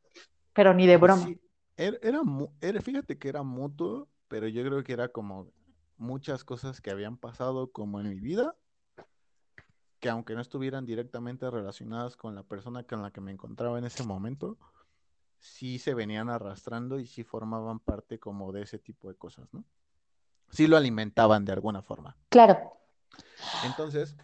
pero 0.53 0.73
ni 0.73 0.85
de 0.85 0.97
Pues 0.97 1.11
broma. 1.11 1.25
sí, 1.25 1.41
era, 1.75 1.97
era- 2.03 2.81
fíjate 2.81 3.17
que 3.17 3.29
era 3.29 3.41
mutuo, 3.41 4.07
pero 4.27 4.47
yo 4.47 4.63
creo 4.63 4.83
que 4.83 4.93
era 4.93 5.09
como 5.09 5.47
muchas 5.97 6.43
cosas 6.43 6.81
que 6.81 6.91
habían 6.91 7.17
pasado 7.17 7.71
como 7.71 7.99
en 7.99 8.09
mi 8.09 8.19
vida, 8.19 8.55
que 9.99 10.09
aunque 10.09 10.35
no 10.35 10.41
estuvieran 10.41 10.85
directamente 10.85 11.49
relacionadas 11.49 12.15
con 12.15 12.35
la 12.35 12.43
persona 12.43 12.83
con 12.83 13.01
la 13.01 13.09
que 13.11 13.21
me 13.21 13.31
encontraba 13.31 13.79
en 13.79 13.85
ese 13.85 14.03
momento, 14.03 14.57
sí 15.39 15.79
se 15.79 15.95
venían 15.95 16.29
arrastrando 16.29 16.99
y 16.99 17.07
sí 17.07 17.23
formaban 17.23 17.79
parte 17.79 18.19
como 18.19 18.51
de 18.51 18.63
ese 18.63 18.77
tipo 18.77 19.09
de 19.09 19.15
cosas, 19.15 19.47
¿no? 19.51 19.63
Sí 20.51 20.67
lo 20.67 20.77
alimentaban 20.77 21.45
de 21.45 21.53
alguna 21.53 21.81
forma. 21.81 22.15
Claro, 22.29 22.73
Entonces, 23.65 24.15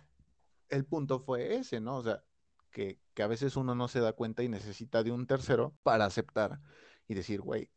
el 0.69 0.85
punto 0.85 1.19
fue 1.19 1.55
ese, 1.55 1.79
¿no? 1.79 1.97
O 1.97 2.03
sea, 2.03 2.23
que, 2.71 2.99
que 3.13 3.23
a 3.23 3.27
veces 3.27 3.55
uno 3.55 3.75
no 3.75 3.87
se 3.87 3.99
da 3.99 4.13
cuenta 4.13 4.43
y 4.43 4.49
necesita 4.49 5.03
de 5.03 5.11
un 5.11 5.27
tercero 5.27 5.75
para 5.83 6.05
aceptar 6.05 6.59
y 7.07 7.13
decir, 7.15 7.41
güey, 7.41 7.69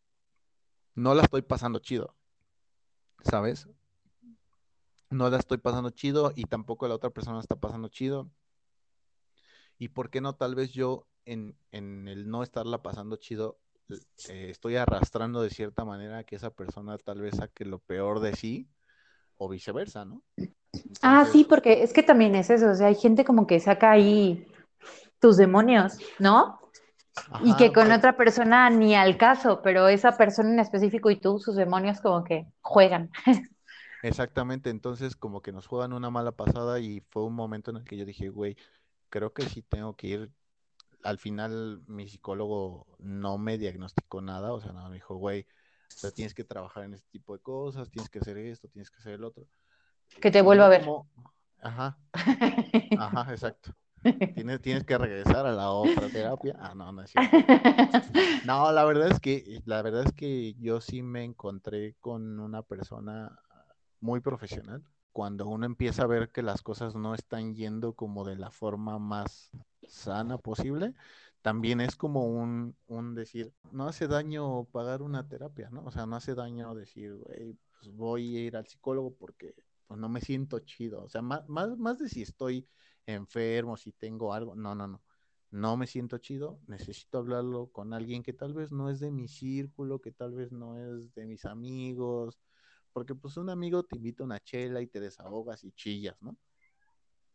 no 0.94 1.14
la 1.14 1.22
estoy 1.22 1.42
pasando 1.42 1.78
chido, 1.78 2.14
¿sabes? 3.24 3.68
No 5.10 5.28
la 5.30 5.38
estoy 5.38 5.58
pasando 5.58 5.90
chido 5.90 6.32
y 6.34 6.44
tampoco 6.44 6.88
la 6.88 6.94
otra 6.94 7.10
persona 7.10 7.40
está 7.40 7.56
pasando 7.56 7.88
chido. 7.88 8.30
y 9.78 9.88
por 9.88 10.10
qué 10.10 10.20
no 10.20 10.34
tal 10.36 10.54
vez 10.54 10.72
yo 10.72 11.06
en, 11.24 11.56
en 11.72 12.08
el 12.08 12.28
no 12.28 12.42
estarla 12.42 12.82
pasando 12.82 13.16
chido, 13.16 13.58
eh, 14.28 14.48
estoy 14.50 14.76
arrastrando 14.76 15.42
de 15.42 15.50
cierta 15.50 15.84
manera 15.84 16.24
que 16.24 16.36
esa 16.36 16.50
persona 16.50 16.98
tal 16.98 17.20
vez 17.20 17.36
saque 17.36 17.64
lo 17.64 17.78
peor 17.80 18.20
de 18.20 18.34
sí 18.34 18.68
o 19.42 19.48
viceversa, 19.48 20.04
¿no? 20.04 20.22
Ah, 21.02 21.26
sí, 21.30 21.44
porque 21.44 21.82
es 21.82 21.92
que 21.92 22.02
también 22.02 22.34
es 22.34 22.48
eso, 22.50 22.70
o 22.70 22.74
sea, 22.74 22.86
hay 22.86 22.94
gente 22.94 23.24
como 23.24 23.46
que 23.46 23.60
saca 23.60 23.90
ahí 23.90 24.46
tus 25.18 25.36
demonios, 25.36 25.98
¿no? 26.18 26.60
Y 27.44 27.54
que 27.56 27.72
con 27.72 27.92
otra 27.92 28.16
persona 28.16 28.70
ni 28.70 28.94
al 28.94 29.18
caso, 29.18 29.60
pero 29.62 29.88
esa 29.88 30.16
persona 30.16 30.50
en 30.50 30.60
específico 30.60 31.10
y 31.10 31.20
tú, 31.20 31.38
sus 31.38 31.56
demonios 31.56 32.00
como 32.00 32.24
que 32.24 32.46
juegan. 32.62 33.10
exactamente, 34.02 34.70
entonces 34.70 35.14
como 35.16 35.42
que 35.42 35.52
nos 35.52 35.66
juegan 35.66 35.92
una 35.92 36.10
mala 36.10 36.32
pasada 36.32 36.80
y 36.80 37.00
fue 37.10 37.24
un 37.24 37.34
momento 37.34 37.70
en 37.70 37.78
el 37.78 37.84
que 37.84 37.96
yo 37.96 38.06
dije, 38.06 38.30
güey, 38.30 38.56
creo 39.10 39.32
que 39.32 39.42
sí 39.42 39.62
tengo 39.62 39.94
que 39.94 40.06
ir. 40.06 40.30
Al 41.02 41.18
final 41.18 41.82
mi 41.86 42.08
psicólogo 42.08 42.86
no 42.98 43.36
me 43.36 43.58
diagnosticó 43.58 44.22
nada, 44.22 44.52
o 44.52 44.60
sea, 44.60 44.72
nada, 44.72 44.88
me 44.88 44.94
dijo, 44.94 45.16
güey, 45.16 45.46
sea, 45.98 46.10
tienes 46.10 46.34
que 46.34 46.44
trabajar 46.44 46.84
en 46.84 46.94
este 46.94 47.08
tipo 47.10 47.34
de 47.34 47.40
cosas, 47.40 47.90
tienes 47.90 48.10
que 48.10 48.18
hacer 48.18 48.38
esto, 48.38 48.68
tienes 48.68 48.90
que 48.90 48.98
hacer 48.98 49.14
el 49.14 49.24
otro. 49.24 49.46
Que 50.20 50.30
te 50.30 50.42
vuelva 50.42 50.66
a 50.66 50.68
ver. 50.68 50.86
ajá, 51.60 51.98
ajá, 52.98 53.32
exacto. 53.32 53.74
Tienes, 54.02 54.60
tienes 54.60 54.84
que 54.84 54.98
regresar 54.98 55.46
a 55.46 55.52
la 55.52 55.70
otra 55.70 56.08
terapia. 56.08 56.56
Ah, 56.58 56.74
no, 56.74 56.90
no 56.92 57.02
es 57.02 57.10
cierto. 57.10 57.36
No, 58.44 58.72
la 58.72 58.84
verdad 58.84 59.08
es 59.12 59.20
que, 59.20 59.62
la 59.64 59.80
verdad 59.82 60.04
es 60.04 60.12
que 60.12 60.54
yo 60.54 60.80
sí 60.80 61.02
me 61.02 61.22
encontré 61.22 61.94
con 62.00 62.40
una 62.40 62.62
persona 62.62 63.38
muy 64.00 64.20
profesional. 64.20 64.82
Cuando 65.12 65.46
uno 65.46 65.66
empieza 65.66 66.02
a 66.02 66.06
ver 66.06 66.30
que 66.30 66.42
las 66.42 66.62
cosas 66.62 66.94
no 66.94 67.14
están 67.14 67.54
yendo 67.54 67.92
como 67.94 68.24
de 68.24 68.36
la 68.36 68.50
forma 68.50 68.98
más 68.98 69.50
sana 69.86 70.38
posible, 70.38 70.94
también 71.42 71.80
es 71.80 71.96
como 71.96 72.26
un, 72.26 72.76
un 72.86 73.14
decir, 73.14 73.52
no 73.72 73.86
hace 73.86 74.08
daño 74.08 74.64
pagar 74.64 75.02
una 75.02 75.28
terapia, 75.28 75.68
¿no? 75.70 75.84
O 75.84 75.90
sea, 75.90 76.06
no 76.06 76.16
hace 76.16 76.34
daño 76.34 76.74
decir, 76.74 77.14
güey, 77.14 77.58
pues 77.78 77.94
voy 77.94 78.36
a 78.36 78.40
ir 78.40 78.56
al 78.56 78.66
psicólogo 78.66 79.14
porque 79.14 79.54
pues 79.86 80.00
no 80.00 80.08
me 80.08 80.20
siento 80.20 80.60
chido. 80.60 81.02
O 81.04 81.08
sea, 81.08 81.22
más, 81.22 81.48
más, 81.48 81.76
más 81.76 81.98
de 81.98 82.08
si 82.08 82.22
estoy 82.22 82.68
enfermo, 83.06 83.76
si 83.76 83.92
tengo 83.92 84.32
algo, 84.32 84.54
no, 84.54 84.74
no, 84.74 84.86
no 84.88 85.02
no 85.52 85.76
me 85.76 85.86
siento 85.86 86.16
chido, 86.16 86.60
necesito 86.66 87.18
hablarlo 87.18 87.70
con 87.72 87.92
alguien 87.92 88.22
que 88.22 88.32
tal 88.32 88.54
vez 88.54 88.72
no 88.72 88.88
es 88.88 89.00
de 89.00 89.10
mi 89.10 89.28
círculo, 89.28 90.00
que 90.00 90.10
tal 90.10 90.32
vez 90.32 90.50
no 90.50 90.78
es 90.78 91.14
de 91.14 91.26
mis 91.26 91.44
amigos, 91.44 92.40
porque 92.94 93.14
pues 93.14 93.36
un 93.36 93.50
amigo 93.50 93.82
te 93.82 93.96
invita 93.96 94.22
a 94.22 94.26
una 94.26 94.40
chela 94.40 94.80
y 94.80 94.86
te 94.86 94.98
desahogas 94.98 95.62
y 95.62 95.72
chillas, 95.72 96.16
¿no? 96.22 96.38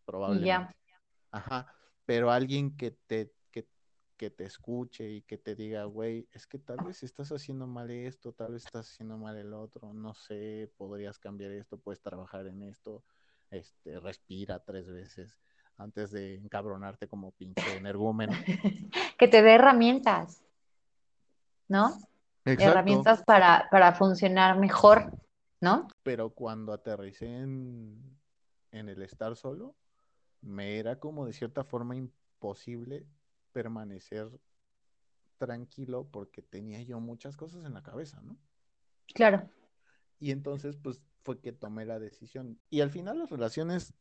Probablemente. 0.04 0.76
Ajá, 1.30 1.72
pero 2.06 2.32
alguien 2.32 2.76
que 2.76 2.90
te, 2.90 3.36
que 4.18 4.30
te 4.30 4.46
escuche 4.46 5.10
y 5.10 5.22
que 5.22 5.38
te 5.38 5.56
diga, 5.56 5.86
güey, 5.86 6.28
es 6.32 6.48
que 6.48 6.60
tal 6.60 6.78
vez 6.84 7.04
estás 7.04 7.32
haciendo 7.32 7.68
mal 7.68 7.90
esto, 7.92 8.34
tal 8.34 8.54
vez 8.54 8.66
estás 8.66 8.90
haciendo 8.90 9.18
mal 9.18 9.38
el 9.38 9.54
otro, 9.54 9.94
no 9.94 10.14
sé, 10.14 10.72
podrías 10.78 11.20
cambiar 11.20 11.52
esto, 11.52 11.78
puedes 11.78 12.02
trabajar 12.02 12.48
en 12.48 12.64
esto, 12.64 13.04
este, 13.52 14.00
respira 14.00 14.60
tres 14.60 14.90
veces 14.90 15.38
antes 15.78 16.12
de 16.12 16.36
encabronarte 16.36 17.08
como 17.08 17.32
pinche 17.32 17.78
energúmeno. 17.78 18.34
Que 19.18 19.28
te 19.28 19.42
dé 19.42 19.56
herramientas, 19.56 20.44
¿no? 21.68 21.88
Exacto, 22.46 22.72
Herramientas 22.72 23.24
para, 23.24 23.68
para 23.72 23.94
funcionar 23.94 24.60
mejor, 24.60 25.12
¿no? 25.60 25.88
pero 26.04 26.30
cuando 26.30 26.72
aterricé 26.72 27.26
en, 27.26 28.00
en 28.72 28.90
el 28.90 29.02
estar 29.02 29.36
solo, 29.36 29.76
me 30.42 30.78
era 30.78 31.00
como 31.00 31.26
de 31.26 31.34
cierta 31.34 31.64
forma 31.64 31.96
imposible 31.96 33.06
permanecer 33.58 34.30
tranquilo 35.40 36.08
porque 36.12 36.44
tenía 36.44 36.80
yo 36.84 37.00
muchas 37.00 37.36
cosas 37.36 37.66
en 37.66 37.74
la 37.74 37.82
cabeza, 37.82 38.22
¿no? 38.22 38.38
Claro. 39.16 39.50
Y 40.20 40.30
entonces, 40.30 40.78
pues 40.78 41.02
fue 41.24 41.42
que 41.42 41.54
tomé 41.54 41.84
la 41.84 41.98
decisión. 41.98 42.60
Y 42.70 42.82
al 42.82 42.92
final 42.92 43.18
las 43.18 43.32
relaciones, 43.32 43.96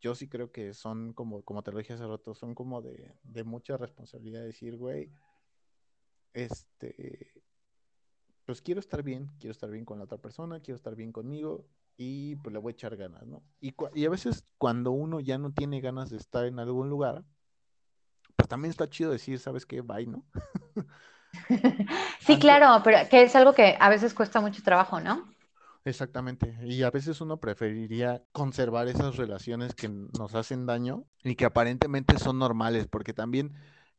yo 0.00 0.14
sí 0.14 0.30
creo 0.30 0.50
que 0.50 0.72
son 0.72 1.12
como, 1.12 1.42
como 1.42 1.62
te 1.62 1.72
lo 1.72 1.78
dije 1.78 1.92
hace 1.92 2.06
rato, 2.06 2.34
son 2.34 2.54
como 2.54 2.80
de, 2.80 3.14
de 3.22 3.44
mucha 3.44 3.76
responsabilidad 3.76 4.42
decir, 4.42 4.78
güey, 4.78 5.12
este, 6.32 7.44
pues 8.46 8.62
quiero 8.62 8.80
estar 8.80 9.02
bien, 9.02 9.30
quiero 9.38 9.52
estar 9.52 9.68
bien 9.68 9.84
con 9.84 9.98
la 9.98 10.04
otra 10.04 10.16
persona, 10.16 10.60
quiero 10.60 10.76
estar 10.76 10.96
bien 10.96 11.12
conmigo 11.12 11.66
y 11.98 12.36
pues 12.36 12.50
le 12.54 12.60
voy 12.60 12.70
a 12.70 12.72
echar 12.72 12.96
ganas, 12.96 13.26
¿no? 13.26 13.42
Y, 13.60 13.74
a 14.06 14.10
veces 14.10 14.42
cuando 14.56 14.90
uno 14.90 15.20
ya 15.20 15.36
no 15.36 15.52
tiene 15.52 15.82
ganas 15.82 16.08
de 16.08 16.16
estar 16.16 16.46
en 16.46 16.58
algún 16.58 16.88
lugar, 16.88 17.24
pues 18.36 18.48
también 18.48 18.70
está 18.70 18.88
chido 18.88 19.10
decir, 19.10 19.38
¿sabes 19.38 19.66
qué? 19.66 19.80
Bye, 19.80 20.06
¿no? 20.06 20.24
Sí, 22.20 22.38
claro, 22.38 22.82
pero 22.82 23.08
que 23.08 23.22
es 23.22 23.36
algo 23.36 23.52
que 23.54 23.76
a 23.78 23.88
veces 23.88 24.14
cuesta 24.14 24.40
mucho 24.40 24.62
trabajo, 24.62 25.00
¿no? 25.00 25.28
exactamente. 25.84 26.58
Y 26.62 26.82
a 26.82 26.90
veces 26.90 27.20
uno 27.20 27.38
preferiría 27.38 28.22
conservar 28.32 28.88
esas 28.88 29.16
relaciones 29.16 29.74
que 29.74 29.88
nos 29.88 30.34
hacen 30.34 30.66
daño 30.66 31.04
y 31.22 31.36
que 31.36 31.44
aparentemente 31.44 32.18
son 32.18 32.38
normales, 32.38 32.86
porque 32.88 33.14
también, 33.14 33.54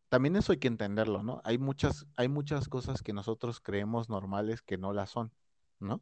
también 0.09 0.35
eso 0.35 0.51
hay 0.51 0.59
que 0.59 0.67
entenderlo, 0.67 1.23
¿no? 1.23 1.41
Hay 1.43 1.57
muchas, 1.57 2.05
hay 2.15 2.27
muchas 2.27 2.67
cosas 2.67 3.01
que 3.01 3.13
nosotros 3.13 3.59
creemos 3.61 4.09
normales 4.09 4.61
que 4.61 4.77
no 4.77 4.93
las 4.93 5.11
son, 5.11 5.31
¿no? 5.79 6.01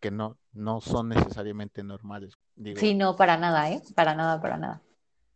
Que 0.00 0.10
no, 0.12 0.38
no 0.52 0.80
son 0.80 1.08
necesariamente 1.08 1.82
normales. 1.82 2.38
Digo, 2.54 2.78
Sí, 2.78 2.94
no, 2.94 3.16
para 3.16 3.36
nada, 3.36 3.70
¿eh? 3.70 3.82
Para 3.94 4.14
nada, 4.14 4.40
para 4.40 4.56
nada. 4.56 4.80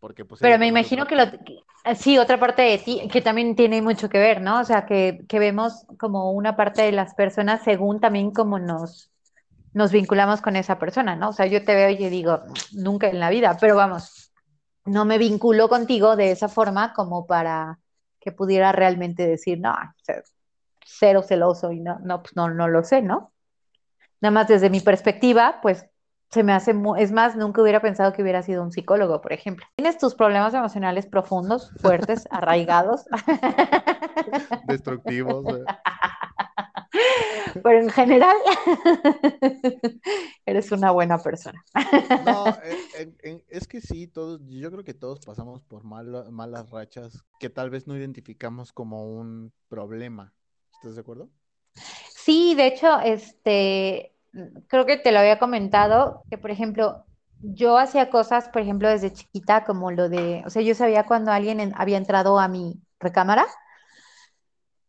Porque 0.02 0.24
pues 0.24 0.40
Pero 0.40 0.58
me 0.58 0.66
imagino 0.66 1.06
que 1.06 1.14
lo, 1.14 1.30
que- 1.30 1.94
sí, 1.94 2.18
otra 2.18 2.38
parte 2.40 2.62
de 2.62 2.78
ti 2.78 3.08
que 3.10 3.20
también 3.22 3.54
tiene 3.54 3.80
mucho 3.80 4.08
que 4.08 4.18
ver, 4.18 4.40
¿no? 4.40 4.58
O 4.58 4.64
sea, 4.64 4.84
que, 4.84 5.20
que 5.28 5.38
vemos 5.38 5.86
como 5.96 6.32
una 6.32 6.56
parte 6.56 6.82
de 6.82 6.90
las 6.90 7.14
personas 7.14 7.62
según 7.62 8.00
también 8.00 8.32
cómo 8.32 8.58
nos, 8.58 9.12
nos 9.74 9.92
vinculamos 9.92 10.42
con 10.42 10.56
esa 10.56 10.80
persona, 10.80 11.14
¿no? 11.14 11.28
O 11.28 11.32
sea, 11.32 11.46
yo 11.46 11.64
te 11.64 11.76
veo 11.76 11.90
y 11.90 11.98
yo 11.98 12.10
digo, 12.10 12.40
nunca 12.72 13.08
en 13.08 13.20
la 13.20 13.30
vida, 13.30 13.56
pero 13.60 13.76
vamos, 13.76 14.32
no 14.84 15.04
me 15.04 15.18
vinculo 15.18 15.68
contigo 15.68 16.16
de 16.16 16.32
esa 16.32 16.48
forma 16.48 16.92
como 16.94 17.24
para 17.24 17.78
que 18.20 18.32
pudiera 18.32 18.72
realmente 18.72 19.24
decir, 19.28 19.60
no, 19.60 19.72
ce- 20.04 20.24
cero 20.84 21.22
celoso 21.22 21.70
y 21.70 21.78
no, 21.78 22.00
no, 22.00 22.22
pues 22.22 22.34
no, 22.34 22.50
no 22.50 22.66
lo 22.66 22.82
sé, 22.82 23.02
¿no? 23.02 23.32
Nada 24.20 24.32
más 24.32 24.48
desde 24.48 24.70
mi 24.70 24.80
perspectiva, 24.80 25.60
pues 25.62 25.86
se 26.32 26.42
me 26.42 26.52
hace, 26.52 26.74
es 26.98 27.12
más, 27.12 27.36
nunca 27.36 27.60
hubiera 27.62 27.80
pensado 27.80 28.12
que 28.12 28.22
hubiera 28.22 28.42
sido 28.42 28.62
un 28.62 28.72
psicólogo, 28.72 29.20
por 29.20 29.32
ejemplo. 29.32 29.66
Tienes 29.76 29.98
tus 29.98 30.14
problemas 30.14 30.54
emocionales 30.54 31.06
profundos, 31.06 31.70
fuertes, 31.80 32.26
arraigados, 32.30 33.04
destructivos. 34.66 35.44
eh. 35.58 35.64
pero 37.62 37.80
en 37.80 37.90
general 37.90 38.36
eres 40.46 40.72
una 40.72 40.90
buena 40.90 41.18
persona. 41.18 41.62
No, 42.24 42.48
eh, 42.62 42.76
en- 42.98 43.16
en- 43.22 43.44
es 43.48 43.66
que 43.68 43.80
sí, 43.80 44.06
todos, 44.06 44.40
yo 44.48 44.70
creo 44.70 44.84
que 44.84 44.94
todos 44.94 45.20
pasamos 45.20 45.62
por 45.62 45.84
mala- 45.84 46.30
malas 46.30 46.70
rachas 46.70 47.24
que 47.40 47.50
tal 47.50 47.70
vez 47.70 47.86
no 47.86 47.96
identificamos 47.96 48.72
como 48.72 49.04
un 49.06 49.52
problema. 49.68 50.32
¿Estás 50.76 50.94
de 50.94 51.00
acuerdo? 51.00 51.28
Sí, 52.14 52.54
de 52.54 52.66
hecho, 52.68 53.00
este, 53.00 54.11
creo 54.68 54.86
que 54.86 54.96
te 54.98 55.12
lo 55.12 55.18
había 55.20 55.38
comentado, 55.38 56.24
que 56.30 56.38
por 56.38 56.50
ejemplo, 56.50 57.04
yo 57.40 57.78
hacía 57.78 58.10
cosas, 58.10 58.48
por 58.48 58.62
ejemplo, 58.62 58.88
desde 58.88 59.12
chiquita, 59.12 59.64
como 59.64 59.90
lo 59.90 60.08
de, 60.08 60.42
o 60.46 60.50
sea, 60.50 60.62
yo 60.62 60.74
sabía 60.74 61.04
cuando 61.06 61.32
alguien 61.32 61.60
en- 61.60 61.72
había 61.76 61.98
entrado 61.98 62.38
a 62.38 62.48
mi 62.48 62.80
recámara 63.00 63.46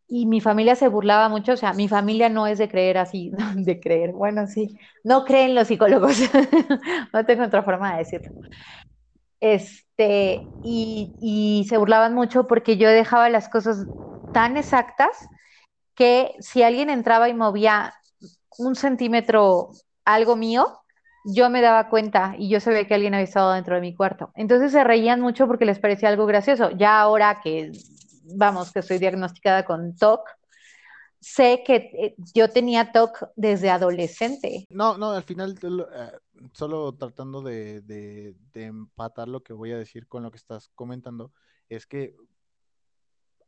y 0.06 0.26
mi 0.26 0.40
familia 0.40 0.76
se 0.76 0.88
burlaba 0.88 1.28
mucho, 1.28 1.52
o 1.52 1.56
sea, 1.56 1.72
mi 1.72 1.88
familia 1.88 2.28
no 2.28 2.46
es 2.46 2.58
de 2.58 2.68
creer 2.68 2.98
así, 2.98 3.32
de 3.56 3.80
creer, 3.80 4.12
bueno, 4.12 4.46
sí, 4.46 4.78
no 5.02 5.24
creen 5.24 5.54
los 5.54 5.68
psicólogos, 5.68 6.18
no 7.12 7.24
tengo 7.26 7.44
otra 7.44 7.62
forma 7.62 7.92
de 7.92 7.98
decirlo. 7.98 8.30
Este, 9.40 10.50
y, 10.62 11.16
y 11.20 11.66
se 11.68 11.76
burlaban 11.76 12.14
mucho 12.14 12.46
porque 12.46 12.76
yo 12.78 12.88
dejaba 12.88 13.28
las 13.28 13.48
cosas 13.48 13.86
tan 14.32 14.56
exactas 14.56 15.28
que 15.94 16.34
si 16.40 16.62
alguien 16.62 16.90
entraba 16.90 17.28
y 17.28 17.34
movía 17.34 17.94
un 18.58 18.74
centímetro 18.74 19.70
algo 20.04 20.36
mío, 20.36 20.80
yo 21.24 21.48
me 21.48 21.62
daba 21.62 21.88
cuenta 21.88 22.34
y 22.38 22.48
yo 22.50 22.60
sabía 22.60 22.86
que 22.86 22.94
alguien 22.94 23.14
había 23.14 23.24
estado 23.24 23.52
dentro 23.52 23.74
de 23.76 23.80
mi 23.80 23.94
cuarto. 23.94 24.30
Entonces 24.34 24.72
se 24.72 24.84
reían 24.84 25.20
mucho 25.20 25.46
porque 25.46 25.64
les 25.64 25.78
parecía 25.78 26.08
algo 26.10 26.26
gracioso. 26.26 26.70
Ya 26.72 27.00
ahora 27.00 27.40
que, 27.42 27.72
vamos, 28.24 28.72
que 28.72 28.80
estoy 28.80 28.98
diagnosticada 28.98 29.64
con 29.64 29.96
TOC, 29.96 30.20
sé 31.20 31.62
que 31.66 31.76
eh, 31.98 32.14
yo 32.34 32.50
tenía 32.50 32.92
TOC 32.92 33.30
desde 33.36 33.70
adolescente. 33.70 34.66
No, 34.68 34.98
no, 34.98 35.12
al 35.12 35.22
final 35.22 35.54
lo- 35.62 35.90
eh, 35.90 36.12
solo 36.52 36.92
tratando 36.94 37.40
de- 37.40 37.80
de 37.80 38.36
empatar 38.54 39.28
lo 39.28 39.42
que 39.42 39.54
voy 39.54 39.72
a 39.72 39.78
decir 39.78 40.06
con 40.06 40.22
lo 40.22 40.30
que 40.30 40.36
estás 40.36 40.68
comentando, 40.74 41.32
es 41.70 41.86
que 41.86 42.14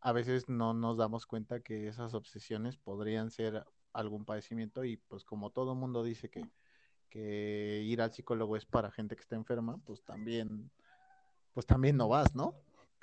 a 0.00 0.12
veces 0.12 0.48
no 0.48 0.72
nos 0.72 0.96
damos 0.96 1.26
cuenta 1.26 1.60
que 1.60 1.88
esas 1.88 2.14
obsesiones 2.14 2.76
podrían 2.78 3.30
ser 3.30 3.64
algún 3.96 4.24
padecimiento 4.24 4.84
y 4.84 4.96
pues 4.96 5.24
como 5.24 5.50
todo 5.50 5.74
mundo 5.74 6.02
dice 6.02 6.28
que, 6.28 6.46
que 7.08 7.82
ir 7.84 8.02
al 8.02 8.12
psicólogo 8.12 8.56
es 8.56 8.64
para 8.64 8.90
gente 8.90 9.16
que 9.16 9.22
está 9.22 9.36
enferma, 9.36 9.78
pues 9.84 10.02
también, 10.02 10.70
pues 11.52 11.66
también 11.66 11.96
no 11.96 12.08
vas, 12.08 12.34
¿no? 12.34 12.54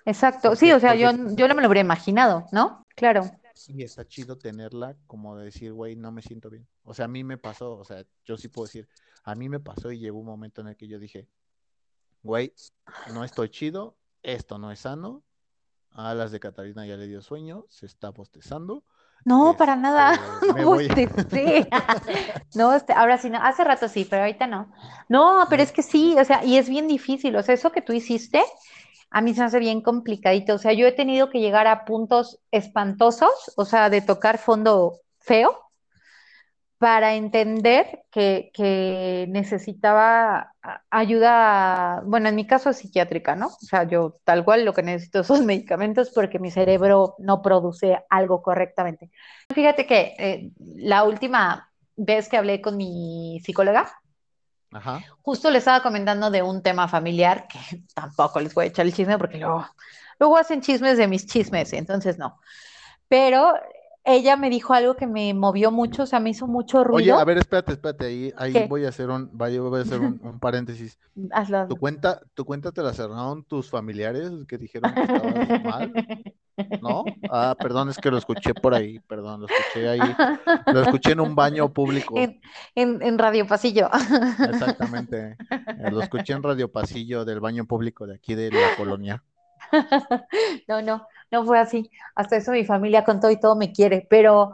Exacto, 0.06 0.56
sí, 0.56 0.72
o 0.72 0.80
sea, 0.80 0.96
yo, 0.96 1.12
yo 1.36 1.48
no 1.48 1.56
me 1.56 1.62
lo 1.62 1.68
hubiera 1.68 1.82
imaginado, 1.82 2.46
¿no? 2.52 2.86
Claro. 2.96 3.24
Y 3.68 3.84
está 3.84 4.06
chido 4.06 4.38
tenerla 4.38 4.96
como 5.08 5.38
de 5.38 5.46
decir, 5.46 5.74
güey, 5.74 5.96
no 5.96 6.12
me 6.12 6.22
siento 6.22 6.50
bien. 6.50 6.68
O 6.84 6.94
sea, 6.94 7.06
a 7.06 7.08
mí 7.08 7.24
me 7.24 7.38
pasó, 7.38 7.78
o 7.78 7.86
sea, 7.86 8.04
yo 8.26 8.38
sí 8.38 8.50
puedo 8.50 8.66
decir, 8.66 8.88
a 9.24 9.36
mí 9.36 9.48
me 9.48 9.60
pasó 9.60 9.92
y 9.92 10.00
llegó 10.00 10.20
un 10.20 10.26
momento 10.26 10.62
en 10.62 10.68
el 10.68 10.76
que 10.76 10.88
yo 10.88 11.00
dije, 11.00 11.30
güey, 12.24 12.54
no 13.14 13.24
estoy 13.24 13.50
chido, 13.50 13.96
esto 14.22 14.58
no 14.58 14.72
es 14.72 14.80
sano. 14.80 15.24
A 15.92 16.16
las 16.16 16.32
de 16.32 16.40
Catarina 16.40 16.86
ya 16.88 16.98
le 16.98 17.08
dio 17.08 17.22
sueño, 17.22 17.66
se 17.70 17.86
está 17.86 18.10
bostezando. 18.10 18.84
No, 19.26 19.56
para 19.58 19.76
nada. 19.76 20.14
Este, 20.42 20.54
No 20.54 20.58
voy. 20.60 20.88
bostecé. 20.88 21.68
No, 22.54 22.74
este, 22.74 22.94
ahora 22.94 23.18
sí 23.18 23.30
no. 23.30 23.40
Hace 23.42 23.64
rato 23.64 23.88
sí, 23.88 24.06
pero 24.06 24.24
ahorita 24.24 24.48
no. 24.48 24.72
No, 25.10 25.46
pero 25.50 25.64
es 25.64 25.72
que 25.72 25.84
sí, 25.84 26.16
o 26.20 26.26
sea, 26.26 26.44
y 26.44 26.58
es 26.58 26.70
bien 26.70 26.88
difícil. 26.88 27.36
O 27.36 27.44
sea, 27.44 27.56
eso 27.56 27.72
que 27.72 27.82
tú 27.82 27.94
hiciste, 27.94 28.44
a 29.10 29.22
mí 29.22 29.34
se 29.34 29.42
me 29.42 29.46
hace 29.48 29.60
bien 29.60 29.82
complicadito. 29.82 30.56
O 30.56 30.58
sea, 30.58 30.74
yo 30.74 30.88
he 30.88 30.92
tenido 30.92 31.30
que 31.30 31.40
llegar 31.40 31.68
a 31.68 31.86
puntos 31.86 32.40
espantosos, 32.52 33.32
o 33.56 33.66
sea, 33.66 33.90
de 33.90 34.02
tocar 34.02 34.38
fondo 34.38 35.00
feo, 35.20 35.60
para 36.84 37.14
entender 37.16 38.04
que, 38.12 38.52
que 38.54 39.26
necesitaba 39.30 40.54
ayuda, 40.90 42.02
bueno, 42.04 42.28
en 42.28 42.36
mi 42.36 42.46
caso 42.46 42.74
psiquiátrica, 42.74 43.38
¿no? 43.38 43.48
O 43.48 43.66
sea, 43.66 43.84
yo 43.86 44.18
tal 44.26 44.44
cual 44.44 44.66
lo 44.66 44.74
que 44.74 44.84
necesito 44.84 45.24
son 45.24 45.46
medicamentos 45.46 46.10
porque 46.10 46.40
mi 46.40 46.52
cerebro 46.52 47.16
no 47.20 47.42
produce 47.42 48.04
algo 48.10 48.42
correctamente. 48.42 49.12
Fíjate 49.56 49.86
que 49.86 50.14
eh, 50.20 50.52
la 50.60 51.06
última 51.06 51.72
vez 51.96 52.28
que 52.28 52.36
hablé 52.36 52.60
con 52.60 52.76
mi 52.76 53.40
psicóloga, 53.46 53.90
Ajá. 54.74 55.00
justo 55.22 55.52
le 55.52 55.60
estaba 55.60 55.82
comentando 55.82 56.32
de 56.32 56.42
un 56.42 56.62
tema 56.62 56.90
familiar, 56.90 57.48
que 57.48 57.60
tampoco 57.96 58.42
les 58.42 58.54
voy 58.54 58.66
a 58.66 58.68
echar 58.68 58.86
el 58.86 58.94
chisme 58.94 59.18
porque 59.18 59.38
luego, 59.38 59.66
luego 60.20 60.36
hacen 60.36 60.60
chismes 60.60 60.98
de 60.98 61.08
mis 61.08 61.28
chismes, 61.28 61.72
entonces 61.72 62.18
no. 62.18 62.42
Pero 63.08 63.54
ella 64.06 64.36
me 64.38 64.50
dijo 64.50 64.74
algo 64.74 64.96
que 64.96 65.08
me 65.08 65.34
movió 65.34 65.72
mucho, 65.72 66.04
o 66.04 66.06
sea, 66.06 66.20
me 66.20 66.30
hizo 66.32 66.48
mucho 66.48 66.80
Oye, 66.92 67.14
ruido. 67.14 67.20
a 67.20 67.24
ver, 67.26 67.38
espérate, 67.38 67.74
espérate, 67.74 68.06
ahí, 68.06 68.34
ahí 68.38 68.68
voy 68.68 68.86
a 68.86 68.90
hacer 68.90 69.10
un, 69.10 69.30
voy 69.34 69.80
a 69.80 69.82
hacer 69.82 70.00
un, 70.00 70.20
un 70.24 70.40
paréntesis. 70.40 70.98
Hazlo, 71.32 71.68
¿Tu 71.68 71.76
cuenta, 71.78 72.22
tu 72.34 72.46
cuenta 72.46 72.72
te 72.72 72.82
la 72.84 72.94
cerraron 72.94 73.44
tus 73.44 73.70
familiares 73.70 74.30
que 74.48 74.58
dijeron 74.58 74.94
que 74.94 75.02
estabas 75.02 75.64
mal? 75.64 75.94
¿No? 76.82 77.04
Ah, 77.32 77.56
perdón, 77.58 77.90
es 77.90 77.98
que 77.98 78.12
lo 78.12 78.18
escuché 78.18 78.54
por 78.54 78.76
ahí, 78.76 79.00
perdón, 79.00 79.42
lo 79.42 79.48
escuché 79.48 79.90
ahí, 79.90 80.00
lo 80.68 80.82
escuché 80.84 81.14
en 81.14 81.20
un 81.20 81.34
baño 81.34 81.74
público. 81.74 82.16
En, 82.18 82.40
en, 82.76 83.02
en 83.02 83.18
Radio 83.18 83.48
Pasillo. 83.48 83.90
Exactamente. 84.38 85.38
Eh, 85.50 85.92
Lo 85.92 86.02
escuché 86.02 86.34
en 86.34 86.44
Radio 86.44 86.72
Pasillo 86.72 87.26
del 87.26 87.40
baño 87.40 87.66
público 87.66 88.06
de 88.06 88.16
aquí 88.16 88.36
de 88.36 88.52
la 88.52 88.76
colonia. 88.78 89.24
No, 90.68 90.82
no, 90.82 91.08
no 91.32 91.46
fue 91.46 91.60
así. 91.60 91.90
Hasta 92.16 92.38
eso 92.38 92.52
mi 92.52 92.66
familia 92.66 93.04
con 93.04 93.20
todo 93.20 93.32
y 93.32 93.40
todo 93.40 93.56
me 93.56 93.72
quiere, 93.72 94.06
pero 94.10 94.54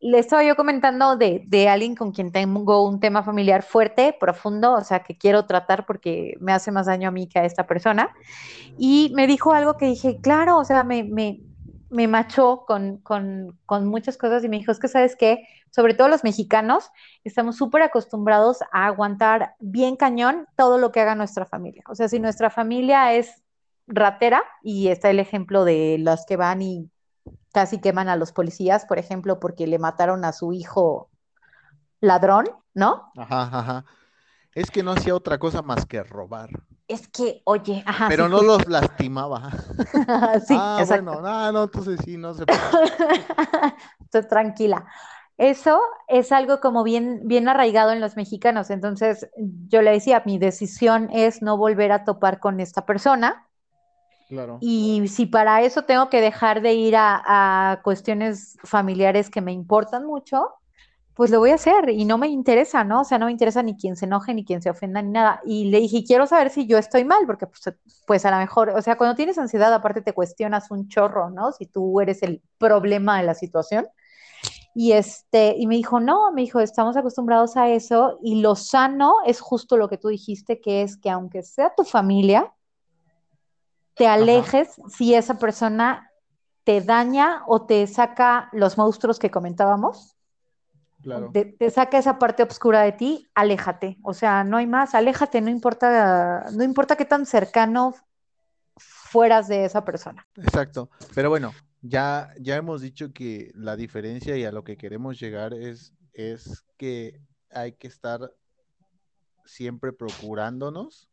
le 0.00 0.18
estaba 0.18 0.44
yo 0.44 0.56
comentando 0.56 1.16
de, 1.16 1.44
de 1.46 1.68
alguien 1.68 1.94
con 1.94 2.12
quien 2.12 2.32
tengo 2.32 2.86
un 2.88 3.00
tema 3.00 3.22
familiar 3.22 3.62
fuerte, 3.62 4.16
profundo, 4.18 4.74
o 4.74 4.82
sea, 4.84 5.00
que 5.04 5.16
quiero 5.16 5.46
tratar 5.46 5.86
porque 5.86 6.36
me 6.40 6.52
hace 6.52 6.72
más 6.72 6.86
daño 6.86 7.08
a 7.08 7.12
mí 7.12 7.28
que 7.28 7.38
a 7.38 7.44
esta 7.44 7.66
persona. 7.66 8.12
Y 8.78 9.12
me 9.14 9.26
dijo 9.26 9.52
algo 9.54 9.76
que 9.76 9.86
dije, 9.86 10.20
claro, 10.20 10.58
o 10.58 10.64
sea, 10.64 10.84
me, 10.84 11.04
me, 11.04 11.40
me 11.90 12.08
machó 12.08 12.64
con, 12.66 12.98
con, 12.98 13.58
con 13.66 13.86
muchas 13.86 14.16
cosas 14.16 14.44
y 14.44 14.48
me 14.48 14.58
dijo, 14.58 14.72
es 14.72 14.80
que 14.80 14.88
sabes 14.88 15.16
qué, 15.16 15.46
sobre 15.70 15.94
todo 15.94 16.08
los 16.08 16.24
mexicanos, 16.24 16.90
estamos 17.24 17.56
súper 17.56 17.82
acostumbrados 17.82 18.62
a 18.72 18.86
aguantar 18.86 19.54
bien 19.60 19.96
cañón 19.96 20.46
todo 20.56 20.78
lo 20.78 20.90
que 20.92 21.00
haga 21.00 21.14
nuestra 21.14 21.46
familia. 21.46 21.82
O 21.88 21.94
sea, 21.94 22.08
si 22.08 22.18
nuestra 22.18 22.50
familia 22.50 23.12
es 23.14 23.41
ratera, 23.92 24.42
y 24.62 24.88
está 24.88 25.10
el 25.10 25.20
ejemplo 25.20 25.64
de 25.64 25.98
las 26.00 26.26
que 26.26 26.36
van 26.36 26.62
y 26.62 26.90
casi 27.52 27.80
queman 27.80 28.08
a 28.08 28.16
los 28.16 28.32
policías, 28.32 28.86
por 28.86 28.98
ejemplo, 28.98 29.40
porque 29.40 29.66
le 29.66 29.78
mataron 29.78 30.24
a 30.24 30.32
su 30.32 30.52
hijo 30.52 31.10
ladrón, 32.00 32.46
¿no? 32.74 33.12
Ajá, 33.16 33.44
ajá. 33.58 33.84
Es 34.54 34.70
que 34.70 34.82
no 34.82 34.92
hacía 34.92 35.14
otra 35.16 35.38
cosa 35.38 35.62
más 35.62 35.86
que 35.86 36.02
robar, 36.02 36.50
Es 36.88 37.08
que, 37.08 37.42
oye, 37.44 37.82
ajá, 37.86 38.10
pero 38.10 38.28
sí, 38.28 38.28
no 38.28 38.42
los 38.42 38.66
lastimaba. 38.68 39.50
Sí, 40.46 40.54
Ah, 40.54 40.76
exacto. 40.76 41.16
bueno, 41.16 41.20
no, 41.20 41.52
no, 41.52 41.64
entonces 41.64 42.00
sí, 42.04 42.16
no 42.16 42.34
se 42.34 42.46
puede. 42.46 42.78
Estoy 44.04 44.22
tranquila. 44.28 44.86
Eso 45.38 45.80
es 46.08 46.30
algo 46.32 46.60
como 46.60 46.84
bien, 46.84 47.22
bien 47.26 47.48
arraigado 47.48 47.90
en 47.92 48.00
los 48.00 48.16
mexicanos. 48.16 48.70
Entonces, 48.70 49.28
yo 49.68 49.82
le 49.82 49.90
decía, 49.92 50.22
mi 50.26 50.38
decisión 50.38 51.08
es 51.12 51.42
no 51.42 51.56
volver 51.56 51.90
a 51.92 52.04
topar 52.04 52.38
con 52.38 52.60
esta 52.60 52.86
persona. 52.86 53.48
Y 54.60 55.08
si 55.08 55.26
para 55.26 55.62
eso 55.62 55.82
tengo 55.82 56.08
que 56.08 56.20
dejar 56.20 56.62
de 56.62 56.74
ir 56.74 56.96
a, 56.96 57.72
a 57.72 57.82
cuestiones 57.82 58.56
familiares 58.64 59.30
que 59.30 59.40
me 59.40 59.52
importan 59.52 60.04
mucho, 60.06 60.48
pues 61.14 61.30
lo 61.30 61.40
voy 61.40 61.50
a 61.50 61.54
hacer 61.56 61.90
y 61.90 62.04
no 62.04 62.16
me 62.16 62.28
interesa, 62.28 62.84
¿no? 62.84 63.02
O 63.02 63.04
sea, 63.04 63.18
no 63.18 63.26
me 63.26 63.32
interesa 63.32 63.62
ni 63.62 63.76
quien 63.76 63.96
se 63.96 64.06
enoje, 64.06 64.32
ni 64.34 64.44
quien 64.44 64.62
se 64.62 64.70
ofenda, 64.70 65.02
ni 65.02 65.10
nada. 65.10 65.40
Y 65.44 65.66
le 65.66 65.80
dije, 65.80 66.04
quiero 66.04 66.26
saber 66.26 66.50
si 66.50 66.66
yo 66.66 66.78
estoy 66.78 67.04
mal, 67.04 67.26
porque 67.26 67.46
pues, 67.46 67.76
pues 68.06 68.24
a 68.24 68.30
lo 68.30 68.38
mejor, 68.38 68.70
o 68.70 68.80
sea, 68.80 68.96
cuando 68.96 69.14
tienes 69.14 69.38
ansiedad, 69.38 69.72
aparte 69.74 70.00
te 70.00 70.14
cuestionas 70.14 70.70
un 70.70 70.88
chorro, 70.88 71.30
¿no? 71.30 71.52
Si 71.52 71.66
tú 71.66 72.00
eres 72.00 72.22
el 72.22 72.42
problema 72.58 73.18
de 73.18 73.24
la 73.24 73.34
situación. 73.34 73.86
Y 74.74 74.92
este, 74.92 75.54
y 75.58 75.66
me 75.66 75.76
dijo, 75.76 76.00
no, 76.00 76.32
me 76.32 76.40
dijo, 76.42 76.60
estamos 76.60 76.96
acostumbrados 76.96 77.58
a 77.58 77.68
eso 77.68 78.18
y 78.22 78.40
lo 78.40 78.56
sano 78.56 79.16
es 79.26 79.38
justo 79.40 79.76
lo 79.76 79.88
que 79.88 79.98
tú 79.98 80.08
dijiste, 80.08 80.62
que 80.62 80.82
es 80.82 80.96
que 80.96 81.10
aunque 81.10 81.42
sea 81.42 81.74
tu 81.76 81.84
familia, 81.84 82.50
te 83.94 84.06
alejes 84.06 84.80
si 84.88 85.14
esa 85.14 85.38
persona 85.38 86.10
te 86.64 86.80
daña 86.80 87.42
o 87.46 87.66
te 87.66 87.86
saca 87.86 88.48
los 88.52 88.78
monstruos 88.78 89.18
que 89.18 89.30
comentábamos, 89.30 90.16
Claro. 91.02 91.30
te, 91.32 91.44
te 91.44 91.68
saca 91.70 91.98
esa 91.98 92.18
parte 92.18 92.44
oscura 92.44 92.82
de 92.82 92.92
ti, 92.92 93.28
aléjate. 93.34 93.98
O 94.02 94.14
sea, 94.14 94.44
no 94.44 94.56
hay 94.56 94.68
más, 94.68 94.94
aléjate, 94.94 95.40
no 95.40 95.50
importa, 95.50 96.46
no 96.52 96.62
importa 96.62 96.94
qué 96.94 97.04
tan 97.04 97.26
cercano 97.26 97.94
fueras 98.76 99.48
de 99.48 99.64
esa 99.64 99.84
persona. 99.84 100.26
Exacto. 100.36 100.90
Pero 101.12 101.28
bueno, 101.28 101.52
ya, 101.82 102.32
ya 102.40 102.56
hemos 102.56 102.80
dicho 102.80 103.12
que 103.12 103.50
la 103.54 103.76
diferencia 103.76 104.36
y 104.36 104.44
a 104.44 104.52
lo 104.52 104.62
que 104.62 104.76
queremos 104.76 105.18
llegar 105.18 105.54
es, 105.54 105.92
es 106.12 106.64
que 106.78 107.20
hay 107.50 107.72
que 107.72 107.88
estar 107.88 108.32
siempre 109.44 109.92
procurándonos. 109.92 111.10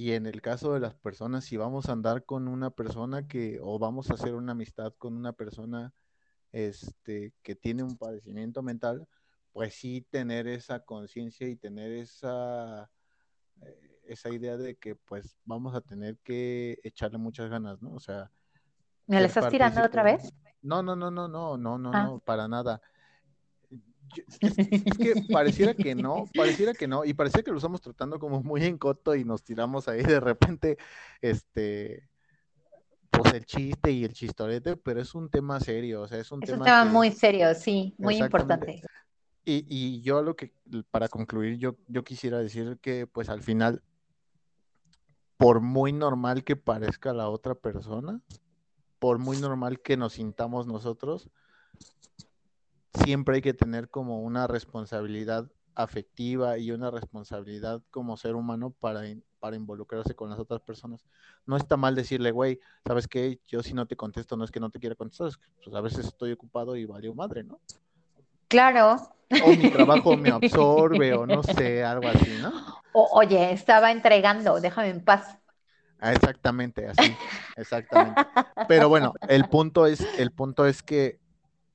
Y 0.00 0.14
en 0.14 0.24
el 0.24 0.40
caso 0.40 0.72
de 0.72 0.80
las 0.80 0.94
personas, 0.94 1.44
si 1.44 1.58
vamos 1.58 1.90
a 1.90 1.92
andar 1.92 2.24
con 2.24 2.48
una 2.48 2.70
persona 2.70 3.28
que, 3.28 3.58
o 3.60 3.78
vamos 3.78 4.10
a 4.10 4.14
hacer 4.14 4.34
una 4.34 4.52
amistad 4.52 4.94
con 4.96 5.14
una 5.14 5.34
persona 5.34 5.92
este, 6.52 7.34
que 7.42 7.54
tiene 7.54 7.82
un 7.82 7.98
padecimiento 7.98 8.62
mental, 8.62 9.06
pues 9.52 9.74
sí 9.74 10.06
tener 10.08 10.46
esa 10.48 10.80
conciencia 10.80 11.46
y 11.48 11.54
tener 11.56 11.92
esa, 11.92 12.90
eh, 13.60 14.00
esa 14.04 14.30
idea 14.30 14.56
de 14.56 14.76
que 14.76 14.96
pues 14.96 15.36
vamos 15.44 15.74
a 15.74 15.82
tener 15.82 16.16
que 16.20 16.78
echarle 16.82 17.18
muchas 17.18 17.50
ganas, 17.50 17.82
¿no? 17.82 17.92
O 17.92 18.00
sea, 18.00 18.30
¿Me 19.06 19.20
la 19.20 19.26
estás 19.26 19.50
tirando 19.50 19.84
otra 19.84 20.02
vez? 20.02 20.32
No, 20.62 20.82
no, 20.82 20.96
no, 20.96 21.10
no, 21.10 21.28
no, 21.28 21.58
no, 21.58 21.76
no, 21.76 21.90
Ah. 21.92 22.04
no, 22.04 22.20
para 22.20 22.48
nada. 22.48 22.80
Yo- 24.14 24.24
es, 24.40 24.98
que 24.98 25.14
pareciera 25.32 25.74
que 25.74 25.94
no, 25.94 26.24
pareciera 26.34 26.74
que 26.74 26.88
no, 26.88 27.04
y 27.04 27.14
pareciera 27.14 27.44
que 27.44 27.50
lo 27.50 27.58
estamos 27.58 27.80
tratando 27.80 28.18
como 28.18 28.42
muy 28.42 28.64
en 28.64 28.78
coto 28.78 29.14
y 29.14 29.24
nos 29.24 29.42
tiramos 29.42 29.88
ahí 29.88 30.02
de 30.02 30.20
repente, 30.20 30.78
este, 31.20 32.08
pues 33.10 33.32
el 33.34 33.44
chiste 33.44 33.90
y 33.92 34.04
el 34.04 34.12
chistorete, 34.12 34.76
pero 34.76 35.00
es 35.00 35.14
un 35.14 35.28
tema 35.30 35.60
serio, 35.60 36.02
o 36.02 36.08
sea, 36.08 36.18
es 36.18 36.30
un 36.32 36.42
Es 36.42 36.50
un 36.50 36.58
tema 36.58 36.80
que- 36.82 36.88
muy 36.88 37.10
serio, 37.12 37.54
sí, 37.54 37.94
muy 37.98 38.16
importante. 38.16 38.82
y, 39.44 39.64
y 39.68 40.00
yo 40.02 40.22
lo 40.22 40.36
que, 40.36 40.52
para 40.90 41.08
concluir, 41.08 41.58
yo, 41.58 41.76
yo 41.88 42.04
quisiera 42.04 42.38
decir 42.38 42.78
que 42.80 43.06
pues 43.06 43.28
al 43.28 43.42
final, 43.42 43.82
por 45.36 45.60
muy 45.60 45.92
normal 45.92 46.44
que 46.44 46.56
parezca 46.56 47.12
la 47.12 47.28
otra 47.28 47.54
persona, 47.54 48.20
por 48.98 49.18
muy 49.18 49.38
normal 49.38 49.80
que 49.80 49.96
nos 49.96 50.14
sintamos 50.14 50.66
nosotros, 50.66 51.30
siempre 52.94 53.36
hay 53.36 53.42
que 53.42 53.54
tener 53.54 53.88
como 53.88 54.20
una 54.22 54.46
responsabilidad 54.46 55.50
afectiva 55.74 56.58
y 56.58 56.72
una 56.72 56.90
responsabilidad 56.90 57.82
como 57.90 58.16
ser 58.16 58.34
humano 58.34 58.70
para, 58.80 59.02
para 59.38 59.56
involucrarse 59.56 60.14
con 60.14 60.30
las 60.30 60.38
otras 60.38 60.60
personas. 60.60 61.04
No 61.46 61.56
está 61.56 61.76
mal 61.76 61.94
decirle, 61.94 62.30
güey, 62.32 62.60
¿sabes 62.86 63.08
qué? 63.08 63.40
Yo 63.46 63.62
si 63.62 63.72
no 63.72 63.86
te 63.86 63.96
contesto 63.96 64.36
no 64.36 64.44
es 64.44 64.50
que 64.50 64.60
no 64.60 64.70
te 64.70 64.78
quiera 64.80 64.94
contestar, 64.96 65.28
es 65.28 65.36
que, 65.36 65.46
pues, 65.64 65.74
a 65.76 65.80
veces 65.80 66.06
estoy 66.06 66.32
ocupado 66.32 66.76
y 66.76 66.84
valió 66.84 67.14
madre, 67.14 67.44
¿no? 67.44 67.60
Claro. 68.48 68.96
o 69.42 69.54
mi 69.54 69.68
trabajo 69.68 70.16
me 70.16 70.30
absorbe 70.34 71.14
o 71.14 71.26
no 71.26 71.42
sé, 71.42 71.84
algo 71.84 72.08
así, 72.08 72.30
¿no? 72.34 72.52
O- 72.92 73.10
oye, 73.12 73.52
estaba 73.52 73.92
entregando, 73.92 74.60
déjame 74.60 74.88
en 74.90 75.04
paz. 75.04 75.38
Ah, 76.00 76.12
Exactamente, 76.12 76.86
así, 76.88 77.16
exactamente. 77.56 78.22
Pero 78.68 78.88
bueno, 78.88 79.14
el 79.28 79.44
punto 79.48 79.86
es, 79.86 80.00
el 80.18 80.30
punto 80.32 80.66
es 80.66 80.82
que 80.82 81.19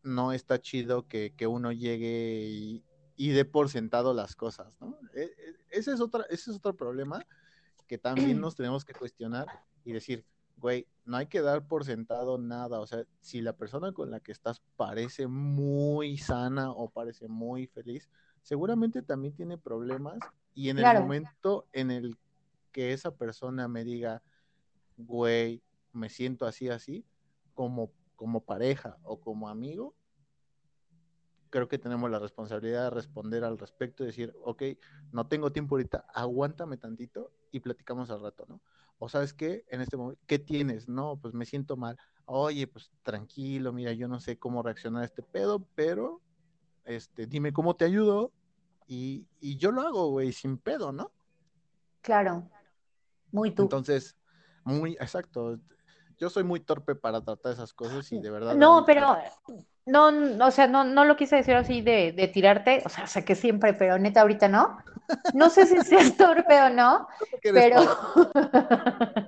no 0.05 0.31
está 0.31 0.59
chido 0.61 1.07
que, 1.07 1.33
que 1.35 1.47
uno 1.47 1.71
llegue 1.71 2.47
y, 2.47 2.83
y 3.15 3.29
dé 3.31 3.43
por 3.43 3.69
sentado 3.69 4.13
las 4.13 4.35
cosas, 4.35 4.71
¿no? 4.79 4.97
E- 5.13 5.23
e- 5.23 5.55
Ese 5.71 5.91
es 5.91 5.99
otra, 5.99 6.23
ese 6.29 6.51
es 6.51 6.57
otro 6.57 6.75
problema 6.75 7.25
que 7.87 7.97
también 7.97 8.39
nos 8.39 8.55
tenemos 8.55 8.85
que 8.85 8.93
cuestionar 8.93 9.47
y 9.83 9.91
decir, 9.93 10.25
güey, 10.57 10.87
no 11.05 11.17
hay 11.17 11.27
que 11.27 11.41
dar 11.41 11.67
por 11.67 11.85
sentado 11.85 12.37
nada. 12.37 12.79
O 12.79 12.87
sea, 12.87 13.03
si 13.19 13.41
la 13.41 13.53
persona 13.53 13.91
con 13.91 14.09
la 14.11 14.19
que 14.19 14.31
estás 14.31 14.61
parece 14.75 15.27
muy 15.27 16.17
sana 16.17 16.71
o 16.71 16.89
parece 16.89 17.27
muy 17.27 17.67
feliz, 17.67 18.09
seguramente 18.41 19.01
también 19.01 19.35
tiene 19.35 19.57
problemas. 19.57 20.19
Y 20.53 20.69
en 20.69 20.77
Claro. 20.77 20.99
el 20.99 21.03
momento 21.03 21.67
en 21.73 21.91
el 21.91 22.17
que 22.71 22.93
esa 22.93 23.11
persona 23.15 23.67
me 23.67 23.83
diga, 23.83 24.21
güey, 24.97 25.61
me 25.93 26.09
siento 26.09 26.45
así, 26.45 26.69
así, 26.69 27.05
como, 27.53 27.91
como 28.15 28.41
pareja 28.41 28.97
o 29.03 29.19
como 29.19 29.49
amigo, 29.49 29.95
creo 31.49 31.67
que 31.67 31.77
tenemos 31.77 32.11
la 32.11 32.19
responsabilidad 32.19 32.83
de 32.83 32.89
responder 32.89 33.43
al 33.43 33.57
respecto 33.57 34.03
y 34.03 34.07
decir, 34.07 34.35
ok, 34.43 34.63
no 35.11 35.27
tengo 35.27 35.51
tiempo 35.51 35.75
ahorita, 35.75 36.05
aguántame 36.13 36.77
tantito 36.77 37.31
y 37.51 37.61
platicamos 37.61 38.09
al 38.09 38.21
rato, 38.21 38.45
¿no? 38.49 38.61
O 38.99 39.07
sabes 39.09 39.33
qué, 39.33 39.65
en 39.69 39.81
este 39.81 39.97
momento, 39.97 40.21
¿qué 40.27 40.39
tienes? 40.39 40.89
No, 40.89 41.17
pues 41.17 41.33
me 41.33 41.45
siento 41.45 41.77
mal. 41.77 41.97
Oye, 42.25 42.67
pues 42.67 42.91
tranquilo, 43.03 43.71
mira, 43.71 43.93
yo 43.93 44.07
no 44.07 44.19
sé 44.19 44.37
cómo 44.37 44.63
reaccionar 44.63 45.03
a 45.03 45.05
este 45.05 45.21
pedo, 45.21 45.65
pero 45.75 46.21
este, 46.83 47.25
dime 47.25 47.53
cómo 47.53 47.75
te 47.75 47.85
ayudo 47.85 48.33
y, 48.87 49.27
y 49.39 49.57
yo 49.57 49.71
lo 49.71 49.81
hago, 49.81 50.09
güey, 50.09 50.31
sin 50.33 50.57
pedo, 50.57 50.91
¿no? 50.91 51.11
Claro. 52.01 52.49
Muy 53.31 53.51
tú. 53.51 53.63
Entonces, 53.63 54.15
muy, 54.63 54.93
exacto. 54.93 55.59
Yo 56.17 56.29
soy 56.29 56.43
muy 56.43 56.59
torpe 56.59 56.95
para 56.95 57.21
tratar 57.21 57.53
esas 57.53 57.73
cosas 57.73 58.11
y 58.11 58.19
de 58.19 58.29
verdad. 58.29 58.55
No, 58.55 58.83
pero 58.85 59.17
no, 59.85 60.11
no, 60.11 60.47
o 60.47 60.51
sea, 60.51 60.67
no, 60.67 60.83
no 60.83 61.05
lo 61.05 61.15
quise 61.15 61.35
decir 61.35 61.55
así 61.55 61.81
de, 61.81 62.11
de 62.11 62.27
tirarte, 62.27 62.81
o 62.85 62.89
sea, 62.89 63.07
sé 63.07 63.25
que 63.25 63.35
siempre, 63.35 63.73
pero 63.73 63.97
neta 63.99 64.21
ahorita 64.21 64.47
no. 64.47 64.77
No 65.33 65.49
sé 65.49 65.65
si 65.65 65.81
seas 65.81 66.13
torpe 66.17 66.59
o 66.61 66.69
no, 66.69 67.07
pero, 67.41 67.81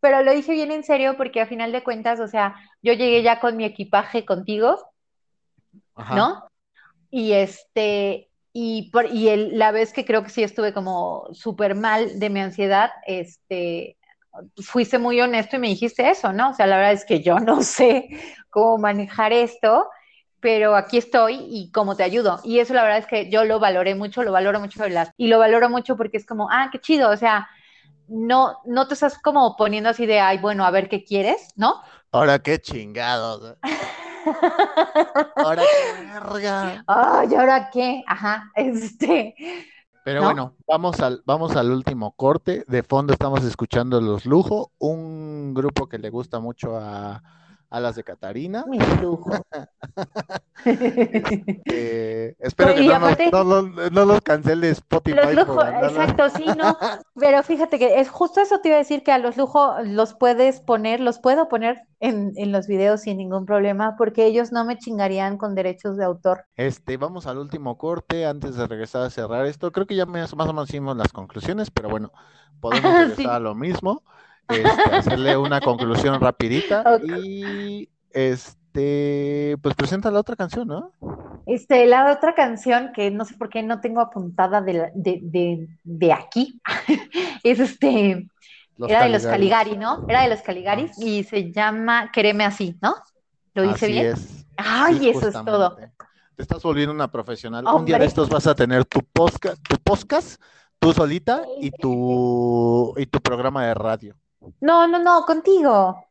pero 0.00 0.22
lo 0.22 0.32
dije 0.32 0.52
bien 0.52 0.70
en 0.70 0.84
serio 0.84 1.16
porque 1.16 1.40
a 1.40 1.46
final 1.46 1.72
de 1.72 1.82
cuentas, 1.82 2.20
o 2.20 2.28
sea, 2.28 2.54
yo 2.82 2.92
llegué 2.92 3.22
ya 3.22 3.40
con 3.40 3.56
mi 3.56 3.64
equipaje 3.64 4.24
contigo, 4.24 4.90
Ajá. 5.94 6.14
¿no? 6.14 6.48
Y 7.10 7.32
este, 7.32 8.30
y, 8.52 8.90
por, 8.90 9.06
y 9.06 9.28
el- 9.28 9.58
la 9.58 9.72
vez 9.72 9.92
que 9.92 10.04
creo 10.04 10.22
que 10.22 10.30
sí 10.30 10.42
estuve 10.42 10.72
como 10.72 11.28
súper 11.32 11.74
mal 11.74 12.18
de 12.18 12.30
mi 12.30 12.40
ansiedad, 12.40 12.90
este, 13.06 13.96
fuiste 14.62 14.98
muy 14.98 15.20
honesto 15.20 15.56
y 15.56 15.58
me 15.58 15.68
dijiste 15.68 16.08
eso, 16.08 16.32
¿no? 16.32 16.50
O 16.50 16.54
sea, 16.54 16.66
la 16.66 16.76
verdad 16.76 16.92
es 16.92 17.04
que 17.04 17.22
yo 17.22 17.38
no 17.40 17.62
sé 17.62 18.08
cómo 18.50 18.78
manejar 18.78 19.32
esto, 19.32 19.88
pero 20.40 20.76
aquí 20.76 20.98
estoy 20.98 21.38
y 21.48 21.70
cómo 21.70 21.96
te 21.96 22.02
ayudo. 22.02 22.40
Y 22.44 22.58
eso 22.58 22.74
la 22.74 22.82
verdad 22.82 22.98
es 22.98 23.06
que 23.06 23.30
yo 23.30 23.44
lo 23.44 23.58
valoré 23.60 23.94
mucho, 23.94 24.22
lo 24.22 24.32
valoro 24.32 24.60
mucho, 24.60 24.80
¿verdad? 24.80 25.12
Y 25.16 25.28
lo 25.28 25.38
valoro 25.38 25.68
mucho 25.70 25.96
porque 25.96 26.18
es 26.18 26.26
como, 26.26 26.48
ah, 26.50 26.68
qué 26.70 26.78
chido, 26.78 27.10
o 27.10 27.16
sea, 27.16 27.48
no, 28.08 28.58
no 28.64 28.86
te 28.86 28.94
estás 28.94 29.18
como 29.18 29.56
poniendo 29.56 29.90
así 29.90 30.06
de, 30.06 30.20
ay, 30.20 30.38
bueno, 30.38 30.64
a 30.64 30.70
ver 30.70 30.88
qué 30.88 31.04
quieres, 31.04 31.48
¿no? 31.56 31.80
Ahora 32.12 32.38
qué 32.38 32.60
chingados. 32.60 33.56
Ahora 35.36 35.62
qué 35.62 36.04
verga. 36.04 36.84
Ay, 36.86 37.34
¿ahora 37.34 37.70
qué? 37.70 38.02
Ajá, 38.06 38.50
este, 38.56 39.34
Pero 40.04 40.20
¿No? 40.20 40.26
bueno, 40.26 40.54
vamos 40.68 41.00
al, 41.00 41.22
vamos 41.24 41.56
al 41.56 41.70
último 41.70 42.12
corte. 42.12 42.64
De 42.68 42.82
fondo 42.82 43.14
estamos 43.14 43.42
escuchando 43.42 44.00
Los 44.02 44.26
Lujo, 44.26 44.70
un 44.78 45.54
grupo 45.54 45.88
que 45.88 45.98
le 45.98 46.10
gusta 46.10 46.40
mucho 46.40 46.76
a, 46.76 47.22
a 47.70 47.80
las 47.80 47.96
de 47.96 48.04
Catarina. 48.04 48.64
lujo. 49.02 49.30
Eh, 50.66 52.34
espero 52.38 52.70
No, 52.70 52.74
que 52.76 52.86
no, 52.88 52.94
aparte- 52.94 53.30
no, 53.30 53.44
los- 53.44 53.92
no 53.92 54.04
los 54.04 54.20
cancele 54.20 54.70
Spotify. 54.70 55.16
Los 55.34 55.46
por 55.46 55.64
andarla- 55.66 55.88
exacto, 55.88 56.28
sí, 56.30 56.44
no, 56.56 56.76
pero 57.14 57.42
fíjate 57.42 57.78
que 57.78 58.00
es 58.00 58.08
justo 58.08 58.40
eso 58.40 58.60
te 58.60 58.68
iba 58.68 58.76
a 58.76 58.78
decir 58.78 59.02
que 59.02 59.12
a 59.12 59.18
los 59.18 59.36
lujos 59.36 59.86
los 59.86 60.14
puedes 60.14 60.60
poner, 60.60 61.00
los 61.00 61.18
puedo 61.18 61.48
poner 61.48 61.82
en, 62.00 62.32
en 62.36 62.52
los 62.52 62.66
videos 62.66 63.02
sin 63.02 63.18
ningún 63.18 63.46
problema, 63.46 63.94
porque 63.96 64.26
ellos 64.26 64.52
no 64.52 64.64
me 64.64 64.78
chingarían 64.78 65.36
con 65.38 65.54
derechos 65.54 65.96
de 65.96 66.04
autor. 66.04 66.44
Este, 66.56 66.96
vamos 66.96 67.26
al 67.26 67.38
último 67.38 67.78
corte 67.78 68.26
antes 68.26 68.56
de 68.56 68.66
regresar 68.66 69.02
a 69.02 69.10
cerrar 69.10 69.46
esto. 69.46 69.72
Creo 69.72 69.86
que 69.86 69.96
ya 69.96 70.06
más, 70.06 70.34
más 70.34 70.48
o 70.48 70.52
menos 70.52 70.68
hicimos 70.68 70.96
las 70.96 71.12
conclusiones, 71.12 71.70
pero 71.70 71.88
bueno, 71.88 72.12
podemos 72.60 72.92
regresar 72.94 73.16
sí. 73.16 73.26
a 73.26 73.38
lo 73.38 73.54
mismo. 73.54 74.02
Este, 74.46 74.94
hacerle 74.94 75.38
una 75.38 75.58
conclusión 75.62 76.20
rapidita 76.20 76.84
y 77.24 77.88
este, 78.10 78.58
pues 78.74 79.74
presenta 79.76 80.10
la 80.10 80.20
otra 80.20 80.34
canción, 80.36 80.66
¿no? 80.68 80.90
Este, 81.46 81.86
la 81.86 82.12
otra 82.12 82.34
canción 82.34 82.90
que 82.92 83.10
no 83.10 83.24
sé 83.24 83.34
por 83.36 83.48
qué 83.48 83.62
no 83.62 83.80
tengo 83.80 84.00
apuntada 84.00 84.60
de, 84.60 84.72
la- 84.72 84.90
de, 84.94 85.20
de, 85.22 85.68
de 85.84 86.12
aquí, 86.12 86.60
es 87.44 87.60
este, 87.60 88.26
Los 88.76 88.90
era 88.90 89.04
de 89.04 89.10
los 89.10 89.22
Caligaris. 89.24 89.30
Caligari, 89.62 89.76
¿no? 89.78 90.04
Era 90.08 90.22
de 90.22 90.28
los 90.28 90.40
Caligaris 90.42 90.98
y 90.98 91.22
se 91.24 91.52
llama 91.52 92.10
Quereme 92.12 92.44
así, 92.44 92.76
¿no? 92.82 92.94
¿Lo 93.54 93.64
hice 93.64 93.84
Así 93.86 93.92
bien? 93.92 94.06
es. 94.06 94.46
Ay, 94.56 94.98
Sí, 94.98 95.08
eso 95.10 95.28
es 95.28 95.34
todo. 95.44 95.76
Te 96.36 96.42
estás 96.42 96.62
volviendo 96.62 96.92
una 96.92 97.08
profesional. 97.08 97.64
Un 97.66 97.84
día 97.84 97.98
de 97.98 98.06
estos 98.06 98.28
vas 98.28 98.46
a 98.48 98.54
tener 98.56 98.84
tu 98.84 99.00
podcast, 99.00 99.62
tu 99.62 99.76
podcast, 99.76 100.40
tú 100.80 100.92
solita 100.92 101.42
y 101.60 101.70
tu 101.70 102.92
y 102.96 103.06
tu 103.06 103.20
programa 103.20 103.64
de 103.66 103.74
radio. 103.74 104.16
No, 104.60 104.86
no, 104.88 104.98
no, 104.98 105.24
contigo. 105.24 106.04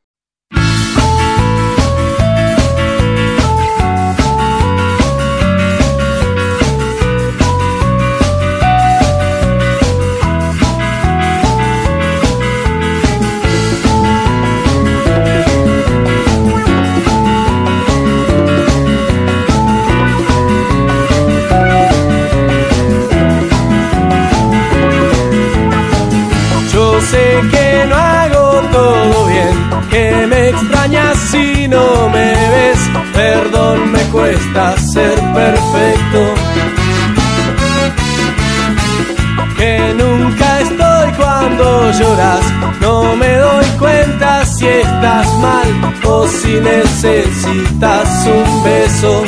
Extrañas 30.54 31.18
si 31.32 31.68
no 31.68 32.10
me 32.10 32.32
ves. 32.54 32.80
Perdón, 33.14 33.92
me 33.92 34.00
cuesta 34.12 34.76
ser 34.78 35.16
perfecto. 35.34 36.22
Que 39.58 39.94
nunca 39.98 40.60
estoy 40.62 41.12
cuando 41.18 41.92
lloras, 41.92 42.46
no 42.82 43.16
me 43.16 43.38
doy 43.38 43.66
cuenta 43.80 44.46
si 44.46 44.68
estás 44.68 45.28
mal 45.40 45.94
o 46.06 46.28
si 46.28 46.60
necesitas 46.60 48.28
un 48.28 48.64
beso. 48.64 49.24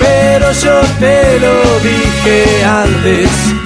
Pero 0.00 0.52
yo 0.52 0.80
te 1.00 1.40
lo 1.40 1.80
dije 1.80 2.64
antes. 2.64 3.65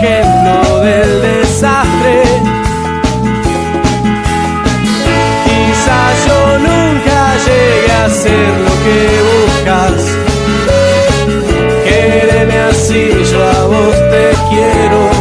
Ejemplo 0.00 0.80
del 0.80 1.22
desastre. 1.22 2.22
Quizás 5.44 6.26
yo 6.26 6.58
nunca 6.58 7.36
llegue 7.46 7.92
a 7.92 8.08
ser 8.08 8.48
lo 8.66 8.74
que 8.84 8.98
buscas. 9.30 9.98
Quéreme 11.84 12.58
así, 12.70 13.10
yo 13.30 13.44
a 13.44 13.66
vos 13.66 13.96
te 14.10 14.32
quiero. 14.48 15.19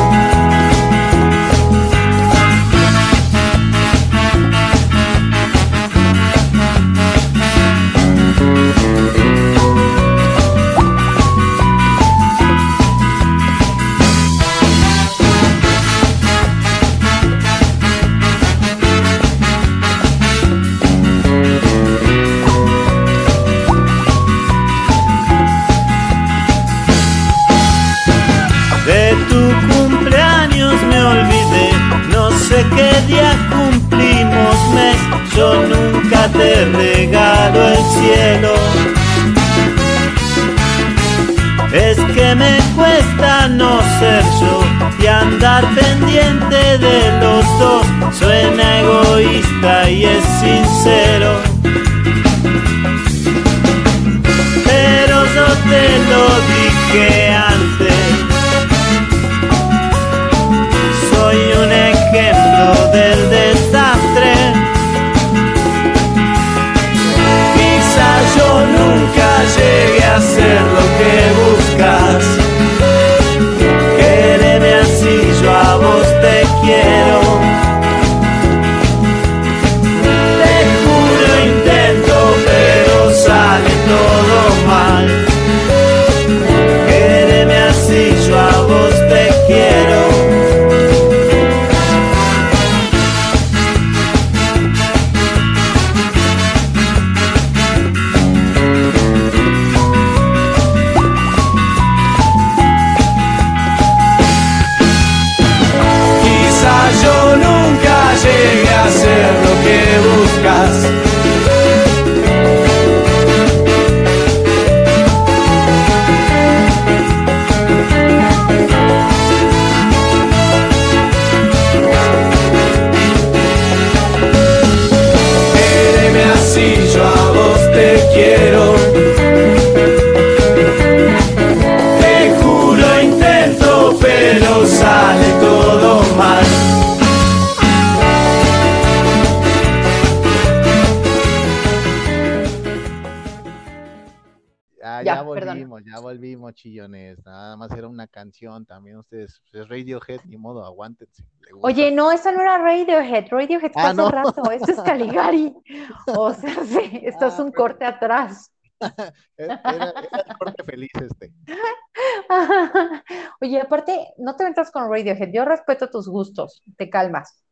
No 145.46 146.52
chillones, 146.52 147.24
nada 147.26 147.56
más 147.58 147.72
era 147.72 147.88
una 147.88 148.08
canción 148.08 148.66
también 148.66 148.98
ustedes, 148.98 149.42
es 149.54 149.68
Radiohead, 149.68 150.22
ni 150.26 150.38
modo, 150.38 150.66
aguántense. 150.66 151.24
Oye, 151.62 151.92
no, 151.92 152.12
esa 152.12 152.32
no 152.32 152.42
era 152.42 152.58
Radiohead. 152.58 153.28
Radiohead 153.30 153.72
Ah, 153.76 153.88
hace 153.90 153.96
no. 153.98 154.10
rato. 154.10 154.52
Esto 154.52 154.72
es 154.72 154.82
Caligari. 154.82 155.54
O 156.08 156.34
sea, 156.34 156.54
sí, 156.66 157.02
esto 157.04 157.28
es 157.28 157.40
Ah, 157.40 157.44
un 157.44 157.52
pero- 157.52 157.64
corte 157.64 157.86
atrás. 157.86 158.52
Era, 159.38 159.60
era 159.66 159.94
el 160.28 160.38
corte 160.38 160.64
feliz 160.64 160.90
este. 161.02 161.34
Oye, 163.42 163.60
aparte, 163.62 164.08
no 164.18 164.36
te 164.38 164.46
metas 164.46 164.72
con 164.72 164.90
Radiohead. 164.90 165.32
Yo 165.34 165.44
respeto 165.46 165.90
tus 165.90 166.08
gustos. 166.08 166.64
Te 166.78 166.90
calmas. 166.90 167.44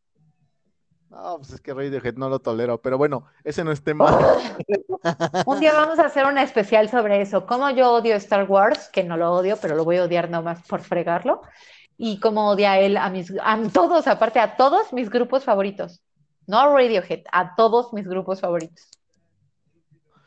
No, 1.10 1.38
pues 1.38 1.54
es 1.54 1.62
que 1.62 1.74
Radiohead 1.74 2.16
no 2.16 2.28
lo 2.28 2.40
tolero, 2.40 2.82
pero 2.82 2.98
bueno, 2.98 3.28
ese 3.44 3.64
no 3.64 3.72
es 3.72 3.82
tema. 3.82 4.06
Un 5.46 5.60
día 5.60 5.74
vamos 5.74 6.00
a 6.00 6.06
hacer 6.06 6.26
una 6.26 6.44
especial 6.44 6.90
sobre 6.90 7.22
eso. 7.22 7.46
Cómo 7.46 7.70
yo 7.70 7.94
odio 7.94 8.16
Star 8.16 8.50
Wars, 8.50 8.90
que 8.92 9.04
no 9.04 9.16
lo 9.16 9.32
odio, 9.32 9.58
pero 9.62 9.76
lo 9.76 9.86
voy 9.86 9.98
a 9.98 10.04
odiar 10.04 10.30
nomás 10.30 10.62
por 10.68 10.82
fregarlo. 10.82 11.42
Y 11.98 12.20
cómo 12.20 12.50
odia 12.50 12.80
él 12.80 12.98
a 12.98 13.10
mis, 13.10 13.34
a 13.42 13.58
todos, 13.74 14.08
aparte 14.08 14.40
a 14.40 14.58
todos 14.58 14.92
mis 14.92 15.10
grupos 15.10 15.46
favoritos. 15.46 16.02
No 16.46 16.60
a 16.60 16.74
Radiohead, 16.74 17.24
a 17.32 17.56
todos 17.56 17.94
mis 17.94 18.08
grupos 18.08 18.42
favoritos. 18.42 18.90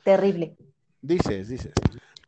Terrible. 0.02 0.56
Dices, 1.02 1.48
dices. 1.48 1.72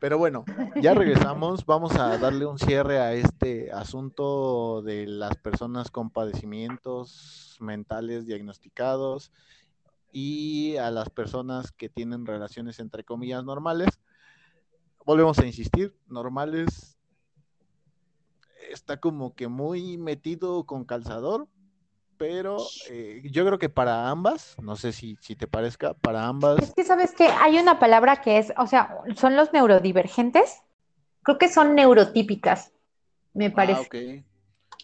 Pero 0.02 0.18
bueno, 0.18 0.44
ya 0.82 0.94
regresamos. 0.94 1.64
Vamos 1.64 1.94
a 1.94 2.18
darle 2.18 2.44
un 2.44 2.58
cierre 2.58 2.98
a 2.98 3.12
este 3.12 3.70
asunto 3.70 4.82
de 4.82 5.06
las 5.06 5.36
personas 5.36 5.92
con 5.92 6.10
padecimientos 6.10 7.56
mentales 7.60 8.26
diagnosticados 8.26 9.30
y 10.10 10.76
a 10.78 10.90
las 10.90 11.08
personas 11.08 11.70
que 11.70 11.88
tienen 11.88 12.26
relaciones 12.26 12.80
entre 12.80 13.04
comillas 13.04 13.44
normales. 13.44 14.00
Volvemos 15.06 15.38
a 15.38 15.46
insistir, 15.46 15.96
normales 16.08 16.98
está 18.72 18.98
como 18.98 19.36
que 19.36 19.46
muy 19.46 19.98
metido 19.98 20.64
con 20.64 20.84
calzador, 20.84 21.46
pero 22.22 22.58
eh, 22.88 23.20
yo 23.32 23.44
creo 23.44 23.58
que 23.58 23.68
para 23.68 24.08
ambas, 24.08 24.54
no 24.62 24.76
sé 24.76 24.92
si, 24.92 25.18
si 25.20 25.34
te 25.34 25.48
parezca, 25.48 25.92
para 25.92 26.24
ambas 26.28 26.62
Es 26.62 26.72
que 26.72 26.84
sabes 26.84 27.10
que 27.16 27.24
hay 27.26 27.58
una 27.58 27.80
palabra 27.80 28.20
que 28.20 28.38
es, 28.38 28.52
o 28.58 28.68
sea, 28.68 28.96
son 29.16 29.34
los 29.34 29.52
neurodivergentes. 29.52 30.62
Creo 31.24 31.36
que 31.36 31.48
son 31.48 31.74
neurotípicas, 31.74 32.70
me 33.34 33.50
parece. 33.50 33.80
Ah, 33.80 33.82
ok. 33.82 33.96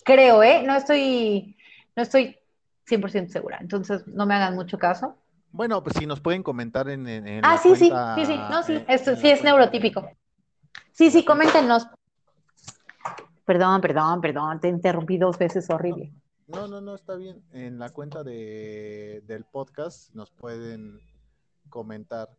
Creo, 0.04 0.42
¿eh? 0.42 0.64
No 0.66 0.74
estoy, 0.74 1.56
no 1.94 2.02
estoy 2.02 2.36
100% 2.86 3.30
segura, 3.30 3.58
entonces 3.60 4.04
no 4.08 4.26
me 4.26 4.34
hagan 4.34 4.56
mucho 4.56 4.76
caso. 4.76 5.14
Bueno, 5.52 5.80
pues 5.84 5.94
si 5.96 6.06
nos 6.06 6.18
pueden 6.20 6.42
comentar 6.42 6.88
en, 6.88 7.06
en- 7.06 7.28
en 7.28 7.44
Ah, 7.44 7.56
sí, 7.56 7.76
sí, 7.76 7.88
cuenta, 7.88 8.16
sí, 8.16 8.26
sí, 8.26 8.36
no, 8.50 8.62
sí, 8.64 8.72
eh, 8.72 8.84
esto 8.88 9.14
sí 9.14 9.30
es 9.30 9.44
neurotípico. 9.44 10.10
Sí, 10.90 11.08
sí, 11.12 11.24
coméntenos. 11.24 11.86
Perdón, 13.44 13.80
perdón, 13.80 14.20
perdón, 14.20 14.58
te 14.60 14.66
interrumpí 14.66 15.18
dos 15.18 15.38
veces, 15.38 15.70
horrible. 15.70 16.10
No, 16.48 16.66
no, 16.66 16.80
no, 16.80 16.94
está 16.94 17.14
bien. 17.16 17.42
En 17.52 17.78
la 17.78 17.90
cuenta 17.90 18.24
de, 18.24 19.22
del 19.26 19.44
podcast 19.44 20.14
nos 20.14 20.30
pueden 20.30 21.00
comentar 21.68 22.30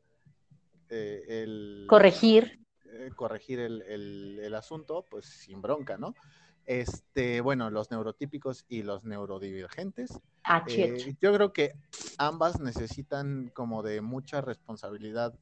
eh, 0.89 1.23
el 1.43 1.85
Corregir. 1.87 2.59
eh, 2.85 3.11
corregir 3.15 3.59
el, 3.59 3.83
el- 3.83 4.39
el 4.41 4.55
asunto, 4.55 5.05
pues 5.09 5.25
sin 5.25 5.61
bronca, 5.61 5.97
¿no? 5.97 6.15
Este, 6.65 7.41
bueno, 7.41 7.69
los 7.69 7.91
neurotípicos 7.91 8.65
y 8.67 8.81
los 8.81 9.03
neurodivergentes. 9.03 10.19
Ah, 10.43 10.63
Eh, 10.67 11.15
yo 11.21 11.31
creo 11.33 11.53
que 11.53 11.73
ambas 12.17 12.59
necesitan 12.59 13.51
como 13.53 13.83
de 13.83 14.01
mucha 14.01 14.41
responsabilidad 14.41 15.35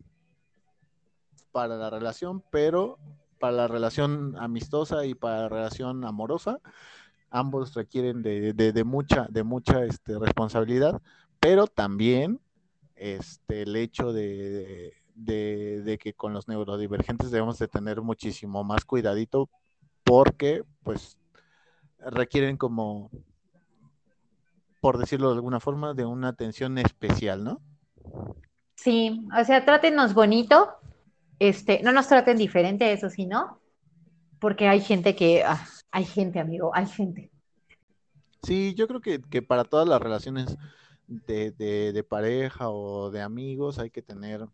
para 1.54 1.78
la 1.78 1.90
relación, 1.90 2.44
pero 2.52 3.00
para 3.40 3.54
la 3.56 3.68
relación 3.68 4.36
amistosa 4.38 5.06
y 5.06 5.16
para 5.16 5.42
la 5.44 5.50
relación 5.50 6.04
amorosa, 6.04 6.60
ambos 7.30 7.74
requieren 7.74 8.22
de, 8.22 8.84
mucha, 8.86 9.28
de 9.30 9.44
mucha 9.44 9.86
este, 9.86 10.18
responsabilidad, 10.18 11.02
pero 11.40 11.68
también 11.68 12.40
este, 12.96 13.64
el 13.64 13.76
hecho 13.76 14.14
de 14.14 14.94
que 15.26 16.14
con 16.16 16.34
los 16.34 16.48
neurodivergentes 16.48 17.32
debemos 17.32 17.60
de 17.60 17.68
tener 17.68 18.02
muchísimo 18.02 18.64
más 18.64 18.86
cuidadito 18.86 19.50
porque 20.04 20.64
pues 20.84 21.18
requieren 22.00 22.58
como 22.58 23.10
por 24.88 24.98
decirlo 24.98 25.30
de 25.30 25.36
alguna 25.36 25.60
forma, 25.60 25.94
de 25.94 26.06
una 26.06 26.30
atención 26.30 26.78
especial, 26.78 27.44
¿no? 27.44 27.62
Sí, 28.76 29.28
o 29.38 29.44
sea, 29.44 29.66
trátenos 29.66 30.14
bonito. 30.14 30.70
Este, 31.40 31.82
no 31.84 31.92
nos 31.92 32.08
traten 32.08 32.38
diferente, 32.38 32.92
eso 32.92 33.10
sí, 33.10 33.26
¿no? 33.26 33.60
Porque 34.40 34.68
hay 34.68 34.82
gente 34.82 35.16
que, 35.16 35.44
ah, 35.44 35.66
hay 35.98 36.06
gente, 36.06 36.40
amigo, 36.40 36.70
hay 36.76 36.86
gente. 36.86 37.32
Sí, 38.44 38.76
yo 38.76 38.88
creo 38.88 39.02
que, 39.02 39.42
para 39.42 39.64
todas 39.64 39.88
las 39.88 40.00
relaciones 40.00 40.56
de, 41.08 41.50
de- 41.50 41.92
de 41.92 42.04
pareja 42.04 42.70
o 42.70 43.10
de 43.10 43.24
amigos 43.24 43.80
hay 43.80 43.90
que 43.90 44.04
tener, 44.04 44.46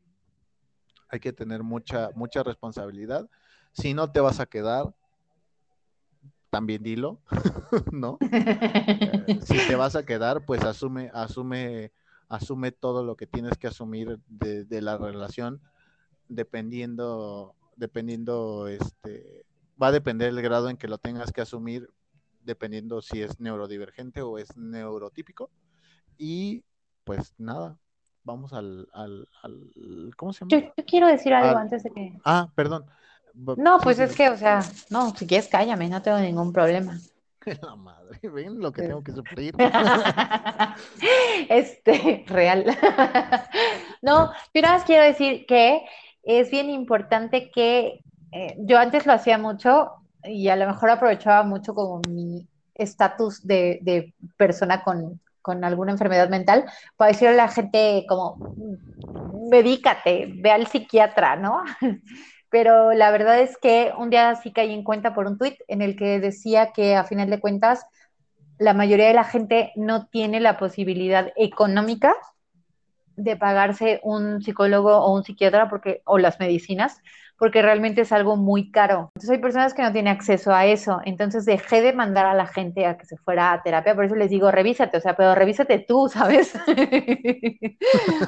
hay 1.09 1.19
que 1.19 1.33
tener 1.33 1.61
mucha, 1.61 2.11
mucha 2.15 2.43
responsabilidad. 2.43 3.29
Si 3.73 3.93
no 3.93 4.09
te 4.09 4.21
vas 4.21 4.39
a 4.39 4.45
quedar, 4.45 4.95
también 6.49 6.81
dilo, 6.81 7.19
¿no? 7.91 8.17
Eh, 8.21 9.39
si 9.45 9.57
te 9.67 9.75
vas 9.75 9.97
a 9.97 10.05
quedar, 10.05 10.45
pues 10.45 10.63
asume, 10.63 11.11
asume, 11.13 11.91
asume 12.29 12.71
todo 12.71 13.03
lo 13.03 13.17
que 13.17 13.27
tienes 13.27 13.57
que 13.57 13.67
asumir 13.67 14.17
de, 14.29 14.63
de 14.63 14.81
la 14.81 14.97
relación, 14.97 15.59
dependiendo, 16.29 17.53
dependiendo, 17.75 18.69
este, 18.69 19.43
va 19.81 19.87
a 19.87 19.91
depender 19.91 20.29
el 20.29 20.41
grado 20.41 20.69
en 20.69 20.77
que 20.77 20.87
lo 20.87 20.97
tengas 20.97 21.31
que 21.31 21.41
asumir, 21.41 21.89
dependiendo 22.41 23.01
si 23.01 23.21
es 23.21 23.39
neurodivergente 23.39 24.21
o 24.21 24.37
es 24.37 24.55
neurotípico. 24.57 25.49
Y 26.17 26.63
pues 27.03 27.33
nada, 27.37 27.77
vamos 28.23 28.53
al, 28.53 28.87
al, 28.93 29.27
al- 29.41 30.11
¿cómo 30.17 30.33
se 30.33 30.45
Yo, 30.45 30.59
llama? 30.59 30.73
yo 30.77 30.85
quiero 30.85 31.07
decir 31.07 31.33
algo 31.33 31.57
antes 31.57 31.83
de 31.83 31.91
que... 31.91 32.13
Ah, 32.25 32.49
perdón. 32.55 32.85
No, 33.57 33.79
pues 33.79 33.99
es 33.99 34.15
que, 34.15 34.29
o 34.29 34.37
sea, 34.37 34.61
no, 34.89 35.15
si 35.15 35.25
quieres 35.25 35.47
cállame, 35.47 35.89
no 35.89 36.01
tengo 36.01 36.19
ningún 36.19 36.53
problema. 36.53 36.97
La 37.61 37.75
madre, 37.75 38.19
ven 38.29 38.59
lo 38.59 38.71
que 38.71 38.83
tengo 38.83 39.03
que 39.03 39.11
sufrir. 39.11 39.55
Este, 41.49 42.23
real. 42.27 42.65
No, 44.01 44.31
yo 44.53 44.61
nada 44.61 44.75
más 44.75 44.83
quiero 44.83 45.03
decir 45.03 45.45
que 45.45 45.81
es 46.23 46.51
bien 46.51 46.69
importante 46.69 47.51
que 47.51 48.03
eh, 48.33 48.55
yo 48.59 48.79
antes 48.79 49.05
lo 49.05 49.13
hacía 49.13 49.37
mucho 49.37 49.91
y 50.23 50.47
a 50.49 50.55
lo 50.55 50.65
mejor 50.65 50.89
aprovechaba 50.89 51.43
mucho 51.43 51.75
como 51.75 51.99
mi 51.99 52.47
estatus 52.73 53.45
de, 53.45 54.13
persona 54.37 54.83
con, 54.83 55.19
alguna 55.63 55.91
enfermedad 55.91 56.29
mental 56.29 56.65
para 56.95 57.11
decirle 57.11 57.33
a 57.33 57.45
la 57.45 57.47
gente 57.49 58.05
como, 58.07 58.41
"Mm, 58.55 59.49
medícate, 59.49 60.31
ve 60.35 60.51
al 60.51 60.67
psiquiatra, 60.67 61.35
¿no? 61.35 61.61
Pero 62.49 62.93
la 62.93 63.11
verdad 63.11 63.39
es 63.39 63.57
que 63.57 63.91
un 63.97 64.09
día 64.09 64.35
sí 64.35 64.51
caí 64.51 64.73
en 64.73 64.83
cuenta 64.83 65.13
por 65.13 65.27
un 65.27 65.37
tuit 65.37 65.55
en 65.67 65.81
el 65.81 65.95
que 65.95 66.19
decía 66.19 66.71
que 66.71 66.95
a 66.95 67.03
final 67.03 67.29
de 67.29 67.39
cuentas 67.39 67.85
la 68.57 68.73
mayoría 68.73 69.07
de 69.07 69.13
la 69.13 69.23
gente 69.23 69.71
no 69.75 70.07
tiene 70.07 70.39
la 70.39 70.57
posibilidad 70.57 71.31
económica 71.35 72.15
de 73.15 73.35
pagarse 73.37 73.99
un 74.03 74.41
psicólogo 74.41 74.97
o 74.97 75.13
un 75.15 75.23
psiquiatra 75.23 75.69
porque, 75.69 76.01
o 76.05 76.17
las 76.17 76.39
medicinas, 76.39 77.01
porque 77.37 77.61
realmente 77.61 78.01
es 78.01 78.11
algo 78.11 78.35
muy 78.35 78.71
caro. 78.71 79.11
Entonces 79.15 79.29
hay 79.31 79.37
personas 79.39 79.73
que 79.73 79.81
no 79.81 79.91
tienen 79.91 80.13
acceso 80.13 80.53
a 80.53 80.65
eso. 80.65 80.99
Entonces 81.05 81.45
dejé 81.45 81.81
de 81.81 81.93
mandar 81.93 82.25
a 82.25 82.33
la 82.33 82.47
gente 82.47 82.85
a 82.85 82.97
que 82.97 83.05
se 83.05 83.17
fuera 83.17 83.51
a 83.51 83.63
terapia, 83.63 83.95
por 83.95 84.05
eso 84.05 84.15
les 84.15 84.29
digo, 84.29 84.51
revísate, 84.51 84.97
o 84.97 85.01
sea, 85.01 85.15
pero 85.15 85.35
revísate 85.35 85.79
tú, 85.79 86.09
¿sabes? 86.13 86.53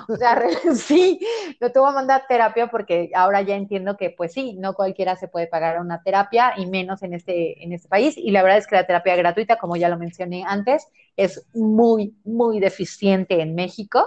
o 0.10 0.16
sea, 0.16 0.41
sí, 0.76 1.20
no 1.62 1.72
te 1.72 1.80
voy 1.80 1.89
a 1.89 1.93
mandar 1.93 2.22
a 2.22 2.28
terapia 2.28 2.68
porque 2.68 3.10
ahora 3.16 3.41
ya 3.41 3.56
entiendo 3.56 3.97
que 3.97 4.10
pues 4.10 4.34
sí, 4.34 4.56
no 4.60 4.74
cualquiera 4.74 5.16
se 5.16 5.28
puede 5.28 5.47
pagar 5.47 5.80
una 5.80 6.01
terapia 6.01 6.53
y 6.58 6.66
menos 6.66 7.03
en 7.03 7.14
este, 7.14 7.64
en 7.64 7.74
este 7.74 7.88
país. 7.88 8.18
Y 8.18 8.32
la 8.32 8.43
verdad 8.43 8.58
es 8.58 8.68
que 8.68 8.76
la 8.76 8.86
terapia 8.86 9.16
gratuita, 9.16 9.58
como 9.58 9.76
ya 9.76 9.89
lo 9.89 9.97
mencioné 9.97 10.43
antes, 10.45 10.88
es 11.16 11.45
muy, 11.53 12.16
muy 12.24 12.60
deficiente 12.60 13.41
en 13.41 13.56
México. 13.56 14.03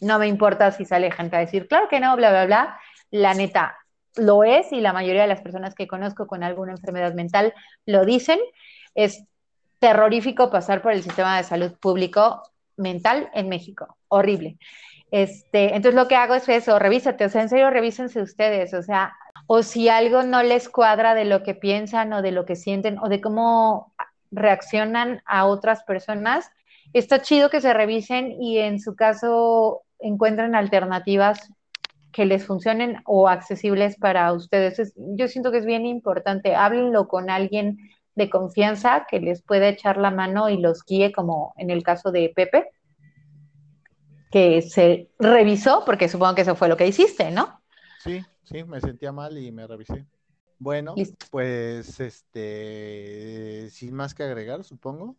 No 0.00 0.18
me 0.18 0.28
importa 0.28 0.70
si 0.70 0.84
sale 0.84 1.10
gente 1.10 1.36
a 1.36 1.40
decir, 1.40 1.66
claro 1.68 1.88
que 1.88 2.00
no, 2.00 2.16
bla, 2.16 2.30
bla, 2.30 2.46
bla. 2.46 2.78
La 3.10 3.34
neta, 3.34 3.76
lo 4.18 4.44
es 4.44 4.72
y 4.72 4.80
la 4.80 4.92
mayoría 4.92 5.22
de 5.22 5.28
las 5.28 5.40
personas 5.40 5.74
que 5.74 5.88
conozco 5.88 6.26
con 6.26 6.42
alguna 6.42 6.72
enfermedad 6.72 7.14
mental 7.14 7.54
lo 7.86 8.04
dicen. 8.04 8.38
Es 8.94 9.24
terrorífico 9.78 10.50
pasar 10.50 10.82
por 10.82 10.92
el 10.92 11.02
sistema 11.02 11.36
de 11.36 11.44
salud 11.44 11.72
público 11.78 12.42
mental 12.76 13.30
en 13.34 13.48
México. 13.48 13.96
Horrible. 14.08 14.58
Este, 15.10 15.74
entonces 15.74 15.94
lo 15.94 16.08
que 16.08 16.16
hago 16.16 16.34
es 16.34 16.48
eso, 16.48 16.78
revísate, 16.78 17.24
o 17.24 17.28
sea, 17.28 17.42
en 17.42 17.48
serio, 17.48 17.70
revísense 17.70 18.20
ustedes, 18.20 18.74
o 18.74 18.82
sea, 18.82 19.14
o 19.46 19.62
si 19.62 19.88
algo 19.88 20.22
no 20.22 20.42
les 20.42 20.68
cuadra 20.68 21.14
de 21.14 21.24
lo 21.24 21.42
que 21.42 21.54
piensan 21.54 22.12
o 22.12 22.20
de 22.20 22.32
lo 22.32 22.44
que 22.44 22.56
sienten 22.56 22.98
o 22.98 23.08
de 23.08 23.22
cómo 23.22 23.94
reaccionan 24.30 25.22
a 25.24 25.46
otras 25.46 25.84
personas, 25.84 26.50
está 26.92 27.22
chido 27.22 27.48
que 27.48 27.62
se 27.62 27.72
revisen 27.72 28.32
y 28.42 28.58
en 28.58 28.80
su 28.80 28.94
caso 28.94 29.82
encuentren 29.98 30.54
alternativas 30.54 31.50
que 32.12 32.26
les 32.26 32.46
funcionen 32.46 33.02
o 33.06 33.28
accesibles 33.28 33.96
para 33.96 34.32
ustedes. 34.32 34.78
Es- 34.78 34.94
yo 34.96 35.28
siento 35.28 35.50
que 35.52 35.58
es 35.58 35.66
bien 35.66 35.86
importante. 35.86 36.54
Háblenlo 36.54 37.08
con 37.08 37.30
alguien 37.30 37.78
de 38.14 38.30
confianza 38.30 39.06
que 39.08 39.20
les 39.20 39.42
pueda 39.42 39.68
echar 39.68 39.96
la 39.98 40.10
mano 40.10 40.48
y 40.48 40.58
los 40.58 40.84
guíe, 40.84 41.12
como 41.12 41.54
en 41.56 41.70
el 41.70 41.82
caso 41.82 42.10
de 42.12 42.32
Pepe, 42.34 42.70
que 44.30 44.62
se 44.62 45.08
revisó, 45.18 45.84
porque 45.84 46.08
supongo 46.08 46.34
que 46.34 46.42
eso 46.42 46.56
fue 46.56 46.68
lo 46.68 46.76
que 46.76 46.86
hiciste, 46.86 47.30
¿no? 47.30 47.60
Sí, 47.96 48.24
sí, 48.44 48.64
me 48.64 48.80
sentía 48.80 49.12
mal 49.12 49.36
y 49.38 49.50
me 49.52 49.66
revisé. 49.66 50.06
Bueno, 50.58 50.96
Listo. 50.96 51.26
pues 51.30 52.00
este, 52.00 53.68
sin 53.70 53.94
más 53.94 54.14
que 54.14 54.22
agregar, 54.24 54.64
supongo. 54.64 55.16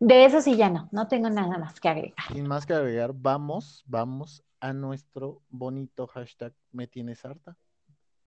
De 0.00 0.24
eso 0.24 0.40
sí 0.40 0.56
ya 0.56 0.70
no, 0.70 0.88
no 0.92 1.08
tengo 1.08 1.28
nada 1.30 1.58
más 1.58 1.78
que 1.78 1.88
agregar. 1.88 2.24
Sin 2.32 2.46
más 2.46 2.64
que 2.66 2.72
agregar, 2.74 3.12
vamos, 3.14 3.82
vamos 3.86 4.42
a 4.60 4.72
nuestro 4.72 5.42
bonito 5.48 6.06
hashtag 6.06 6.52
me 6.72 6.86
tienes 6.86 7.24
harta. 7.24 7.56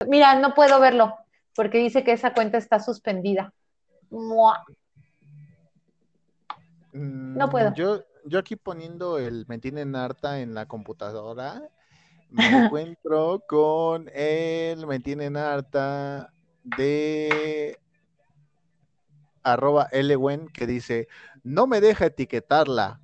Mira, 0.07 0.39
no 0.39 0.55
puedo 0.55 0.81
verlo 0.81 1.15
porque 1.55 1.79
dice 1.79 2.05
que 2.05 2.13
esa 2.13 2.33
cuenta 2.33 2.59
está 2.59 2.81
suspendida. 2.81 3.53
Mua. 4.11 4.65
No 6.93 7.47
Mm, 7.47 7.51
puedo. 7.51 7.75
Yo, 7.75 8.03
yo 8.25 8.39
aquí 8.39 8.57
poniendo 8.57 9.19
el 9.19 9.45
me 9.47 9.59
tienen 9.59 9.95
harta 9.95 10.41
en 10.41 10.55
la 10.55 10.67
computadora, 10.67 11.63
me 12.31 12.43
encuentro 12.67 13.45
con 13.47 14.09
el 14.13 14.87
me 14.87 15.01
tienen 15.01 15.37
harta 15.37 16.33
de 16.65 17.79
arroba 19.43 19.89
Lwen 19.93 20.49
que 20.49 20.67
dice, 20.67 21.09
no 21.43 21.67
me 21.67 21.81
deja 21.81 22.07
etiquetarla. 22.07 23.01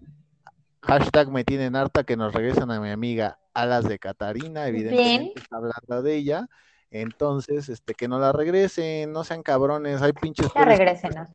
Hashtag 0.86 1.32
me 1.32 1.44
tienen 1.44 1.74
harta 1.74 2.04
que 2.04 2.16
nos 2.16 2.32
regresan 2.32 2.70
a 2.70 2.80
mi 2.80 2.90
amiga 2.90 3.40
Alas 3.54 3.88
de 3.88 3.98
Catarina, 3.98 4.68
evidentemente 4.68 5.40
está 5.40 5.56
hablando 5.56 6.02
de 6.02 6.14
ella. 6.14 6.46
Entonces, 6.90 7.68
este, 7.68 7.94
que 7.94 8.06
no 8.06 8.20
la 8.20 8.30
regresen, 8.30 9.10
no 9.10 9.24
sean 9.24 9.42
cabrones, 9.42 10.00
hay 10.00 10.12
pinches 10.12 10.46
Ya 10.54 10.64
regrésenos. 10.64 11.28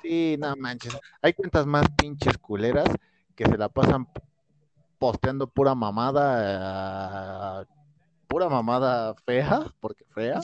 Sí, 0.00 0.36
no 0.38 0.56
manches. 0.56 0.98
Hay 1.20 1.34
cuentas 1.34 1.66
más 1.66 1.84
pinches 1.98 2.38
culeras 2.38 2.88
que 3.34 3.44
se 3.44 3.58
la 3.58 3.68
pasan 3.68 4.08
posteando 4.98 5.48
pura 5.48 5.74
mamada, 5.74 7.60
eh, 7.60 7.66
pura 8.26 8.48
mamada 8.48 9.14
fea, 9.26 9.66
porque 9.80 10.06
fea, 10.14 10.40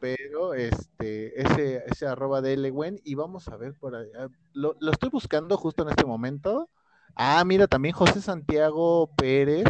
pero 0.00 0.52
este, 0.52 1.40
ese, 1.40 1.82
ese 1.86 2.06
arroba 2.06 2.42
de 2.42 2.58
Lwen, 2.58 3.00
y 3.04 3.14
vamos 3.14 3.48
a 3.48 3.56
ver 3.56 3.72
por 3.72 3.96
allá. 3.96 4.28
Lo, 4.52 4.76
lo 4.80 4.92
estoy 4.92 5.08
buscando 5.08 5.56
justo 5.56 5.82
en 5.82 5.88
este 5.88 6.04
momento. 6.04 6.68
Ah, 7.18 7.42
mira, 7.44 7.66
también 7.66 7.94
José 7.94 8.22
Santiago 8.22 9.10
Pérez, 9.16 9.66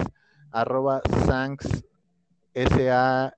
arroba 0.53 1.01
Sanx, 1.27 1.83
S-A-N-X-P-M 2.53 3.35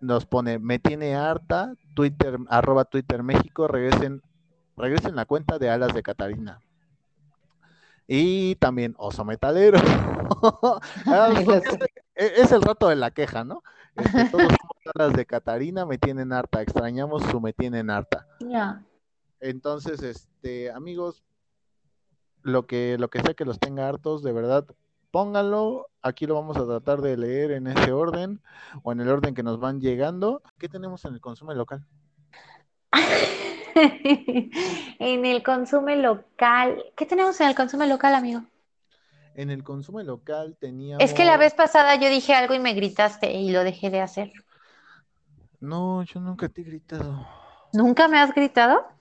nos 0.00 0.26
pone, 0.26 0.58
me 0.58 0.78
tiene 0.78 1.14
harta, 1.14 1.74
Twitter, 1.94 2.38
arroba 2.48 2.84
Twitter 2.84 3.22
México, 3.22 3.68
regresen, 3.68 4.22
regresen 4.76 5.16
la 5.16 5.24
cuenta 5.24 5.58
de 5.58 5.70
Alas 5.70 5.94
de 5.94 6.02
Catarina. 6.02 6.60
Y 8.06 8.54
también 8.56 8.94
Oso 8.98 9.24
Metalero. 9.24 9.78
Ah, 11.06 11.30
es, 12.14 12.52
el 12.52 12.62
rato 12.62 12.88
de 12.88 12.96
la 12.96 13.10
queja, 13.10 13.44
¿no? 13.44 13.62
Este, 13.96 14.26
todos 14.26 14.42
somos 14.44 14.94
Alas 14.94 15.14
de 15.14 15.24
Catarina, 15.24 15.86
me 15.86 15.98
tienen 15.98 16.32
harta, 16.32 16.60
extrañamos 16.60 17.22
su 17.24 17.40
me 17.40 17.52
tienen 17.52 17.90
harta. 17.90 18.26
Ya. 18.40 18.82
Entonces, 19.40 20.02
este, 20.02 20.70
amigos, 20.70 21.22
lo 22.42 22.66
que, 22.66 22.96
lo 22.98 23.08
que 23.08 23.20
sea 23.20 23.34
que 23.34 23.44
los 23.44 23.58
tenga 23.58 23.88
hartos, 23.88 24.22
de 24.22 24.32
verdad, 24.32 24.66
pónganlo. 25.10 25.88
Aquí 26.02 26.26
lo 26.26 26.34
vamos 26.34 26.56
a 26.56 26.66
tratar 26.66 27.00
de 27.00 27.16
leer 27.16 27.50
en 27.52 27.66
ese 27.66 27.92
orden 27.92 28.40
o 28.82 28.92
en 28.92 29.00
el 29.00 29.08
orden 29.08 29.34
que 29.34 29.42
nos 29.42 29.58
van 29.58 29.80
llegando. 29.80 30.42
¿Qué 30.58 30.68
tenemos 30.68 31.04
en 31.04 31.14
el 31.14 31.20
consumo 31.20 31.52
local? 31.54 31.84
en 33.74 35.24
el 35.26 35.42
consumo 35.42 35.90
local. 35.90 36.84
¿Qué 36.96 37.06
tenemos 37.06 37.40
en 37.40 37.48
el 37.48 37.54
consumo 37.54 37.84
local, 37.84 38.14
amigo? 38.14 38.42
En 39.34 39.50
el 39.50 39.62
consumo 39.62 40.02
local 40.02 40.56
teníamos. 40.58 41.04
Es 41.04 41.14
que 41.14 41.24
la 41.24 41.36
vez 41.36 41.54
pasada 41.54 41.94
yo 41.96 42.08
dije 42.08 42.34
algo 42.34 42.54
y 42.54 42.58
me 42.58 42.74
gritaste 42.74 43.32
y 43.32 43.50
lo 43.50 43.62
dejé 43.62 43.90
de 43.90 44.00
hacer. 44.00 44.32
No, 45.60 46.02
yo 46.02 46.20
nunca 46.20 46.48
te 46.48 46.62
he 46.62 46.64
gritado. 46.64 47.26
¿Nunca 47.72 48.08
me 48.08 48.18
has 48.18 48.34
gritado? 48.34 48.97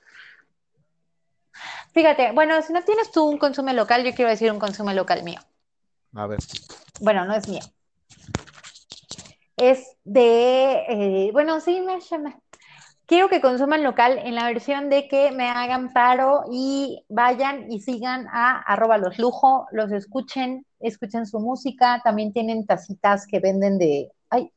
Fíjate, 1.98 2.32
bueno, 2.32 2.62
si 2.62 2.74
no 2.74 2.84
tienes 2.84 3.10
tú 3.10 3.26
un 3.26 3.40
consumo 3.40 3.74
local, 3.74 4.04
yo 4.04 4.14
quiero 4.14 4.30
decir 4.30 4.52
un 4.52 4.60
consumo 4.60 4.94
local 4.94 5.24
mío. 5.24 5.40
A 6.14 6.28
ver. 6.28 6.38
Bueno, 7.02 7.26
no 7.26 7.34
es 7.34 7.50
mío. 7.50 7.64
Es 9.56 9.98
de, 10.04 10.84
eh, 10.90 11.32
bueno, 11.34 11.60
sí, 11.60 11.82
me 11.82 12.00
llama. 12.00 12.40
Quiero 13.08 13.30
que 13.30 13.42
consuman 13.42 13.82
local 13.82 14.20
en 14.20 14.36
la 14.36 14.46
versión 14.46 14.92
de 14.92 15.08
que 15.08 15.32
me 15.32 15.50
hagan 15.50 15.92
paro 15.92 16.44
y 16.52 17.04
vayan 17.10 17.72
y 17.72 17.82
sigan 17.82 18.28
a 18.32 18.60
arroba 18.60 19.00
los 19.00 19.18
lujo, 19.18 19.66
los 19.72 19.92
escuchen, 19.92 20.68
escuchen 20.80 21.26
su 21.26 21.40
música. 21.40 22.02
También 22.04 22.32
tienen 22.32 22.68
tacitas 22.68 23.26
que 23.26 23.40
venden 23.40 23.80
de, 23.80 24.12
ay, 24.30 24.52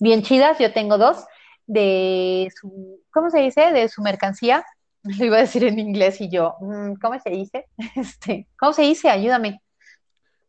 bien 0.00 0.24
chidas. 0.24 0.58
Yo 0.58 0.72
tengo 0.72 0.98
dos 0.98 1.24
de 1.64 2.48
su, 2.60 2.98
¿cómo 3.12 3.30
se 3.30 3.38
dice? 3.38 3.70
De 3.70 3.88
su 3.88 4.02
mercancía. 4.02 4.64
Lo 5.18 5.24
iba 5.24 5.38
a 5.38 5.40
decir 5.40 5.64
en 5.64 5.78
inglés 5.78 6.20
y 6.20 6.28
yo, 6.28 6.56
mm, 6.60 6.94
¿cómo 7.00 7.18
se 7.18 7.30
dice? 7.30 7.66
Este, 7.96 8.46
¿cómo 8.58 8.72
se 8.72 8.82
dice? 8.82 9.10
Ayúdame. 9.10 9.60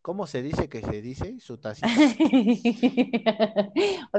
¿Cómo 0.01 0.27
se 0.27 0.41
dice 0.41 0.67
que 0.67 0.81
se 0.81 1.01
dice 1.01 1.39
su? 1.39 1.53
O 1.55 1.59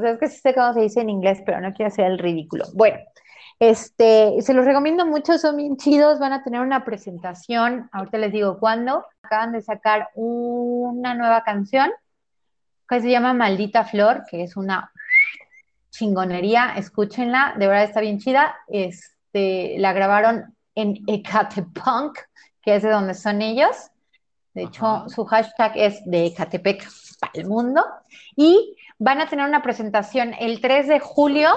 sea, 0.01 0.11
es 0.11 0.19
que 0.19 0.29
sí 0.29 0.41
sé 0.41 0.55
cómo 0.55 0.73
se 0.73 0.81
dice 0.81 1.03
en 1.03 1.11
inglés, 1.11 1.43
pero 1.45 1.61
no 1.61 1.75
quiero 1.75 1.89
hacer 1.89 2.07
el 2.07 2.19
ridículo. 2.19 2.65
Bueno, 2.73 2.97
este, 3.61 4.41
se 4.41 4.55
los 4.55 4.65
recomiendo 4.65 5.05
mucho, 5.07 5.37
son 5.37 5.59
bien 5.59 5.77
chidos, 5.77 6.19
van 6.19 6.33
a 6.33 6.43
tener 6.43 6.63
una 6.63 6.87
presentación, 6.87 7.91
ahorita 7.93 8.17
les 8.17 8.33
digo 8.33 8.59
cuándo. 8.59 9.05
Acaban 9.23 9.53
de 9.53 9.61
sacar 9.61 10.09
una 10.15 11.15
nueva 11.15 11.43
canción 11.45 11.91
que 12.89 13.01
se 13.01 13.11
llama 13.11 13.35
Maldita 13.35 13.85
Flor, 13.85 14.25
que 14.31 14.43
es 14.43 14.57
una 14.57 14.91
chingonería, 15.91 16.75
escúchenla, 16.77 17.55
de 17.59 17.67
verdad 17.67 17.85
está 17.85 18.01
bien 18.01 18.19
chida. 18.19 18.57
Este, 19.35 19.79
la 19.79 19.93
grabaron 19.93 20.55
en 20.77 21.03
Ecatepunk, 21.09 22.19
que 22.63 22.77
es 22.77 22.85
de 22.85 22.91
donde 22.91 23.15
son 23.15 23.43
ellos. 23.43 23.91
De 24.55 24.63
hecho, 24.63 24.87
Ajá. 24.87 25.09
su 25.09 25.25
hashtag 25.25 25.73
es 25.75 26.01
de 26.05 26.27
Ecatepec 26.27 26.89
para 27.19 27.33
el 27.35 27.49
mundo. 27.49 27.85
Y 28.37 28.77
van 28.99 29.21
a 29.21 29.29
tener 29.29 29.49
una 29.49 29.61
presentación 29.61 30.35
el 30.39 30.61
3 30.61 30.87
de 30.87 31.01
julio 31.01 31.51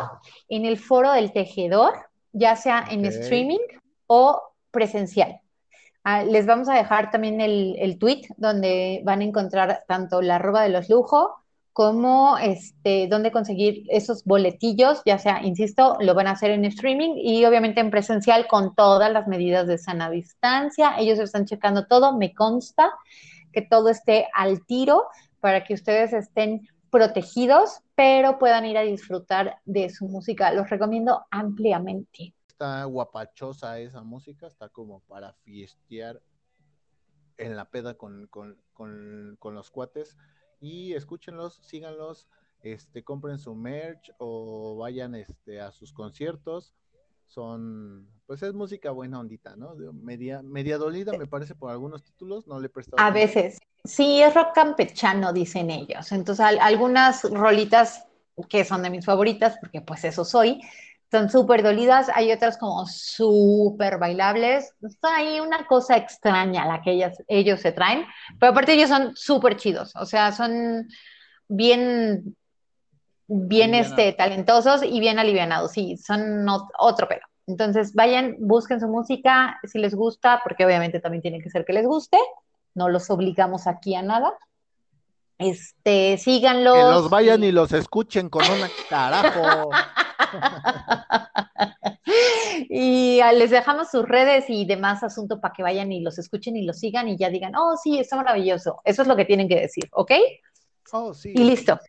en 0.49 0.65
el 0.65 0.79
Foro 0.79 1.11
del 1.11 1.31
Tejedor, 1.31 1.93
ya 2.31 2.55
sea 2.55 2.83
en 2.89 3.05
streaming 3.05 3.59
o 4.07 4.41
presencial. 4.71 5.39
Ah, 6.03 6.23
les 6.23 6.47
vamos 6.47 6.69
a 6.69 6.73
dejar 6.73 7.11
también 7.11 7.41
el, 7.41 7.75
el 7.77 7.99
tweet 7.99 8.23
donde 8.37 9.01
van 9.03 9.21
a 9.21 9.25
encontrar 9.25 9.83
tanto 9.87 10.23
la 10.23 10.37
arroba 10.37 10.63
de 10.63 10.69
los 10.69 10.89
lujos 10.89 11.29
como 11.77 12.39
este, 12.39 13.07
dónde 13.07 13.31
conseguir 13.31 13.85
esos 13.89 14.23
boletillos, 14.23 15.03
ya 15.05 15.19
sea, 15.19 15.43
insisto, 15.43 15.95
lo 15.99 16.15
van 16.15 16.25
a 16.25 16.31
hacer 16.31 16.49
en 16.49 16.65
streaming 16.65 17.17
y 17.17 17.45
obviamente 17.45 17.81
en 17.81 17.91
presencial 17.91 18.47
con 18.47 18.73
todas 18.73 19.11
las 19.11 19.27
medidas 19.27 19.67
de 19.67 19.77
sana 19.77 20.09
distancia. 20.09 20.95
Ellos 20.97 21.19
están 21.19 21.45
checando 21.45 21.85
todo, 21.85 22.17
me 22.17 22.33
consta 22.33 22.91
que 23.53 23.61
todo 23.61 23.89
esté 23.89 24.27
al 24.33 24.65
tiro 24.65 25.03
para 25.39 25.63
que 25.65 25.75
ustedes 25.75 26.13
estén 26.13 26.67
protegidos, 26.89 27.81
pero 27.93 28.39
puedan 28.39 28.65
ir 28.65 28.79
a 28.79 28.81
disfrutar 28.81 29.59
de 29.65 29.91
su 29.91 30.07
música. 30.07 30.51
Los 30.51 30.71
recomiendo 30.71 31.27
ampliamente. 31.29 32.33
Está 32.47 32.85
guapachosa 32.85 33.77
esa 33.77 34.01
música, 34.01 34.47
está 34.47 34.69
como 34.69 35.01
para 35.01 35.33
fiestear 35.43 36.23
en 37.37 37.55
la 37.55 37.69
peda 37.69 37.93
con, 37.93 38.25
con, 38.31 38.57
con, 38.73 39.35
con 39.37 39.53
los 39.53 39.69
cuates. 39.69 40.17
Y 40.59 40.93
escúchenlos, 40.93 41.59
síganlos, 41.63 42.27
este, 42.63 43.03
compren 43.03 43.37
su 43.37 43.55
merch 43.55 44.11
o 44.17 44.75
vayan 44.77 45.15
este, 45.15 45.61
a 45.61 45.71
sus 45.71 45.93
conciertos. 45.93 46.73
Son, 47.27 48.07
pues 48.25 48.41
es 48.41 48.53
música 48.53 48.91
buena 48.91 49.19
ondita, 49.19 49.55
¿no? 49.55 49.75
Media, 49.93 50.41
media 50.41 50.77
dolida, 50.77 51.11
me 51.17 51.27
parece, 51.27 51.55
por 51.55 51.71
algunos 51.71 52.01
títulos, 52.03 52.47
no 52.47 52.59
le 52.59 52.67
he 52.67 52.69
prestado 52.69 53.03
A 53.03 53.11
veces, 53.11 53.57
sí, 53.83 54.21
es 54.21 54.33
rock 54.33 54.53
campechano, 54.55 55.33
dicen 55.33 55.69
ellos. 55.69 56.11
Entonces, 56.11 56.45
al- 56.45 56.59
algunas 56.59 57.23
rolitas 57.23 58.05
que 58.49 58.63
son 58.63 58.81
de 58.83 58.89
mis 58.89 59.05
favoritas, 59.05 59.57
porque 59.59 59.81
pues 59.81 60.05
eso 60.05 60.23
soy, 60.23 60.61
son 61.11 61.29
súper 61.29 61.63
dolidas. 61.63 62.09
Hay 62.13 62.31
otras 62.31 62.57
como 62.57 62.85
súper 62.85 63.97
bailables. 63.97 64.73
Está 64.81 65.15
ahí 65.17 65.39
una 65.39 65.65
cosa 65.65 65.95
extraña 65.97 66.65
la 66.65 66.81
que 66.81 66.91
ellas, 66.91 67.17
ellos 67.27 67.61
se 67.61 67.71
traen, 67.71 68.05
pero 68.39 68.51
aparte 68.51 68.73
ellos 68.73 68.89
son 68.89 69.15
súper 69.15 69.55
chidos. 69.57 69.95
O 69.95 70.05
sea, 70.05 70.31
son 70.31 70.87
bien, 71.47 72.35
bien 73.27 73.73
este, 73.73 74.13
talentosos 74.13 74.83
y 74.83 74.99
bien 74.99 75.19
alivianados. 75.19 75.71
Sí, 75.71 75.97
son 75.97 76.45
ot- 76.47 76.69
otro 76.79 77.07
pelo. 77.07 77.21
Entonces, 77.47 77.93
vayan, 77.93 78.35
busquen 78.39 78.81
su 78.81 78.87
música, 78.89 79.57
si 79.63 79.79
les 79.79 79.95
gusta, 79.95 80.41
porque 80.43 80.65
obviamente 80.65 80.99
también 80.99 81.21
tiene 81.21 81.41
que 81.41 81.49
ser 81.49 81.63
que 81.65 81.73
les 81.73 81.85
guste 81.85 82.17
no 82.75 82.89
los 82.89 83.09
obligamos 83.09 83.65
aquí 83.65 83.95
a 83.95 84.03
nada. 84.03 84.31
Este, 85.39 86.17
síganlos. 86.19 86.75
Que 86.75 86.81
los 86.91 87.09
vayan 87.09 87.43
y 87.43 87.51
los 87.51 87.71
escuchen 87.73 88.29
con 88.29 88.43
un 88.49 88.69
carajo. 88.87 89.69
y 92.69 93.19
ah, 93.21 93.33
les 93.33 93.51
dejamos 93.51 93.89
sus 93.89 94.07
redes 94.07 94.45
y 94.49 94.65
demás 94.65 95.03
asunto 95.03 95.39
para 95.39 95.53
que 95.53 95.63
vayan 95.63 95.91
y 95.91 96.01
los 96.01 96.19
escuchen 96.19 96.55
y 96.55 96.63
los 96.63 96.79
sigan 96.79 97.07
y 97.07 97.17
ya 97.17 97.29
digan, 97.29 97.53
oh, 97.55 97.75
sí, 97.81 97.99
está 97.99 98.15
maravilloso. 98.15 98.81
Eso 98.83 99.01
es 99.01 99.07
lo 99.07 99.15
que 99.15 99.25
tienen 99.25 99.47
que 99.47 99.59
decir, 99.59 99.87
¿ok? 99.91 100.11
Oh, 100.91 101.13
sí. 101.13 101.33
Y 101.35 101.43
listo. 101.43 101.79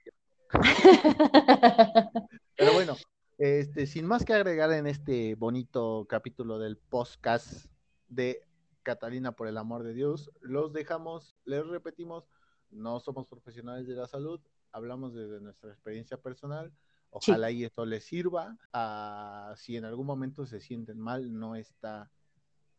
Pero 2.57 2.73
bueno, 2.73 2.97
este, 3.39 3.87
sin 3.87 4.07
más 4.07 4.25
que 4.25 4.35
agregar 4.35 4.73
en 4.73 4.87
este 4.87 5.35
bonito 5.35 6.07
capítulo 6.09 6.59
del 6.59 6.77
podcast 6.77 7.67
de 8.09 8.43
Catalina 8.83 9.33
por 9.33 9.49
el 9.49 9.59
amor 9.59 9.85
de 9.85 9.95
Dios, 9.95 10.31
los 10.41 10.73
dejamos, 10.73 11.37
les 11.45 11.67
repetimos, 11.67 12.29
no 12.71 13.01
somos 13.01 13.27
profesionales 13.27 13.87
de 13.87 13.95
la 13.95 14.07
salud, 14.07 14.41
hablamos 14.73 15.15
desde 15.15 15.41
nuestra 15.41 15.71
experiencia 15.71 16.17
personal. 16.17 16.73
Ojalá 17.11 17.51
y 17.51 17.65
esto 17.65 17.87
les 17.87 18.05
sirva. 18.05 18.57
Ah, 18.73 19.55
si 19.57 19.77
en 19.77 19.85
algún 19.85 20.07
momento 20.07 20.47
se 20.47 20.61
sienten 20.61 20.99
mal, 20.99 21.33
no 21.39 21.57
está 21.57 22.11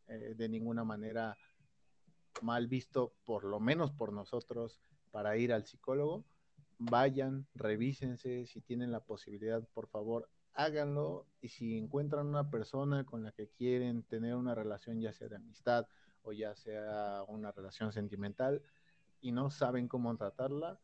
eh, 0.07 0.33
de 0.35 0.49
ninguna 0.49 0.83
manera 0.83 1.37
mal 2.41 2.67
visto, 2.67 3.13
por 3.25 3.43
lo 3.43 3.59
menos 3.59 3.91
por 3.91 4.13
nosotros, 4.13 4.79
para 5.11 5.37
ir 5.37 5.51
al 5.51 5.65
psicólogo. 5.65 6.25
Vayan, 6.77 7.47
revísense, 7.55 8.45
si 8.45 8.61
tienen 8.61 8.91
la 8.91 9.01
posibilidad, 9.01 9.67
por 9.73 9.87
favor, 9.87 10.29
háganlo. 10.53 11.25
Y 11.41 11.49
si 11.49 11.77
encuentran 11.77 12.27
una 12.27 12.49
persona 12.49 13.05
con 13.05 13.23
la 13.23 13.31
que 13.31 13.49
quieren 13.49 14.03
tener 14.03 14.35
una 14.35 14.55
relación, 14.55 15.01
ya 15.01 15.11
sea 15.11 15.27
de 15.27 15.37
amistad 15.37 15.87
o 16.21 16.33
ya 16.33 16.55
sea 16.55 17.23
una 17.27 17.51
relación 17.51 17.91
sentimental, 17.91 18.61
y 19.21 19.31
no 19.31 19.49
saben 19.49 19.87
cómo 19.87 20.15
tratarla, 20.15 20.79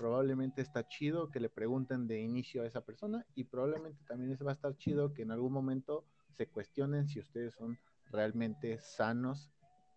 probablemente 0.00 0.62
está 0.62 0.88
chido 0.88 1.30
que 1.30 1.40
le 1.40 1.50
pregunten 1.50 2.08
de 2.08 2.22
inicio 2.22 2.62
a 2.62 2.66
esa 2.66 2.80
persona 2.80 3.26
y 3.34 3.44
probablemente 3.44 4.02
también 4.08 4.34
va 4.46 4.52
a 4.52 4.54
estar 4.54 4.74
chido 4.78 5.12
que 5.12 5.20
en 5.20 5.30
algún 5.30 5.52
momento 5.52 6.06
se 6.38 6.46
cuestionen 6.46 7.06
si 7.06 7.20
ustedes 7.20 7.52
son 7.52 7.78
realmente 8.10 8.80
sanos 8.80 9.50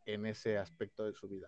en 0.05 0.25
ese 0.25 0.57
aspecto 0.57 1.05
de 1.05 1.13
su 1.13 1.29
vida. 1.29 1.47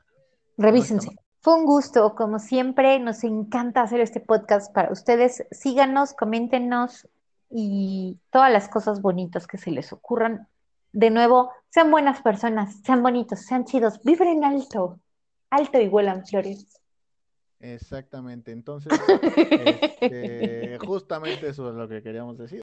Revísense. 0.58 1.10
Fue 1.42 1.54
un 1.54 1.66
gusto, 1.66 2.16
como 2.16 2.40
siempre, 2.40 2.98
nos 3.00 3.26
encanta 3.26 3.82
hacer 3.82 4.00
este 4.00 4.22
podcast 4.22 4.74
para 4.74 4.90
ustedes. 4.90 5.44
Síganos, 5.52 6.14
coméntenos 6.14 7.10
y 7.50 8.18
todas 8.30 8.54
las 8.54 8.70
cosas 8.70 9.02
bonitas 9.02 9.48
que 9.48 9.58
se 9.58 9.70
les 9.70 9.92
ocurran. 9.92 10.48
De 10.94 11.10
nuevo, 11.10 11.52
sean 11.70 11.92
buenas 11.92 12.22
personas, 12.22 12.78
sean 12.86 13.04
bonitos, 13.04 13.42
sean 13.42 13.66
chidos, 13.66 14.02
vibren 14.02 14.46
alto, 14.46 15.02
alto 15.50 15.82
y 15.82 15.90
huelan 15.90 16.26
flores. 16.26 16.85
Exactamente, 17.60 18.52
entonces, 18.52 18.94
este, 20.02 20.78
justamente 20.80 21.48
eso 21.50 21.70
es 21.70 21.76
lo 21.76 21.88
que 21.88 22.02
queríamos 22.04 22.38
decir. 22.38 22.54